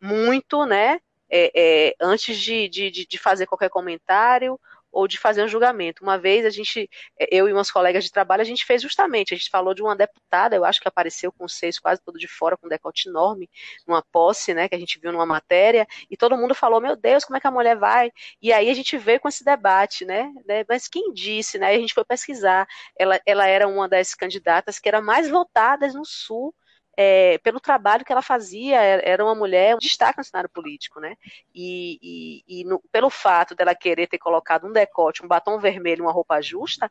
muito, 0.00 0.66
né? 0.66 1.00
É, 1.30 1.50
é, 1.54 1.94
antes 2.00 2.38
de, 2.38 2.68
de, 2.68 2.90
de 2.90 3.18
fazer 3.18 3.46
qualquer 3.46 3.70
comentário 3.70 4.60
ou 4.92 5.08
de 5.08 5.18
fazer 5.18 5.42
um 5.42 5.48
julgamento. 5.48 6.02
Uma 6.02 6.18
vez 6.18 6.44
a 6.44 6.50
gente, 6.50 6.88
eh, 7.18 7.28
eu 7.30 7.48
e 7.48 7.52
umas 7.52 7.70
colegas 7.70 8.04
de 8.04 8.12
trabalho, 8.12 8.42
a 8.42 8.44
gente 8.44 8.64
fez 8.66 8.82
justamente, 8.82 9.32
a 9.32 9.36
gente 9.36 9.50
falou 9.50 9.74
de 9.74 9.82
uma 9.82 9.96
deputada, 9.96 10.54
eu 10.54 10.64
acho 10.64 10.80
que 10.80 10.88
apareceu 10.88 11.32
com 11.32 11.48
seis 11.48 11.78
quase 11.78 12.00
todo 12.02 12.18
de 12.18 12.28
fora, 12.28 12.56
com 12.56 12.68
decote 12.68 13.08
enorme, 13.08 13.48
numa 13.86 14.02
posse, 14.12 14.52
né, 14.54 14.68
que 14.68 14.74
a 14.74 14.78
gente 14.78 14.98
viu 15.00 15.12
numa 15.12 15.26
matéria, 15.26 15.86
e 16.10 16.16
todo 16.16 16.36
mundo 16.36 16.54
falou, 16.54 16.80
meu 16.80 16.94
Deus, 16.94 17.24
como 17.24 17.36
é 17.36 17.40
que 17.40 17.46
a 17.46 17.50
mulher 17.50 17.76
vai? 17.76 18.12
E 18.40 18.52
aí 18.52 18.68
a 18.70 18.74
gente 18.74 18.98
veio 18.98 19.20
com 19.20 19.28
esse 19.28 19.44
debate, 19.44 20.04
né, 20.04 20.30
né 20.46 20.64
mas 20.68 20.88
quem 20.88 21.12
disse, 21.12 21.58
né, 21.58 21.68
a 21.74 21.78
gente 21.78 21.94
foi 21.94 22.04
pesquisar, 22.04 22.66
ela, 22.98 23.18
ela 23.26 23.46
era 23.46 23.66
uma 23.66 23.88
das 23.88 24.14
candidatas 24.14 24.78
que 24.78 24.88
era 24.88 25.00
mais 25.00 25.28
votadas 25.28 25.94
no 25.94 26.04
Sul, 26.04 26.54
é, 26.96 27.38
pelo 27.38 27.60
trabalho 27.60 28.04
que 28.04 28.12
ela 28.12 28.22
fazia, 28.22 28.76
era 28.78 29.24
uma 29.24 29.34
mulher 29.34 29.74
um 29.74 29.78
destaque 29.78 30.18
no 30.18 30.24
cenário 30.24 30.50
político, 30.50 31.00
né? 31.00 31.16
E, 31.54 31.98
e, 32.02 32.60
e 32.60 32.64
no, 32.64 32.80
pelo 32.92 33.08
fato 33.08 33.54
dela 33.54 33.74
querer 33.74 34.06
ter 34.06 34.18
colocado 34.18 34.66
um 34.66 34.72
decote, 34.72 35.24
um 35.24 35.28
batom 35.28 35.58
vermelho, 35.58 36.04
uma 36.04 36.12
roupa 36.12 36.40
justa, 36.42 36.90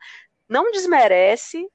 não 0.49 0.71
desmerece 0.71 1.67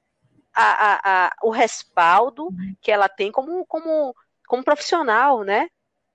a, 0.53 0.63
a, 0.63 0.99
a, 1.27 1.35
o 1.43 1.49
respaldo 1.49 2.49
que 2.81 2.91
ela 2.91 3.07
tem 3.07 3.31
como, 3.31 3.65
como, 3.65 4.13
como 4.47 4.63
profissional, 4.63 5.43
né? 5.43 5.69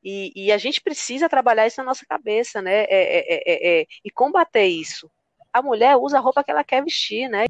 E, 0.05 0.33
e, 0.35 0.53
a 0.53 0.59
gente 0.59 0.81
precisa 0.81 1.29
trabalhar 1.29 1.67
isso 1.67 1.77
na 1.79 1.85
nossa 1.85 2.05
cabeça, 2.05 2.61
né? 2.61 2.83
É, 2.85 2.87
é, 2.89 3.43
é, 3.47 3.81
é, 3.81 3.87
e 4.05 4.11
combater 4.11 4.67
isso. 4.67 5.09
A 5.53 5.63
mulher 5.63 5.97
usa 5.97 6.19
a 6.19 6.21
roupa 6.21 6.43
que 6.43 6.51
ela 6.51 6.65
quer 6.65 6.83
vestir, 6.83 7.29
né? 7.29 7.47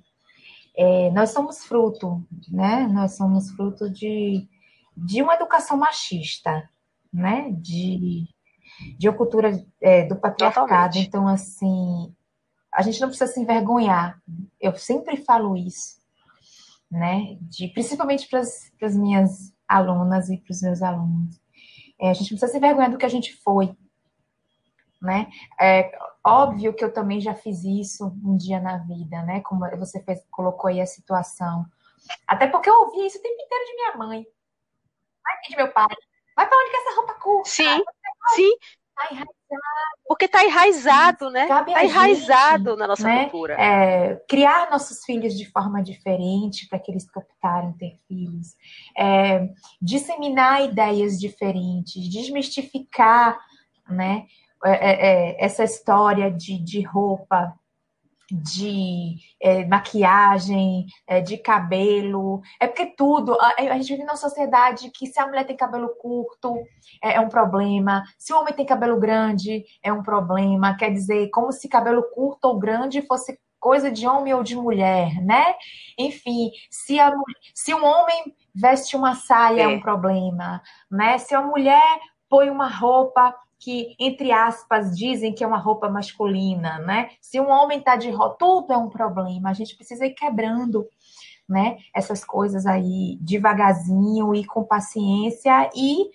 É, 0.77 1.11
nós 1.11 1.31
somos 1.31 1.65
fruto, 1.65 2.25
né? 2.51 2.89
Nós 2.89 3.17
somos 3.17 3.51
fruto 3.51 3.91
de, 3.91 4.49
de 4.97 5.23
uma 5.23 5.35
educação 5.35 5.77
machista, 5.77 6.69
né? 7.13 7.51
De, 7.53 8.27
de 8.99 9.09
uma 9.09 9.17
cultura 9.17 9.65
é, 9.81 10.05
do 10.07 10.17
patriarcado. 10.17 10.67
Totalmente. 10.69 11.07
Então, 11.07 11.29
assim, 11.29 12.15
a 12.73 12.83
gente 12.83 13.01
não 13.01 13.09
precisa 13.09 13.31
se 13.31 13.41
envergonhar. 13.41 14.21
Eu 14.61 14.75
sempre 14.77 15.19
falo 15.19 15.57
isso, 15.57 16.01
né? 16.91 17.37
De, 17.43 17.69
principalmente 17.69 18.29
para 18.29 18.41
as 18.41 18.97
minhas 18.97 19.53
alunas 19.69 20.31
e 20.31 20.39
para 20.39 20.53
os 20.53 20.63
meus 20.63 20.83
alunos. 20.83 21.41
É, 22.01 22.11
a 22.11 22.15
gente 22.15 22.33
não 22.33 22.39
precisa 22.39 22.53
se 22.53 22.59
envergonhar 22.59 22.91
do 22.91 22.99
que 22.99 23.07
a 23.07 23.11
gente 23.11 23.35
foi, 23.43 23.77
né? 25.03 25.29
É 25.61 25.91
óbvio 26.25 26.73
que 26.73 26.85
eu 26.85 26.93
também 26.93 27.21
já 27.21 27.35
fiz 27.35 27.65
isso 27.65 28.07
um 28.25 28.37
dia 28.37 28.61
na 28.61 28.79
vida, 28.79 29.23
né? 29.23 29.41
Como 29.41 29.69
você 29.77 30.03
fez, 30.03 30.25
colocou 30.31 30.71
aí 30.71 30.81
a 30.81 30.87
situação. 30.87 31.67
Até 32.27 32.47
porque 32.47 32.71
eu 32.71 32.75
ouvi 32.75 33.07
isso 33.07 33.19
o 33.19 33.23
tempo 33.23 33.43
inteiro 33.43 33.65
de 33.67 33.75
minha 33.75 33.97
mãe. 33.97 34.27
Vai 35.25 35.35
de 35.49 35.57
meu 35.57 35.73
pai. 35.73 35.95
Vai 36.37 36.49
pra 36.49 36.57
onde 36.57 36.71
que 36.71 36.77
essa 36.77 36.97
roupa 36.97 37.15
curta? 37.15 37.51
Sim, 37.51 37.85
sim. 38.35 38.53
Tá 38.95 39.09
enraizado. 39.11 39.33
Porque 40.07 40.25
está 40.27 40.45
enraizado, 40.45 41.31
né? 41.31 41.43
Está 41.43 41.85
enraizado 41.85 42.71
gente, 42.71 42.79
na 42.79 42.87
nossa 42.87 43.05
né? 43.05 43.23
cultura. 43.25 43.55
É, 43.55 44.17
criar 44.29 44.71
nossos 44.71 45.05
filhos 45.05 45.37
de 45.37 45.51
forma 45.51 45.83
diferente 45.83 46.69
para 46.69 46.79
que 46.79 46.91
eles 46.91 47.07
optarem 47.15 47.73
ter 47.73 47.99
filhos. 48.07 48.55
É, 48.97 49.49
disseminar 49.81 50.63
ideias 50.65 51.19
diferentes, 51.19 52.09
desmistificar 52.09 53.39
né, 53.89 54.27
é, 54.65 54.71
é, 54.71 55.31
é 55.31 55.45
essa 55.45 55.65
história 55.65 56.31
de, 56.31 56.59
de 56.59 56.83
roupa 56.83 57.55
de 58.33 59.17
é, 59.41 59.67
maquiagem, 59.67 60.87
é, 61.07 61.21
de 61.21 61.37
cabelo. 61.37 62.41
É 62.59 62.67
porque 62.67 62.87
tudo. 62.87 63.37
A, 63.39 63.55
a, 63.59 63.77
gente 63.77 63.89
vive 63.89 64.05
numa 64.05 64.17
sociedade 64.17 64.91
que 64.91 65.07
se 65.07 65.21
a 65.21 65.27
mulher 65.27 65.45
tem 65.45 65.57
cabelo 65.57 65.91
curto 66.01 66.55
é, 67.03 67.15
é, 67.15 67.21
um 67.21 67.29
problema, 67.29 68.03
se 68.19 68.33
o 68.33 68.39
homem 68.39 68.55
tem 68.55 68.65
cabelo 68.65 68.99
grande 68.99 69.65
é 69.83 69.93
um 69.93 70.03
problema. 70.03 70.77
Quer 70.77 70.91
dizer, 70.91 71.29
como 71.31 71.53
se 71.53 71.69
cabelo 71.69 72.03
curto 72.15 72.47
ou 72.47 72.59
grande 72.59 73.03
fosse 73.03 73.39
coisa 73.61 73.93
de 73.93 74.09
homem 74.09 74.35
ou 74.35 74.43
de 74.43 74.57
mulher, 74.57 75.23
né? 75.23 75.55
Enfim, 75.97 76.51
se, 76.69 76.99
a, 76.99 77.13
se 77.55 77.73
um 77.73 77.85
homem 77.85 78.35
veste 78.55 78.97
uma 78.97 79.15
saia 79.15 79.63
é 79.63 79.69
um 79.69 79.81
problema, 79.81 80.61
né? 80.91 81.19
Se 81.19 81.35
a 81.35 81.43
mulher 81.43 82.01
põe 82.29 82.51
uma 82.51 82.67
roupa 82.67 83.35
que, 83.63 83.95
entre 83.97 84.33
aspas, 84.33 84.97
dizem 84.99 85.33
que 85.33 85.45
é 85.45 85.47
uma 85.47 85.57
roupa 85.57 85.89
masculina, 85.89 86.81
né? 86.81 87.11
Se 87.21 87.39
um 87.39 87.49
homem 87.49 87.79
está 87.79 87.95
de 87.95 88.11
roupa, 88.11 88.35
tudo 88.37 88.73
é 88.73 88.77
um 88.77 88.89
problema. 88.89 89.51
A 89.51 89.53
gente 89.53 89.77
precisa 89.77 90.05
ir 90.05 90.15
quebrando, 90.15 90.85
né? 91.49 91.77
Essas 91.95 92.25
coisas 92.25 92.67
aí 92.67 93.17
devagarzinho 93.21 94.35
e 94.35 94.45
com 94.45 94.65
paciência 94.65 95.71
e 95.77 96.11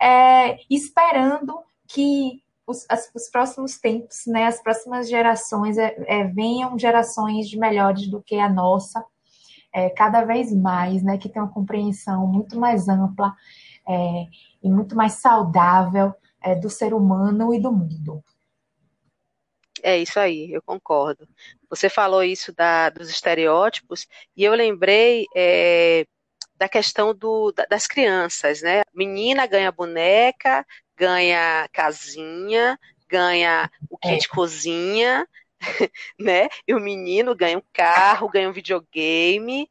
é, 0.00 0.58
esperando 0.68 1.60
que 1.86 2.42
os, 2.66 2.84
as, 2.90 3.08
os, 3.14 3.28
próximos 3.30 3.78
tempos, 3.78 4.24
né? 4.26 4.46
As 4.46 4.60
próximas 4.60 5.08
gerações 5.08 5.78
é, 5.78 5.94
é, 6.04 6.24
venham 6.24 6.76
gerações 6.76 7.48
de 7.48 7.56
melhores 7.56 8.08
do 8.08 8.20
que 8.20 8.40
a 8.40 8.48
nossa, 8.48 9.04
é, 9.72 9.88
cada 9.88 10.24
vez 10.24 10.52
mais, 10.52 11.00
né? 11.04 11.16
Que 11.16 11.28
tenham 11.28 11.46
uma 11.46 11.54
compreensão 11.54 12.26
muito 12.26 12.58
mais 12.58 12.88
ampla 12.88 13.32
é, 13.88 14.26
e 14.60 14.68
muito 14.68 14.96
mais 14.96 15.12
saudável 15.12 16.12
é, 16.42 16.54
do 16.54 16.70
ser 16.70 16.94
humano 16.94 17.54
e 17.54 17.60
do 17.60 17.72
mundo. 17.72 18.22
É 19.82 19.96
isso 19.96 20.18
aí, 20.18 20.52
eu 20.52 20.62
concordo. 20.62 21.28
Você 21.70 21.88
falou 21.88 22.22
isso 22.22 22.52
da, 22.52 22.90
dos 22.90 23.08
estereótipos 23.08 24.06
e 24.36 24.44
eu 24.44 24.54
lembrei 24.54 25.26
é, 25.36 26.04
da 26.56 26.68
questão 26.68 27.14
do, 27.14 27.52
da, 27.52 27.64
das 27.66 27.86
crianças, 27.86 28.62
né? 28.62 28.82
Menina 28.92 29.46
ganha 29.46 29.70
boneca, 29.70 30.66
ganha 30.96 31.68
casinha, 31.72 32.78
ganha 33.08 33.70
o 33.88 33.96
kit 33.96 34.26
é. 34.26 34.34
cozinha, 34.34 35.28
né? 36.18 36.48
E 36.66 36.74
o 36.74 36.80
menino 36.80 37.34
ganha 37.34 37.58
um 37.58 37.62
carro, 37.72 38.28
ganha 38.28 38.48
um 38.48 38.52
videogame, 38.52 39.70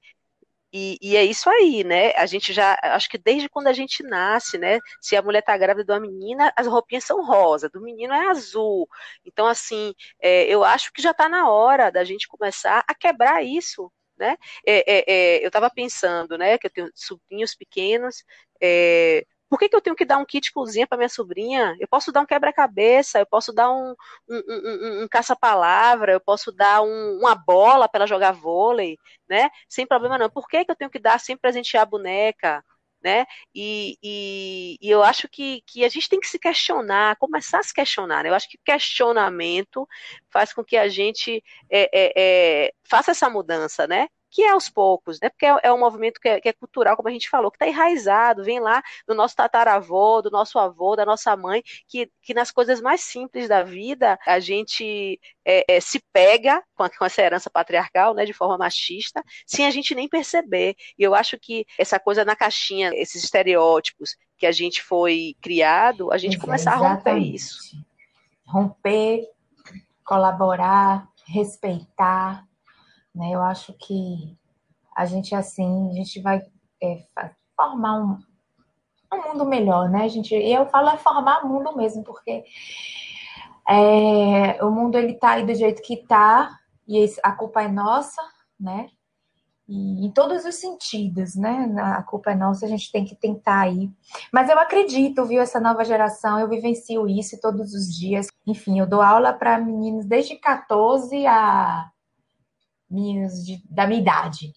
e, 0.73 0.97
e, 1.01 1.15
é 1.15 1.23
isso 1.23 1.49
aí, 1.49 1.83
né? 1.83 2.11
A 2.15 2.25
gente 2.25 2.51
já, 2.53 2.77
acho 2.83 3.09
que 3.09 3.17
desde 3.17 3.47
quando 3.49 3.67
a 3.67 3.73
gente 3.73 4.03
nasce, 4.03 4.57
né? 4.57 4.79
Se 5.01 5.15
a 5.15 5.21
mulher 5.21 5.41
tá 5.41 5.57
grávida 5.57 5.85
de 5.85 5.91
uma 5.91 5.99
menina, 5.99 6.51
as 6.57 6.67
roupinhas 6.67 7.05
são 7.05 7.25
rosa, 7.25 7.69
do 7.69 7.81
menino 7.81 8.13
é 8.13 8.27
azul. 8.27 8.87
Então, 9.25 9.47
assim, 9.47 9.93
é, 10.21 10.43
eu 10.45 10.63
acho 10.63 10.91
que 10.91 11.01
já 11.01 11.11
está 11.11 11.29
na 11.29 11.49
hora 11.49 11.89
da 11.89 12.03
gente 12.03 12.27
começar 12.27 12.83
a 12.87 12.93
quebrar 12.93 13.43
isso, 13.43 13.91
né? 14.17 14.35
É, 14.65 14.99
é, 14.99 15.37
é 15.39 15.43
eu 15.43 15.47
estava 15.47 15.69
pensando, 15.69 16.37
né? 16.37 16.57
Que 16.57 16.67
eu 16.67 16.71
tenho 16.71 16.91
sobrinhos 16.95 17.55
pequenos, 17.55 18.23
é, 18.61 19.25
por 19.49 19.57
que, 19.59 19.69
que 19.69 19.75
eu 19.75 19.81
tenho 19.81 19.95
que 19.95 20.05
dar 20.05 20.17
um 20.17 20.25
kit 20.25 20.51
cozinha 20.51 20.87
para 20.87 20.97
minha 20.97 21.09
sobrinha? 21.09 21.75
Eu 21.79 21.87
posso 21.87 22.11
dar 22.11 22.21
um 22.21 22.25
quebra-cabeça, 22.25 23.19
eu 23.19 23.25
posso 23.25 23.53
dar 23.53 23.71
um, 23.71 23.95
um, 24.29 24.43
um, 24.47 25.03
um 25.03 25.07
caça-palavra, 25.07 26.11
eu 26.13 26.19
posso 26.19 26.51
dar 26.51 26.81
uma 26.81 27.35
bola 27.35 27.87
para 27.87 27.99
ela 27.99 28.07
jogar 28.07 28.31
vôlei, 28.31 28.97
né? 29.29 29.49
Sem 29.69 29.85
problema 29.87 30.17
não. 30.17 30.29
Por 30.29 30.47
que, 30.47 30.65
que 30.65 30.71
eu 30.71 30.75
tenho 30.75 30.91
que 30.91 30.99
dar 30.99 31.19
sempre 31.19 31.41
presentear 31.41 31.83
a 31.83 31.85
boneca? 31.85 32.63
Né? 33.03 33.25
E, 33.53 33.95
e, 34.03 34.77
e, 34.81 34.89
eu 34.89 35.03
acho 35.03 35.29
que, 35.29 35.61
que 35.67 35.85
a 35.85 35.89
gente 35.89 36.09
tem 36.09 36.19
que 36.19 36.27
se 36.27 36.39
questionar, 36.39 37.15
começar 37.17 37.59
a 37.59 37.63
se 37.63 37.73
questionar. 37.73 38.23
Né? 38.23 38.29
Eu 38.29 38.33
acho 38.33 38.49
que 38.49 38.57
questionamento 38.65 39.87
faz 40.31 40.51
com 40.51 40.63
que 40.63 40.75
a 40.75 40.87
gente 40.89 41.43
é, 41.69 41.89
é, 41.93 42.13
é, 42.17 42.73
faça 42.89 43.11
essa 43.11 43.29
mudança, 43.29 43.87
né? 43.87 44.07
Que 44.29 44.43
é 44.43 44.49
aos 44.51 44.69
poucos, 44.69 45.19
né? 45.21 45.29
Porque 45.29 45.45
é, 45.45 45.55
é 45.63 45.73
um 45.73 45.79
movimento 45.79 46.19
que 46.19 46.27
é, 46.27 46.39
que 46.39 46.49
é, 46.49 46.53
cultural, 46.53 46.95
como 46.95 47.09
a 47.09 47.11
gente 47.11 47.29
falou, 47.29 47.49
que 47.49 47.55
está 47.55 47.67
enraizado, 47.67 48.43
vem 48.43 48.59
lá 48.59 48.83
do 49.07 49.15
nosso 49.15 49.35
tataravô, 49.35 50.21
do 50.21 50.29
nosso 50.29 50.59
avô, 50.59 50.95
da 50.95 51.05
nossa 51.05 51.35
mãe, 51.35 51.63
que, 51.87 52.11
que 52.21 52.33
nas 52.33 52.51
coisas 52.51 52.81
mais 52.81 53.01
simples 53.01 53.47
da 53.47 53.63
vida 53.63 54.19
a 54.25 54.39
gente 54.39 55.19
é, 55.45 55.63
é, 55.67 55.79
se 55.79 56.01
pega 56.11 56.61
com, 56.75 56.83
a, 56.83 56.89
com, 56.89 57.05
essa 57.05 57.21
herança 57.21 57.49
patriarcal, 57.49 58.13
né, 58.13 58.25
de 58.25 58.33
forma 58.33 58.57
machista, 58.57 59.23
sem 59.45 59.65
a 59.65 59.71
gente 59.71 59.95
nem 59.95 60.09
perceber. 60.09 60.75
E 60.97 61.03
eu 61.03 61.15
acho 61.15 61.39
que 61.39 61.65
essa 61.77 61.99
coisa 61.99 62.25
na 62.25 62.35
caixinha, 62.35 62.91
esses 62.93 63.23
estereótipos 63.23 64.15
que 64.37 64.45
a 64.45 64.51
gente 64.51 64.81
foi 64.83 65.35
criado, 65.41 66.11
a 66.11 66.17
gente 66.17 66.37
começar 66.37 66.73
a 66.73 66.75
romper 66.75 67.17
isso. 67.17 67.57
Romper, 68.45 69.23
colaborar, 70.05 71.07
respeitar, 71.27 72.45
né? 73.17 73.31
Eu 73.31 73.41
acho 73.41 73.73
que 73.73 74.37
a 74.95 75.05
gente, 75.05 75.35
assim, 75.35 75.89
a 75.89 75.93
gente 75.93 76.21
vai 76.21 76.41
é, 76.81 77.03
formar 77.55 77.99
um, 77.99 78.19
um 79.13 79.27
mundo 79.27 79.45
melhor, 79.45 79.89
né? 79.89 80.07
Gente, 80.07 80.35
e 80.35 80.53
eu 80.53 80.67
falo 80.67 80.89
é 80.89 80.97
formar 80.97 81.45
mundo 81.45 81.75
mesmo, 81.75 82.03
porque 82.03 82.43
é, 83.67 84.63
o 84.63 84.71
mundo 84.71 84.97
ele 84.97 85.13
tá 85.15 85.31
aí 85.31 85.45
do 85.45 85.53
jeito 85.53 85.81
que 85.81 85.97
tá, 85.97 86.57
e 86.87 87.05
a 87.23 87.31
culpa 87.31 87.63
é 87.63 87.67
nossa, 87.67 88.21
né? 88.59 88.89
E 89.67 90.05
em 90.05 90.11
todos 90.11 90.45
os 90.45 90.55
sentidos, 90.55 91.35
né? 91.35 91.75
A 91.77 92.01
culpa 92.01 92.31
é 92.31 92.35
nossa, 92.35 92.65
a 92.65 92.69
gente 92.69 92.89
tem 92.89 93.03
que 93.03 93.15
tentar 93.15 93.61
aí. 93.61 93.91
Mas 94.31 94.49
eu 94.49 94.57
acredito, 94.57 95.25
viu, 95.25 95.41
essa 95.41 95.59
nova 95.59 95.83
geração, 95.83 96.39
eu 96.39 96.47
vivencio 96.47 97.07
isso 97.07 97.39
todos 97.41 97.73
os 97.73 97.93
dias. 97.93 98.27
Enfim, 98.45 98.79
eu 98.79 98.87
dou 98.87 99.01
aula 99.01 99.33
para 99.33 99.59
meninos 99.59 100.05
desde 100.05 100.37
14 100.37 101.27
a 101.27 101.91
meninos 102.89 103.45
de, 103.45 103.61
da 103.69 103.85
minha 103.87 104.01
idade, 104.01 104.53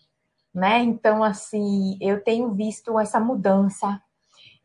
né? 0.55 0.81
Então, 0.81 1.22
assim, 1.22 1.97
eu 2.01 2.22
tenho 2.22 2.53
visto 2.53 2.99
essa 2.99 3.20
mudança 3.20 4.01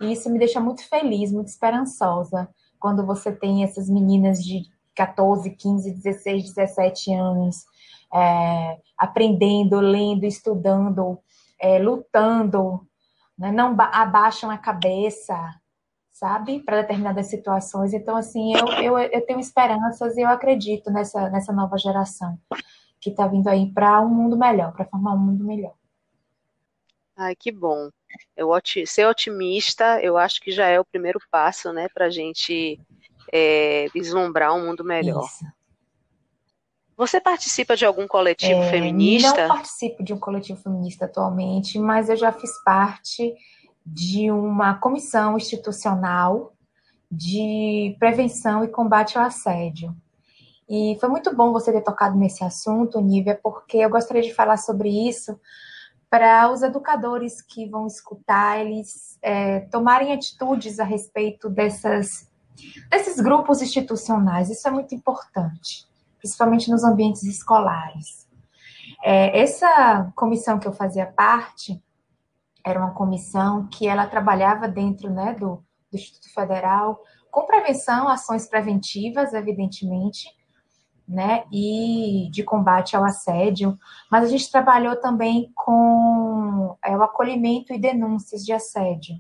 e 0.02 0.12
isso 0.12 0.30
me 0.30 0.40
deixa 0.40 0.60
muito 0.60 0.88
feliz, 0.88 1.32
muito 1.32 1.48
esperançosa 1.48 2.50
quando 2.80 3.06
você 3.06 3.32
tem 3.32 3.64
essas 3.64 3.90
meninas 3.90 4.44
de 4.44 4.64
14, 4.96 5.50
15, 5.50 5.92
16, 5.92 6.54
17 6.54 7.14
anos 7.14 7.66
é, 8.14 8.78
aprendendo, 8.98 9.80
lendo, 9.80 10.26
estudando, 10.26 11.20
é, 11.60 11.80
lutando, 11.80 12.88
né? 13.38 13.52
não 13.52 13.76
abaixam 13.80 14.50
a 14.50 14.58
cabeça, 14.58 15.38
sabe, 16.12 16.60
para 16.62 16.82
determinadas 16.82 17.28
situações. 17.28 17.94
Então, 17.94 18.16
assim, 18.16 18.54
eu, 18.54 18.68
eu, 18.82 18.98
eu 18.98 19.26
tenho 19.26 19.40
esperanças 19.40 20.16
e 20.16 20.22
eu 20.22 20.30
acredito 20.30 20.90
nessa, 20.92 21.30
nessa 21.30 21.52
nova 21.52 21.78
geração 21.78 22.38
que 23.06 23.12
está 23.12 23.28
vindo 23.28 23.48
aí 23.48 23.72
para 23.72 24.02
um 24.02 24.10
mundo 24.10 24.36
melhor, 24.36 24.74
para 24.74 24.86
formar 24.86 25.14
um 25.14 25.20
mundo 25.20 25.44
melhor. 25.44 25.76
Ai, 27.16 27.36
que 27.36 27.52
bom. 27.52 27.90
Eu, 28.36 28.50
ser 28.88 29.06
otimista, 29.06 30.02
eu 30.02 30.18
acho 30.18 30.42
que 30.42 30.52
já 30.52 30.68
é 30.68 30.80
o 30.80 30.86
primeiro 30.86 31.20
passo, 31.30 31.72
né, 31.72 31.88
para 31.94 32.06
a 32.06 32.10
gente 32.10 32.80
é, 33.32 33.88
vislumbrar 33.94 34.56
um 34.56 34.66
mundo 34.66 34.84
melhor. 34.84 35.24
Isso. 35.24 35.46
Você 36.98 37.22
participa 37.22 37.76
de 37.76 37.86
algum 37.86 38.08
coletivo 38.08 38.62
é, 38.62 38.70
feminista? 38.72 39.48
Não 39.48 39.56
participo 39.56 40.04
de 40.04 40.14
um 40.14 40.20
coletivo 40.20 40.60
feminista 40.60 41.06
atualmente, 41.06 41.78
mas 41.78 42.10
eu 42.10 42.16
já 42.16 42.32
fiz 42.32 42.52
parte 42.64 43.36
de 43.86 44.32
uma 44.32 44.80
comissão 44.80 45.38
institucional 45.38 46.56
de 47.12 47.96
prevenção 48.00 48.64
e 48.64 48.68
combate 48.68 49.16
ao 49.18 49.26
assédio. 49.26 49.96
E 50.68 50.98
foi 51.00 51.10
muito 51.10 51.36
bom 51.36 51.52
você 51.52 51.72
ter 51.72 51.82
tocado 51.82 52.18
nesse 52.18 52.44
assunto, 52.44 53.00
Nívia, 53.00 53.40
porque 53.42 53.78
eu 53.78 53.90
gostaria 53.90 54.24
de 54.24 54.34
falar 54.34 54.58
sobre 54.58 54.90
isso 55.08 55.40
para 56.10 56.50
os 56.50 56.62
educadores 56.62 57.42
que 57.42 57.68
vão 57.68 57.88
escutar, 57.88 58.60
eles 58.60 59.20
é, 59.22 59.62
tomarem 59.62 60.14
atitudes 60.14 60.80
a 60.80 60.84
respeito 60.84 61.50
dessas, 61.50 62.32
desses 62.90 63.20
grupos 63.20 63.62
institucionais. 63.62 64.50
Isso 64.50 64.68
é 64.68 64.72
muito 64.72 64.96
importante, 64.96 65.86
principalmente 66.18 66.72
nos 66.72 66.84
ambientes 66.84 67.24
escolares. 67.24 68.28
É, 69.04 69.38
essa 69.40 70.12
comissão 70.16 70.58
que 70.58 70.68
eu 70.68 70.74
fazia 70.74 71.06
parte 71.06 71.84
era 72.64 72.80
uma 72.80 72.94
comissão 72.94 73.68
que 73.68 73.88
ela 73.88 74.08
trabalhava 74.08 74.68
dentro 74.68 75.10
né, 75.10 75.34
do, 75.34 75.64
do 75.92 75.96
Instituto 75.96 76.34
Federal 76.34 77.00
com 77.30 77.46
prevenção, 77.46 78.08
ações 78.08 78.48
preventivas, 78.48 79.34
evidentemente, 79.34 80.30
né, 81.08 81.44
e 81.52 82.30
de 82.32 82.44
combate 82.44 82.96
ao 82.96 83.04
assédio, 83.04 83.78
mas 84.12 84.24
a 84.24 84.28
gente 84.28 84.52
trabalhou 84.52 84.96
também 84.96 85.52
com 85.56 86.76
é, 86.84 86.98
o 86.98 87.04
acolhimento 87.04 87.74
e 87.74 87.80
denúncias 87.80 88.44
de 88.44 88.52
assédio. 88.52 89.16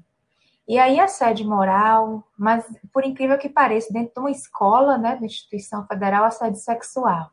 E 0.67 0.79
aí 0.79 0.99
assédio 0.99 1.47
moral, 1.47 2.23
mas 2.37 2.65
por 2.91 3.05
incrível 3.05 3.37
que 3.37 3.47
pareça, 3.47 3.93
dentro 3.93 4.13
de 4.15 4.19
uma 4.19 4.31
escola, 4.31 4.97
né, 4.97 5.15
de 5.15 5.25
instituição 5.25 5.85
federal, 5.85 6.25
assédio 6.25 6.59
sexual. 6.59 7.29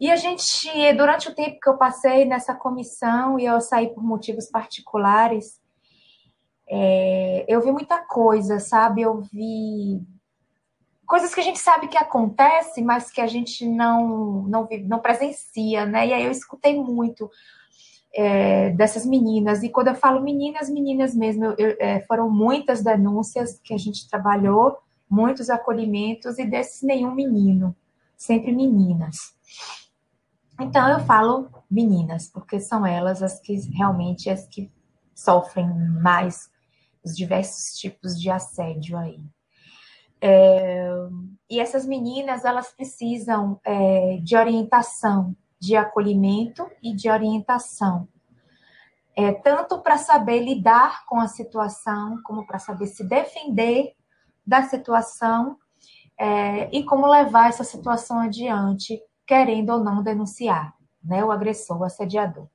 E 0.00 0.10
a 0.10 0.16
gente, 0.16 0.68
durante 0.96 1.28
o 1.28 1.34
tempo 1.34 1.60
que 1.60 1.68
eu 1.68 1.76
passei 1.76 2.24
nessa 2.24 2.54
comissão 2.54 3.38
e 3.38 3.44
eu 3.44 3.60
saí 3.60 3.94
por 3.94 4.02
motivos 4.02 4.46
particulares, 4.46 5.60
é, 6.68 7.44
eu 7.46 7.60
vi 7.60 7.70
muita 7.70 7.98
coisa, 7.98 8.58
sabe? 8.58 9.02
Eu 9.02 9.20
vi 9.20 10.00
coisas 11.10 11.34
que 11.34 11.40
a 11.40 11.42
gente 11.42 11.58
sabe 11.58 11.88
que 11.88 11.98
acontece, 11.98 12.80
mas 12.80 13.10
que 13.10 13.20
a 13.20 13.26
gente 13.26 13.66
não 13.66 14.44
não, 14.44 14.68
não 14.84 15.00
presencia, 15.00 15.84
né? 15.84 16.06
E 16.06 16.12
aí 16.12 16.24
eu 16.24 16.30
escutei 16.30 16.80
muito 16.80 17.28
é, 18.14 18.70
dessas 18.70 19.04
meninas. 19.04 19.64
E 19.64 19.68
quando 19.68 19.88
eu 19.88 19.96
falo 19.96 20.22
meninas, 20.22 20.70
meninas 20.70 21.12
mesmo, 21.12 21.46
eu, 21.46 21.54
eu, 21.58 21.76
é, 21.80 22.00
foram 22.02 22.30
muitas 22.30 22.80
denúncias 22.80 23.58
que 23.58 23.74
a 23.74 23.76
gente 23.76 24.08
trabalhou, 24.08 24.78
muitos 25.10 25.50
acolhimentos, 25.50 26.38
e 26.38 26.46
desses 26.46 26.80
nenhum 26.82 27.12
menino, 27.12 27.74
sempre 28.16 28.52
meninas. 28.52 29.34
Então 30.60 30.88
eu 30.88 31.00
falo 31.00 31.50
meninas, 31.68 32.28
porque 32.28 32.60
são 32.60 32.86
elas 32.86 33.20
as 33.20 33.40
que 33.40 33.56
realmente 33.76 34.30
as 34.30 34.46
que 34.46 34.70
sofrem 35.12 35.68
mais 36.00 36.48
os 37.04 37.16
diversos 37.16 37.76
tipos 37.76 38.16
de 38.16 38.30
assédio 38.30 38.96
aí. 38.96 39.24
É, 40.20 40.88
e 41.48 41.58
essas 41.58 41.86
meninas 41.86 42.44
elas 42.44 42.72
precisam 42.72 43.60
é, 43.64 44.18
de 44.22 44.36
orientação, 44.36 45.34
de 45.58 45.76
acolhimento 45.76 46.68
e 46.82 46.94
de 46.94 47.10
orientação. 47.10 48.08
É, 49.16 49.32
tanto 49.32 49.80
para 49.80 49.98
saber 49.98 50.40
lidar 50.40 51.04
com 51.06 51.18
a 51.18 51.26
situação, 51.26 52.20
como 52.24 52.46
para 52.46 52.58
saber 52.58 52.86
se 52.86 53.02
defender 53.04 53.94
da 54.46 54.62
situação 54.62 55.58
é, 56.18 56.70
e 56.70 56.84
como 56.84 57.06
levar 57.06 57.48
essa 57.48 57.64
situação 57.64 58.18
adiante, 58.18 59.00
querendo 59.26 59.70
ou 59.70 59.80
não 59.82 60.02
denunciar 60.02 60.74
né, 61.02 61.24
o 61.24 61.30
agressor, 61.30 61.80
o 61.80 61.84
assediador. 61.84 62.46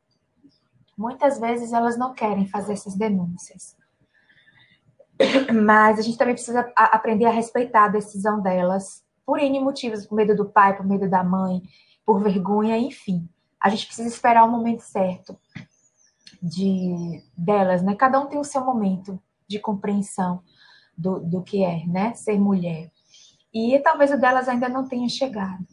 Muitas 0.97 1.39
vezes 1.39 1.73
elas 1.73 1.97
não 1.97 2.13
querem 2.13 2.47
fazer 2.47 2.73
essas 2.73 2.95
denúncias. 2.95 3.75
Mas 5.63 5.99
a 5.99 6.01
gente 6.01 6.17
também 6.17 6.33
precisa 6.33 6.71
aprender 6.75 7.25
a 7.25 7.31
respeitar 7.31 7.85
a 7.85 7.89
decisão 7.89 8.41
delas, 8.41 9.03
por 9.25 9.39
N 9.39 9.59
motivos, 9.59 10.05
por 10.05 10.15
medo 10.15 10.35
do 10.35 10.45
pai, 10.45 10.75
por 10.75 10.85
medo 10.85 11.09
da 11.09 11.23
mãe, 11.23 11.61
por 12.05 12.21
vergonha, 12.21 12.77
enfim. 12.77 13.27
A 13.59 13.69
gente 13.69 13.87
precisa 13.87 14.07
esperar 14.07 14.43
o 14.43 14.51
momento 14.51 14.81
certo 14.81 15.37
de 16.41 17.23
delas, 17.35 17.81
né? 17.81 17.95
Cada 17.95 18.19
um 18.19 18.27
tem 18.27 18.39
o 18.39 18.43
seu 18.43 18.63
momento 18.63 19.19
de 19.47 19.57
compreensão 19.59 20.41
do, 20.97 21.19
do 21.19 21.41
que 21.41 21.63
é, 21.63 21.85
né? 21.87 22.13
Ser 22.13 22.39
mulher. 22.39 22.91
E 23.53 23.79
talvez 23.79 24.11
o 24.11 24.19
delas 24.19 24.47
ainda 24.47 24.69
não 24.69 24.87
tenha 24.87 25.07
chegado. 25.09 25.65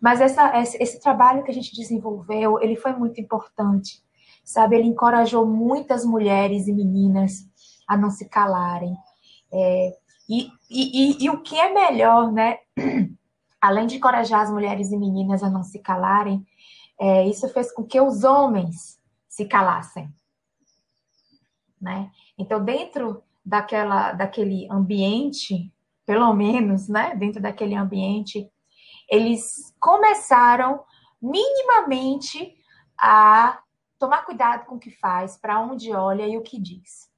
Mas 0.00 0.20
essa, 0.20 0.52
esse, 0.60 1.00
trabalho 1.00 1.44
que 1.44 1.50
a 1.50 1.54
gente 1.54 1.74
desenvolveu, 1.74 2.60
ele 2.60 2.76
foi 2.76 2.92
muito 2.92 3.20
importante, 3.20 4.02
sabe? 4.44 4.76
Ele 4.76 4.88
encorajou 4.88 5.46
muitas 5.46 6.04
mulheres 6.04 6.66
e 6.66 6.72
meninas 6.72 7.48
a 7.88 7.96
não 7.96 8.10
se 8.10 8.28
calarem. 8.28 8.96
É, 9.52 9.96
e, 10.28 10.50
e, 10.70 11.16
e, 11.20 11.24
e, 11.24 11.30
o 11.30 11.42
que 11.42 11.58
é 11.58 11.72
melhor, 11.72 12.32
né? 12.32 12.58
além 13.62 13.86
de 13.86 13.96
encorajar 13.96 14.40
as 14.40 14.50
mulheres 14.50 14.90
e 14.90 14.96
meninas 14.96 15.42
a 15.42 15.48
não 15.48 15.62
se 15.62 15.78
calarem, 15.78 16.44
é, 17.00 17.26
isso 17.28 17.48
fez 17.48 17.72
com 17.72 17.84
que 17.84 18.00
os 18.00 18.24
homens 18.24 19.00
se 19.28 19.44
calassem. 19.44 20.12
Né? 21.80 22.10
Então, 22.36 22.64
dentro 22.64 23.22
daquela, 23.44 24.12
daquele 24.12 24.68
ambiente, 24.70 25.72
pelo 26.04 26.32
menos, 26.34 26.88
né? 26.88 27.14
dentro 27.14 27.40
daquele 27.40 27.74
ambiente, 27.74 28.50
eles 29.08 29.74
começaram 29.78 30.82
minimamente 31.20 32.54
a 32.98 33.60
tomar 33.98 34.24
cuidado 34.24 34.66
com 34.66 34.74
o 34.74 34.80
que 34.80 34.90
faz, 34.90 35.36
para 35.36 35.60
onde 35.60 35.92
olha 35.92 36.26
e 36.26 36.36
o 36.36 36.42
que 36.42 36.58
diz. 36.58 37.08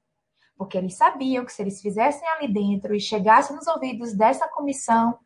Porque 0.57 0.77
eles 0.77 0.95
sabiam 0.95 1.45
que 1.45 1.51
se 1.51 1.61
eles 1.61 1.81
fizessem 1.81 2.27
ali 2.29 2.47
dentro 2.47 2.95
e 2.95 2.99
chegassem 2.99 3.55
nos 3.55 3.67
ouvidos 3.67 4.13
dessa 4.13 4.47
comissão, 4.47 5.19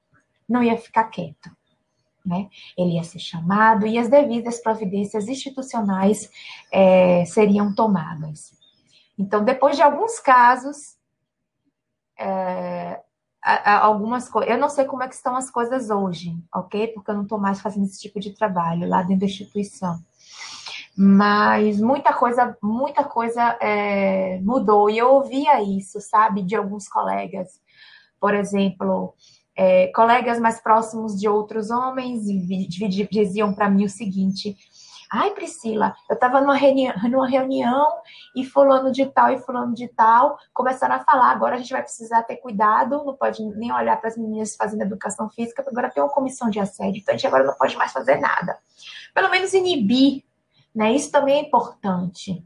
não 0.48 0.64
ia 0.64 0.78
ficar 0.78 1.06
quieto. 1.06 1.50
Né? 2.26 2.50
Ele 2.78 2.96
ia 2.96 3.04
ser 3.04 3.20
chamado 3.20 3.88
e 3.88 3.98
as 3.98 4.10
devidas 4.10 4.62
providências 4.62 5.28
institucionais 5.28 6.30
é, 6.72 7.24
seriam 7.26 7.74
tomadas. 7.74 8.54
Então, 9.18 9.44
depois 9.44 9.76
de 9.76 9.82
alguns 9.82 10.20
casos, 10.20 10.98
é, 12.18 13.02
algumas 13.42 14.30
coisas. 14.30 14.52
Eu 14.52 14.58
não 14.58 14.70
sei 14.70 14.86
como 14.86 15.04
é 15.04 15.08
que 15.08 15.16
estão 15.16 15.36
as 15.36 15.50
coisas 15.50 15.90
hoje, 15.90 16.36
ok? 16.54 16.88
Porque 16.88 17.12
eu 17.12 17.16
não 17.16 17.24
estou 17.24 17.40
mais 17.40 17.62
fazendo 17.62 17.86
esse 17.86 18.00
tipo 18.00 18.20
de 18.20 18.32
trabalho 18.34 18.88
lá 18.88 19.02
dentro 19.02 19.22
da 19.22 19.26
instituição. 19.26 20.00
Mas 21.02 21.80
muita 21.80 22.12
coisa, 22.12 22.58
muita 22.62 23.06
coisa 23.06 23.58
é, 23.62 24.38
mudou. 24.42 24.90
E 24.90 24.98
eu 24.98 25.14
ouvia 25.14 25.64
isso, 25.64 26.02
sabe, 26.02 26.44
de 26.44 26.58
alguns 26.58 26.90
colegas. 26.90 27.48
Por 28.20 28.36
exemplo, 28.36 29.14
é, 29.56 29.88
colegas 29.96 30.42
mais 30.42 30.60
próximos 30.60 31.18
de 31.18 31.30
outros 31.30 31.70
homens 31.70 32.26
diziam 33.10 33.54
para 33.54 33.70
mim 33.70 33.86
o 33.86 33.90
seguinte: 33.90 34.58
Ai, 35.10 35.32
Priscila, 35.32 35.96
eu 36.10 36.16
estava 36.16 36.42
numa 36.42 36.54
reunião, 36.54 36.94
numa 37.10 37.30
reunião 37.30 37.88
e 38.36 38.44
fulano 38.44 38.92
de 38.92 39.06
tal 39.06 39.32
e 39.32 39.40
fulano 39.40 39.74
de 39.74 39.88
tal 39.88 40.38
começaram 40.54 40.96
a 40.96 41.00
falar. 41.00 41.32
Agora 41.32 41.56
a 41.56 41.58
gente 41.60 41.72
vai 41.72 41.82
precisar 41.82 42.24
ter 42.24 42.36
cuidado, 42.36 43.06
não 43.06 43.16
pode 43.16 43.42
nem 43.56 43.72
olhar 43.72 43.96
para 44.02 44.10
as 44.10 44.18
meninas 44.18 44.54
fazendo 44.54 44.82
educação 44.82 45.30
física, 45.30 45.64
agora 45.66 45.90
tem 45.90 46.04
uma 46.04 46.12
comissão 46.12 46.50
de 46.50 46.60
assédio, 46.60 47.00
então 47.00 47.14
a 47.14 47.18
gente 47.18 47.26
agora 47.26 47.46
não 47.46 47.56
pode 47.56 47.78
mais 47.78 47.94
fazer 47.94 48.18
nada. 48.20 48.58
Pelo 49.14 49.30
menos 49.30 49.54
inibir, 49.54 50.24
né? 50.80 50.94
Isso 50.94 51.12
também 51.12 51.36
é 51.36 51.42
importante. 51.42 52.42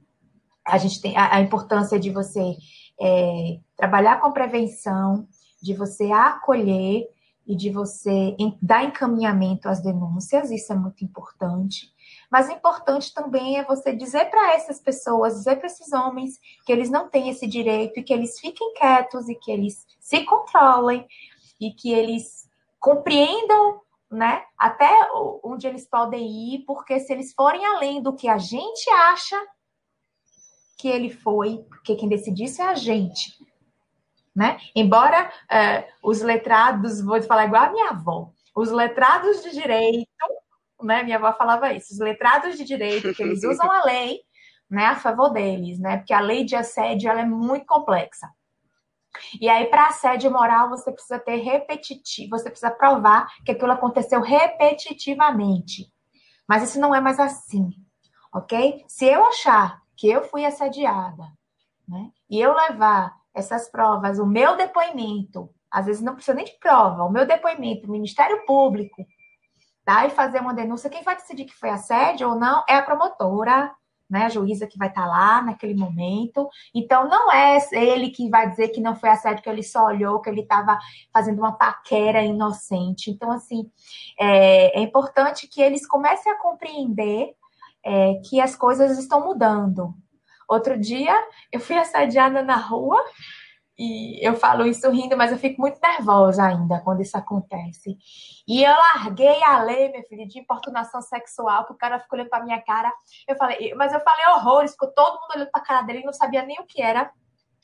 A 0.65 0.79
gente 0.79 0.99
tem 0.99 1.15
a, 1.15 1.35
a 1.35 1.41
importância 1.41 1.99
de 1.99 2.09
você 2.09 2.57
é, 2.99 3.59
trabalhar 3.77 4.19
com 4.19 4.31
prevenção, 4.31 5.27
de 5.61 5.75
você 5.75 6.11
acolher 6.11 7.07
e 7.45 7.55
de 7.55 7.69
você 7.69 8.35
dar 8.59 8.85
encaminhamento 8.85 9.69
às 9.69 9.83
denúncias, 9.83 10.49
isso 10.49 10.73
é 10.73 10.75
muito 10.75 11.05
importante. 11.05 11.93
Mas 12.31 12.49
importante 12.49 13.13
também 13.13 13.59
é 13.59 13.63
você 13.63 13.95
dizer 13.95 14.25
para 14.31 14.55
essas 14.55 14.79
pessoas, 14.79 15.35
dizer 15.35 15.57
para 15.57 15.67
esses 15.67 15.93
homens 15.93 16.39
que 16.65 16.71
eles 16.71 16.89
não 16.89 17.07
têm 17.09 17.29
esse 17.29 17.45
direito 17.45 17.99
e 17.99 18.03
que 18.03 18.13
eles 18.13 18.39
fiquem 18.39 18.73
quietos 18.73 19.29
e 19.29 19.35
que 19.35 19.51
eles 19.51 19.85
se 19.99 20.23
controlem 20.23 21.05
e 21.61 21.71
que 21.71 21.93
eles 21.93 22.49
compreendam, 22.79 23.79
né, 24.13 24.43
até 24.57 24.89
onde 25.43 25.67
eles 25.67 25.87
podem 25.87 26.53
ir, 26.53 26.65
porque 26.65 26.99
se 26.99 27.11
eles 27.11 27.33
forem 27.33 27.65
além 27.65 28.01
do 28.01 28.15
que 28.15 28.27
a 28.27 28.37
gente 28.37 28.89
acha 28.89 29.39
que 30.77 30.87
ele 30.87 31.09
foi, 31.09 31.65
porque 31.69 31.95
quem 31.95 32.09
decidiu 32.09 32.45
isso 32.45 32.61
é 32.61 32.65
a 32.65 32.75
gente. 32.75 33.33
Né? 34.35 34.59
Embora 34.75 35.31
é, 35.51 35.87
os 36.03 36.21
letrados, 36.21 37.01
vou 37.01 37.21
falar 37.21 37.45
igual 37.45 37.65
a 37.65 37.71
minha 37.71 37.89
avó, 37.89 38.31
os 38.55 38.71
letrados 38.71 39.43
de 39.43 39.51
direito, 39.51 40.07
né? 40.81 41.03
Minha 41.03 41.17
avó 41.17 41.33
falava 41.33 41.73
isso, 41.73 41.93
os 41.93 41.99
letrados 41.99 42.57
de 42.57 42.63
direito, 42.63 43.13
que 43.13 43.23
eles 43.23 43.43
usam 43.43 43.69
a 43.71 43.85
lei 43.85 44.19
né, 44.69 44.85
a 44.85 44.95
favor 44.95 45.29
deles, 45.29 45.79
né? 45.79 45.97
Porque 45.97 46.13
a 46.13 46.19
lei 46.19 46.43
de 46.43 46.55
assédio 46.55 47.09
ela 47.09 47.21
é 47.21 47.25
muito 47.25 47.65
complexa. 47.65 48.27
E 49.39 49.49
aí, 49.49 49.65
para 49.65 49.87
assédio 49.87 50.31
moral, 50.31 50.69
você 50.69 50.91
precisa 50.91 51.19
ter 51.19 51.37
repetitivo, 51.37 52.31
você 52.31 52.49
precisa 52.49 52.71
provar 52.71 53.27
que 53.45 53.51
aquilo 53.51 53.71
aconteceu 53.71 54.21
repetitivamente. 54.21 55.91
Mas 56.47 56.63
isso 56.63 56.79
não 56.79 56.93
é 56.93 56.99
mais 56.99 57.19
assim, 57.19 57.69
ok? 58.33 58.83
Se 58.87 59.05
eu 59.05 59.25
achar 59.25 59.81
que 59.95 60.09
eu 60.09 60.23
fui 60.23 60.45
assediada, 60.45 61.23
né? 61.87 62.09
E 62.29 62.39
eu 62.39 62.53
levar 62.53 63.15
essas 63.33 63.69
provas, 63.69 64.19
o 64.19 64.25
meu 64.25 64.55
depoimento, 64.55 65.49
às 65.71 65.85
vezes 65.85 66.01
não 66.01 66.15
precisa 66.15 66.35
nem 66.35 66.45
de 66.45 66.57
prova, 66.59 67.03
o 67.03 67.11
meu 67.11 67.25
depoimento, 67.25 67.87
o 67.87 67.91
Ministério 67.91 68.45
Público, 68.45 69.05
tá? 69.83 70.05
E 70.05 70.11
fazer 70.11 70.39
uma 70.39 70.53
denúncia, 70.53 70.89
quem 70.89 71.03
vai 71.03 71.15
decidir 71.15 71.45
que 71.45 71.55
foi 71.55 71.69
assédio 71.69 72.29
ou 72.29 72.35
não 72.35 72.63
é 72.67 72.75
a 72.75 72.83
promotora, 72.83 73.73
né? 74.13 74.25
A 74.25 74.29
juíza 74.29 74.67
que 74.67 74.77
vai 74.77 74.87
estar 74.87 75.01
tá 75.01 75.07
lá 75.07 75.41
naquele 75.41 75.73
momento. 75.73 76.49
Então, 76.73 77.09
não 77.09 77.31
é 77.31 77.57
ele 77.73 78.09
que 78.09 78.29
vai 78.29 78.49
dizer 78.49 78.69
que 78.69 78.79
não 78.79 78.95
foi 78.95 79.09
assédio, 79.09 79.43
que 79.43 79.49
ele 79.49 79.63
só 79.63 79.85
olhou, 79.85 80.21
que 80.21 80.29
ele 80.29 80.41
estava 80.41 80.79
fazendo 81.11 81.39
uma 81.39 81.51
paquera 81.51 82.21
inocente. 82.21 83.11
Então, 83.11 83.31
assim, 83.31 83.69
é, 84.19 84.79
é 84.79 84.81
importante 84.81 85.47
que 85.47 85.61
eles 85.61 85.85
comecem 85.85 86.31
a 86.31 86.39
compreender 86.39 87.33
é, 87.83 88.13
que 88.23 88.39
as 88.39 88.55
coisas 88.55 88.97
estão 88.97 89.25
mudando, 89.25 89.93
Outro 90.47 90.77
dia 90.77 91.15
eu 91.51 91.59
fui 91.59 91.75
assediada 91.75 92.43
na 92.43 92.57
rua 92.57 93.03
e 93.77 94.25
eu 94.25 94.35
falo 94.35 94.65
isso 94.65 94.89
rindo, 94.91 95.17
mas 95.17 95.31
eu 95.31 95.37
fico 95.37 95.59
muito 95.59 95.79
nervosa 95.81 96.43
ainda 96.43 96.79
quando 96.81 97.01
isso 97.01 97.17
acontece. 97.17 97.97
E 98.47 98.63
eu 98.63 98.71
larguei 98.71 99.43
a 99.43 99.63
lei, 99.63 99.91
meu 99.91 100.03
filho, 100.03 100.27
de 100.27 100.39
importunação 100.39 101.01
sexual, 101.01 101.65
que 101.65 101.73
o 101.73 101.77
cara 101.77 101.99
ficou 101.99 102.17
olhando 102.17 102.29
pra 102.29 102.43
minha 102.43 102.61
cara. 102.61 102.91
Eu 103.27 103.35
falei, 103.35 103.73
mas 103.75 103.91
eu 103.91 103.99
falei 104.01 104.25
horrores, 104.35 104.71
ficou 104.73 104.91
todo 104.91 105.19
mundo 105.21 105.31
olhando 105.35 105.51
pra 105.51 105.61
cara 105.61 105.81
dele 105.81 105.99
e 106.01 106.05
não 106.05 106.13
sabia 106.13 106.43
nem 106.45 106.59
o 106.59 106.65
que 106.65 106.81
era. 106.81 107.11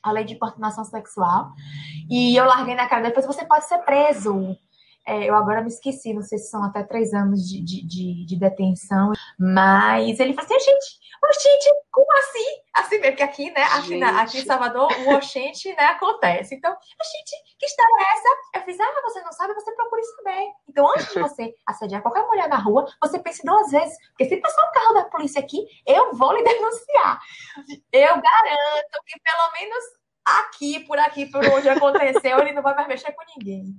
a 0.02 0.12
lei 0.12 0.24
de 0.24 0.34
importunação 0.34 0.84
sexual. 0.84 1.50
E 2.10 2.34
eu 2.36 2.44
larguei 2.44 2.74
na 2.74 2.88
cara 2.88 3.02
depois, 3.02 3.26
você 3.26 3.44
pode 3.44 3.66
ser 3.66 3.78
preso. 3.78 4.56
É, 5.10 5.28
eu 5.28 5.34
agora 5.34 5.60
me 5.60 5.66
esqueci, 5.66 6.14
não 6.14 6.22
sei 6.22 6.38
se 6.38 6.50
são 6.50 6.62
até 6.62 6.84
três 6.84 7.12
anos 7.12 7.40
de, 7.48 7.60
de, 7.60 7.84
de, 7.84 8.24
de 8.24 8.36
detenção. 8.36 9.10
Mas 9.36 10.20
ele 10.20 10.34
falou 10.34 10.46
assim, 10.46 10.70
gente, 10.70 11.00
oxente, 11.24 11.68
como 11.90 12.06
assim? 12.16 12.62
Assim 12.72 13.00
mesmo, 13.00 13.16
que 13.16 13.22
aqui, 13.24 13.50
né, 13.50 13.64
aqui, 13.74 13.98
na, 13.98 14.22
aqui 14.22 14.38
em 14.38 14.44
Salvador, 14.44 14.88
o 15.00 15.14
oxente, 15.16 15.68
né, 15.74 15.86
acontece. 15.86 16.54
Então, 16.54 16.70
oxente, 16.70 17.56
que 17.58 17.66
história 17.66 17.92
é 17.98 18.14
essa? 18.14 18.28
Eu 18.54 18.62
fiz, 18.62 18.78
ah, 18.78 19.00
você 19.02 19.20
não 19.22 19.32
sabe, 19.32 19.52
você 19.54 19.72
procura 19.72 20.00
saber. 20.02 20.46
Então, 20.68 20.88
antes 20.88 21.12
de 21.12 21.18
você 21.18 21.54
assediar 21.66 22.02
qualquer 22.02 22.24
mulher 22.28 22.48
na 22.48 22.58
rua, 22.58 22.86
você 23.02 23.18
pense 23.18 23.44
duas 23.44 23.68
vezes, 23.72 23.98
porque 24.10 24.26
se 24.26 24.36
passar 24.36 24.62
um 24.62 24.72
carro 24.72 24.94
da 24.94 25.04
polícia 25.06 25.40
aqui, 25.40 25.66
eu 25.88 26.14
vou 26.14 26.32
lhe 26.32 26.44
denunciar. 26.44 27.20
Eu 27.92 28.10
garanto 28.10 29.04
que 29.04 29.18
pelo 29.18 29.52
menos 29.58 29.84
aqui, 30.24 30.78
por 30.86 31.00
aqui, 31.00 31.26
por 31.26 31.44
onde 31.46 31.68
aconteceu, 31.68 32.38
ele 32.38 32.52
não 32.52 32.62
vai 32.62 32.76
mais 32.76 32.86
mexer 32.86 33.10
com 33.10 33.24
ninguém. 33.36 33.74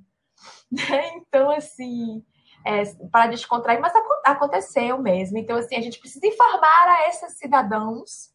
Então, 1.15 1.49
assim, 1.51 2.23
é, 2.65 2.83
para 3.11 3.31
descontrair, 3.31 3.79
mas 3.79 3.93
aconteceu 4.23 4.97
mesmo. 4.97 5.37
Então, 5.37 5.57
assim, 5.57 5.75
a 5.75 5.81
gente 5.81 5.99
precisa 5.99 6.25
informar 6.25 6.87
a 6.87 7.09
esses 7.09 7.37
cidadãos 7.37 8.31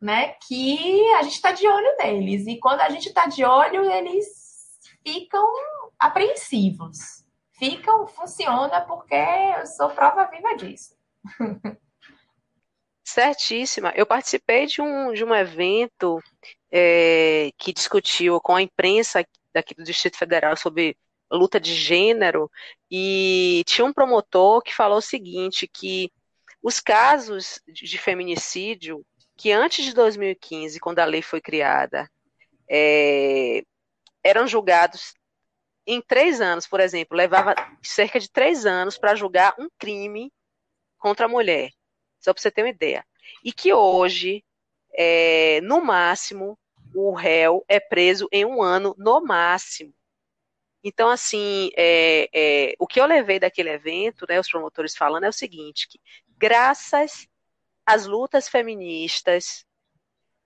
né, 0.00 0.34
que 0.46 1.12
a 1.14 1.22
gente 1.22 1.34
está 1.34 1.52
de 1.52 1.66
olho 1.66 1.96
neles. 1.98 2.46
E 2.46 2.58
quando 2.58 2.80
a 2.80 2.90
gente 2.90 3.08
está 3.08 3.26
de 3.26 3.44
olho, 3.44 3.90
eles 3.90 4.78
ficam 5.02 5.46
apreensivos. 5.98 7.24
Ficam, 7.58 8.06
funciona, 8.06 8.80
porque 8.82 9.14
eu 9.14 9.66
sou 9.66 9.88
prova 9.90 10.26
viva 10.26 10.56
disso. 10.56 10.94
Certíssima. 13.02 13.92
Eu 13.94 14.06
participei 14.06 14.66
de 14.66 14.82
um, 14.82 15.12
de 15.12 15.24
um 15.24 15.34
evento 15.34 16.20
é, 16.70 17.50
que 17.56 17.72
discutiu 17.72 18.40
com 18.40 18.56
a 18.56 18.62
imprensa 18.62 19.24
daqui 19.52 19.74
do 19.74 19.84
Distrito 19.84 20.18
Federal 20.18 20.56
sobre 20.56 20.96
luta 21.30 21.58
de 21.60 21.74
gênero, 21.74 22.50
e 22.90 23.62
tinha 23.66 23.84
um 23.84 23.92
promotor 23.92 24.62
que 24.62 24.74
falou 24.74 24.98
o 24.98 25.02
seguinte, 25.02 25.66
que 25.66 26.10
os 26.62 26.80
casos 26.80 27.60
de 27.66 27.98
feminicídio, 27.98 29.04
que 29.36 29.52
antes 29.52 29.84
de 29.84 29.94
2015, 29.94 30.80
quando 30.80 31.00
a 31.00 31.04
lei 31.04 31.22
foi 31.22 31.40
criada, 31.40 32.08
é, 32.70 33.62
eram 34.22 34.46
julgados 34.46 35.14
em 35.86 36.00
três 36.00 36.40
anos, 36.40 36.66
por 36.66 36.80
exemplo, 36.80 37.16
levava 37.16 37.54
cerca 37.82 38.18
de 38.18 38.30
três 38.30 38.64
anos 38.64 38.96
para 38.96 39.14
julgar 39.14 39.54
um 39.58 39.68
crime 39.78 40.32
contra 40.98 41.26
a 41.26 41.28
mulher, 41.28 41.70
só 42.18 42.32
para 42.32 42.40
você 42.40 42.50
ter 42.50 42.62
uma 42.62 42.70
ideia. 42.70 43.04
E 43.44 43.52
que 43.52 43.72
hoje, 43.72 44.42
é, 44.96 45.60
no 45.62 45.82
máximo, 45.82 46.58
o 46.94 47.12
réu 47.12 47.64
é 47.68 47.78
preso 47.78 48.28
em 48.32 48.44
um 48.44 48.62
ano, 48.62 48.94
no 48.96 49.20
máximo. 49.20 49.92
Então, 50.84 51.08
assim, 51.08 51.70
é, 51.76 52.28
é, 52.34 52.74
o 52.78 52.86
que 52.86 53.00
eu 53.00 53.06
levei 53.06 53.40
daquele 53.40 53.70
evento, 53.70 54.26
né, 54.28 54.38
os 54.38 54.50
promotores 54.50 54.94
falando, 54.94 55.24
é 55.24 55.28
o 55.28 55.32
seguinte, 55.32 55.88
que 55.88 55.98
graças 56.36 57.26
às 57.86 58.04
lutas 58.06 58.48
feministas, 58.48 59.64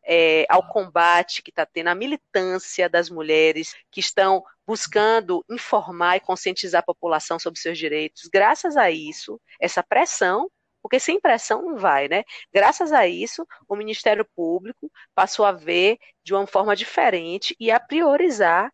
é, 0.05 0.47
ao 0.49 0.67
combate 0.69 1.43
que 1.43 1.51
está 1.51 1.67
tendo, 1.67 1.89
à 1.89 1.95
militância 1.95 2.89
das 2.89 3.11
mulheres 3.11 3.75
que 3.91 4.01
estão 4.01 4.43
buscando 4.67 5.45
informar 5.51 6.17
e 6.17 6.21
conscientizar 6.21 6.81
a 6.81 6.87
população 6.87 7.39
sobre 7.39 7.61
seus 7.61 7.77
direitos, 7.77 8.29
graças 8.33 8.77
a 8.77 8.91
isso, 8.91 9.41
essa 9.61 9.83
pressão 9.83 10.49
porque 10.81 11.01
sem 11.01 11.21
pressão 11.21 11.61
não 11.63 11.77
vai, 11.77 12.09
né? 12.09 12.23
Graças 12.55 12.93
a 12.93 13.07
isso, 13.07 13.47
o 13.69 13.77
Ministério 13.77 14.25
Público 14.35 14.91
passou 15.15 15.45
a 15.45 15.53
ver 15.53 15.99
de 16.23 16.33
uma 16.33 16.47
forma 16.47 16.75
diferente 16.77 17.55
e 17.59 17.71
a 17.71 17.81
priorizar 17.81 18.73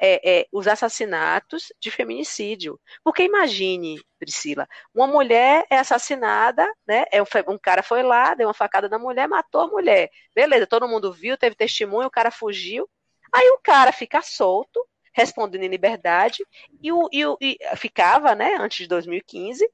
é, 0.00 0.40
é, 0.40 0.46
os 0.52 0.68
assassinatos 0.68 1.72
de 1.80 1.90
feminicídio. 1.90 2.78
Porque 3.02 3.24
imagine, 3.24 4.00
Priscila, 4.18 4.68
uma 4.94 5.06
mulher 5.06 5.66
é 5.70 5.78
assassinada, 5.78 6.66
né? 6.86 7.04
É 7.10 7.22
um, 7.22 7.26
um, 7.48 7.58
cara 7.58 7.82
foi 7.82 8.02
lá, 8.02 8.34
deu 8.34 8.46
uma 8.48 8.54
facada 8.54 8.88
na 8.88 8.98
mulher, 8.98 9.28
matou 9.28 9.62
a 9.62 9.66
mulher. 9.66 10.10
Beleza, 10.34 10.66
todo 10.66 10.88
mundo 10.88 11.12
viu, 11.12 11.36
teve 11.36 11.56
testemunho, 11.56 12.08
o 12.08 12.10
cara 12.10 12.30
fugiu. 12.30 12.88
Aí 13.32 13.48
o 13.50 13.60
cara 13.62 13.92
fica 13.92 14.20
solto, 14.22 14.86
respondendo 15.12 15.64
em 15.64 15.68
liberdade, 15.68 16.44
e, 16.82 16.92
o, 16.92 17.08
e, 17.12 17.24
o, 17.26 17.36
e 17.40 17.58
ficava, 17.76 18.34
né, 18.34 18.56
antes 18.58 18.78
de 18.78 18.88
2015. 18.88 19.68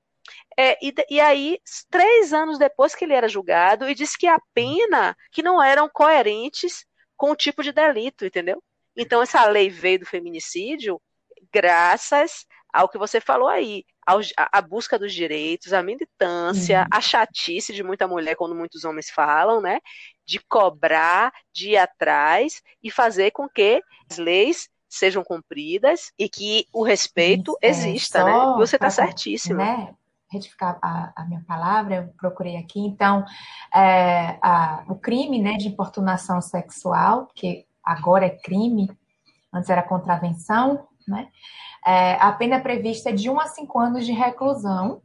É, 0.57 0.77
e, 0.85 0.95
e, 1.11 1.21
aí, 1.21 1.59
três 1.91 2.33
anos 2.33 2.59
depois 2.59 2.95
que 2.95 3.05
ele 3.05 3.15
era 3.15 3.29
julgado, 3.29 3.89
e 3.89 3.95
disse 3.95 4.19
que 4.19 4.27
a 4.27 4.39
pena 4.55 5.17
que 5.33 5.43
não 5.43 5.63
eram 5.63 5.89
coerentes 5.89 6.85
com 7.17 7.31
o 7.33 7.37
tipo 7.37 7.63
de 7.63 7.73
delito, 7.73 8.25
entendeu? 8.25 8.63
Então, 8.99 9.23
essa 9.23 9.47
lei 9.47 9.71
veio 9.71 10.01
do 10.01 10.07
feminicídio 10.07 11.01
graças 11.53 12.45
ao 12.73 12.89
que 12.89 12.99
você 12.99 13.21
falou 13.21 13.49
aí, 13.49 13.85
a, 14.37 14.61
busca 14.61 14.99
dos 14.99 15.13
direitos, 15.13 15.73
a 15.73 15.83
militância, 15.83 16.81
uhum. 16.83 16.89
a 16.91 17.01
chatice 17.01 17.73
de 17.73 17.83
muita 17.83 18.07
mulher, 18.07 18.35
quando 18.35 18.55
muitos 18.55 18.85
homens 18.85 19.11
falam, 19.11 19.61
né? 19.61 19.81
De 20.27 20.39
cobrar, 20.39 21.33
de 21.53 21.71
ir 21.71 21.77
atrás 21.77 22.63
e 22.83 22.91
fazer 22.91 23.31
com 23.31 23.49
que 23.49 23.83
as 24.11 24.19
leis 24.19 24.69
sejam 24.89 25.23
cumpridas 25.23 26.13
e 26.19 26.29
que 26.29 26.67
o 26.73 26.83
respeito 26.83 27.53
Isso, 27.53 27.59
é 27.63 27.69
exista, 27.69 28.19
é, 28.21 28.25
né? 28.25 28.33
Você 28.59 28.77
está 28.77 28.91
certíssima. 28.91 29.65
Né? 29.65 29.95
retificar 30.31 30.79
a, 30.83 31.13
a, 31.17 31.25
minha 31.25 31.43
palavra, 31.49 31.95
eu 31.97 32.09
procurei 32.19 32.59
aqui, 32.59 32.81
então, 32.81 33.25
é, 33.75 34.39
a, 34.43 34.85
o 34.87 34.95
crime 34.95 35.41
né, 35.41 35.57
de 35.57 35.69
importunação 35.69 36.39
sexual, 36.43 37.29
que 37.35 37.67
agora 37.89 38.27
é 38.27 38.31
crime, 38.31 38.91
antes 39.53 39.71
era 39.71 39.83
contravenção, 39.83 40.87
né? 41.07 41.29
É, 41.87 42.15
a 42.15 42.31
pena 42.33 42.61
prevista 42.61 43.09
é 43.09 43.13
de 43.13 43.31
1 43.31 43.41
a 43.41 43.47
5 43.47 43.79
anos 43.79 44.05
de 44.05 44.13
reclusão. 44.13 45.01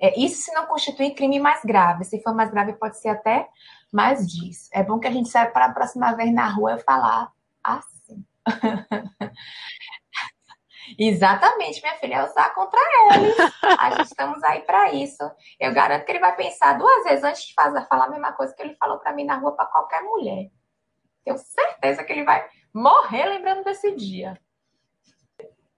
É, 0.00 0.18
isso 0.18 0.42
se 0.42 0.52
não 0.52 0.66
constitui 0.66 1.14
crime 1.14 1.38
mais 1.38 1.62
grave. 1.64 2.04
Se 2.04 2.20
for 2.22 2.34
mais 2.34 2.50
grave, 2.50 2.72
pode 2.72 2.98
ser 2.98 3.10
até 3.10 3.48
mais 3.92 4.26
disso. 4.26 4.68
É 4.72 4.82
bom 4.82 4.98
que 4.98 5.06
a 5.06 5.12
gente 5.12 5.28
saiba 5.28 5.52
para 5.52 5.66
a 5.66 5.72
próxima 5.72 6.12
vez 6.16 6.34
na 6.34 6.48
rua 6.48 6.72
eu 6.72 6.78
falar 6.78 7.30
assim. 7.62 8.24
Exatamente, 10.98 11.80
minha 11.80 11.94
filha, 11.94 12.16
é 12.16 12.24
usar 12.24 12.52
contra 12.54 12.80
ele. 13.14 13.32
A 13.78 13.90
gente 13.90 14.06
estamos 14.06 14.42
aí 14.42 14.60
para 14.62 14.92
isso. 14.92 15.22
Eu 15.58 15.72
garanto 15.72 16.04
que 16.04 16.12
ele 16.12 16.18
vai 16.18 16.34
pensar 16.36 16.76
duas 16.76 17.04
vezes 17.04 17.24
antes 17.24 17.44
de 17.44 17.54
fazer, 17.54 17.86
falar 17.86 18.06
a 18.06 18.10
mesma 18.10 18.32
coisa 18.32 18.54
que 18.54 18.62
ele 18.62 18.74
falou 18.74 18.98
para 18.98 19.12
mim 19.12 19.24
na 19.24 19.36
rua 19.36 19.52
para 19.52 19.66
qualquer 19.66 20.02
mulher. 20.02 20.50
Tenho 21.24 21.38
certeza 21.38 22.04
que 22.04 22.12
ele 22.12 22.24
vai 22.24 22.46
morrer 22.72 23.26
lembrando 23.26 23.64
desse 23.64 23.94
dia. 23.94 24.38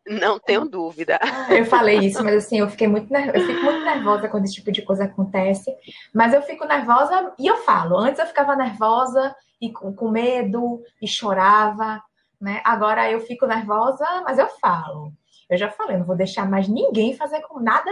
Não 0.08 0.38
tenho 0.38 0.64
dúvida. 0.64 1.18
Eu 1.50 1.64
falei 1.64 1.98
isso, 1.98 2.22
mas 2.22 2.36
assim, 2.36 2.60
eu 2.60 2.70
fiquei 2.70 2.86
muito 2.86 3.12
eu 3.12 3.44
fico 3.44 3.62
muito 3.62 3.84
nervosa 3.84 4.28
quando 4.28 4.44
esse 4.44 4.54
tipo 4.54 4.70
de 4.70 4.82
coisa 4.82 5.04
acontece. 5.04 5.74
Mas 6.14 6.32
eu 6.32 6.42
fico 6.42 6.64
nervosa 6.64 7.34
e 7.38 7.46
eu 7.46 7.56
falo. 7.58 7.96
Antes 7.98 8.20
eu 8.20 8.26
ficava 8.26 8.54
nervosa 8.54 9.34
e 9.60 9.72
com, 9.72 9.92
com 9.92 10.08
medo 10.08 10.80
e 11.02 11.08
chorava, 11.08 12.00
né? 12.40 12.60
Agora 12.64 13.10
eu 13.10 13.20
fico 13.20 13.46
nervosa, 13.46 14.06
mas 14.24 14.38
eu 14.38 14.46
falo. 14.60 15.12
Eu 15.50 15.58
já 15.58 15.70
falei, 15.70 15.96
não 15.96 16.06
vou 16.06 16.16
deixar 16.16 16.48
mais 16.48 16.68
ninguém 16.68 17.16
fazer 17.16 17.40
com 17.42 17.60
nada, 17.60 17.90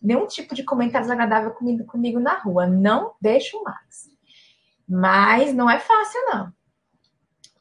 nenhum 0.00 0.26
tipo 0.26 0.54
de 0.54 0.62
comentário 0.62 1.04
desagradável 1.04 1.50
comigo, 1.50 1.84
comigo 1.84 2.20
na 2.20 2.34
rua. 2.38 2.66
Não 2.66 3.14
deixo 3.20 3.60
mais. 3.64 4.08
Mas 4.88 5.52
não 5.52 5.68
é 5.68 5.80
fácil, 5.80 6.20
não 6.32 6.55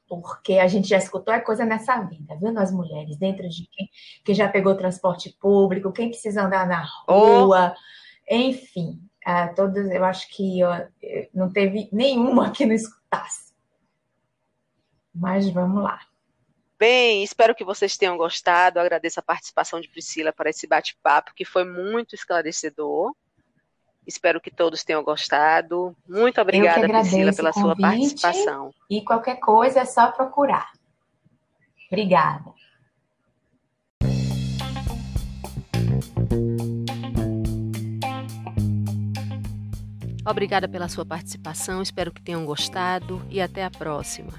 porque 0.07 0.53
a 0.53 0.67
gente 0.67 0.87
já 0.87 0.97
escutou 0.97 1.33
a 1.33 1.39
coisa 1.39 1.65
nessa 1.65 1.99
vida, 2.01 2.35
viu? 2.35 2.51
Nós 2.51 2.71
mulheres, 2.71 3.17
dentro 3.17 3.47
de 3.49 3.67
quem, 3.67 3.89
quem 4.23 4.35
já 4.35 4.47
pegou 4.47 4.75
transporte 4.75 5.35
público, 5.39 5.91
quem 5.91 6.09
precisa 6.09 6.43
andar 6.43 6.67
na 6.67 6.85
rua, 7.07 7.73
oh. 7.75 8.33
enfim, 8.33 9.01
uh, 9.27 9.53
todos, 9.55 9.89
eu 9.89 10.03
acho 10.05 10.29
que 10.29 10.59
não 11.33 11.51
teve 11.51 11.89
nenhuma 11.91 12.51
que 12.51 12.65
não 12.65 12.75
escutasse. 12.75 13.53
Mas 15.13 15.49
vamos 15.49 15.83
lá. 15.83 15.99
Bem, 16.77 17.23
espero 17.23 17.55
que 17.55 17.63
vocês 17.63 17.97
tenham 17.97 18.17
gostado. 18.17 18.77
Eu 18.77 18.81
agradeço 18.81 19.19
a 19.19 19.23
participação 19.23 19.79
de 19.79 19.87
Priscila 19.87 20.33
para 20.33 20.49
esse 20.49 20.67
bate-papo, 20.67 21.33
que 21.33 21.45
foi 21.45 21.63
muito 21.63 22.15
esclarecedor. 22.15 23.15
Espero 24.07 24.39
que 24.39 24.51
todos 24.51 24.83
tenham 24.83 25.03
gostado. 25.03 25.95
Muito 26.07 26.39
obrigada, 26.39 26.87
Priscila, 26.87 27.33
pela 27.33 27.53
sua 27.53 27.75
participação. 27.75 28.73
E 28.89 29.01
qualquer 29.01 29.39
coisa 29.39 29.81
é 29.81 29.85
só 29.85 30.11
procurar. 30.11 30.71
Obrigada. 31.91 32.53
Obrigada 40.27 40.67
pela 40.67 40.89
sua 40.89 41.05
participação, 41.05 41.83
espero 41.83 42.11
que 42.11 42.21
tenham 42.21 42.45
gostado 42.45 43.23
e 43.29 43.39
até 43.39 43.63
a 43.63 43.69
próxima. 43.69 44.33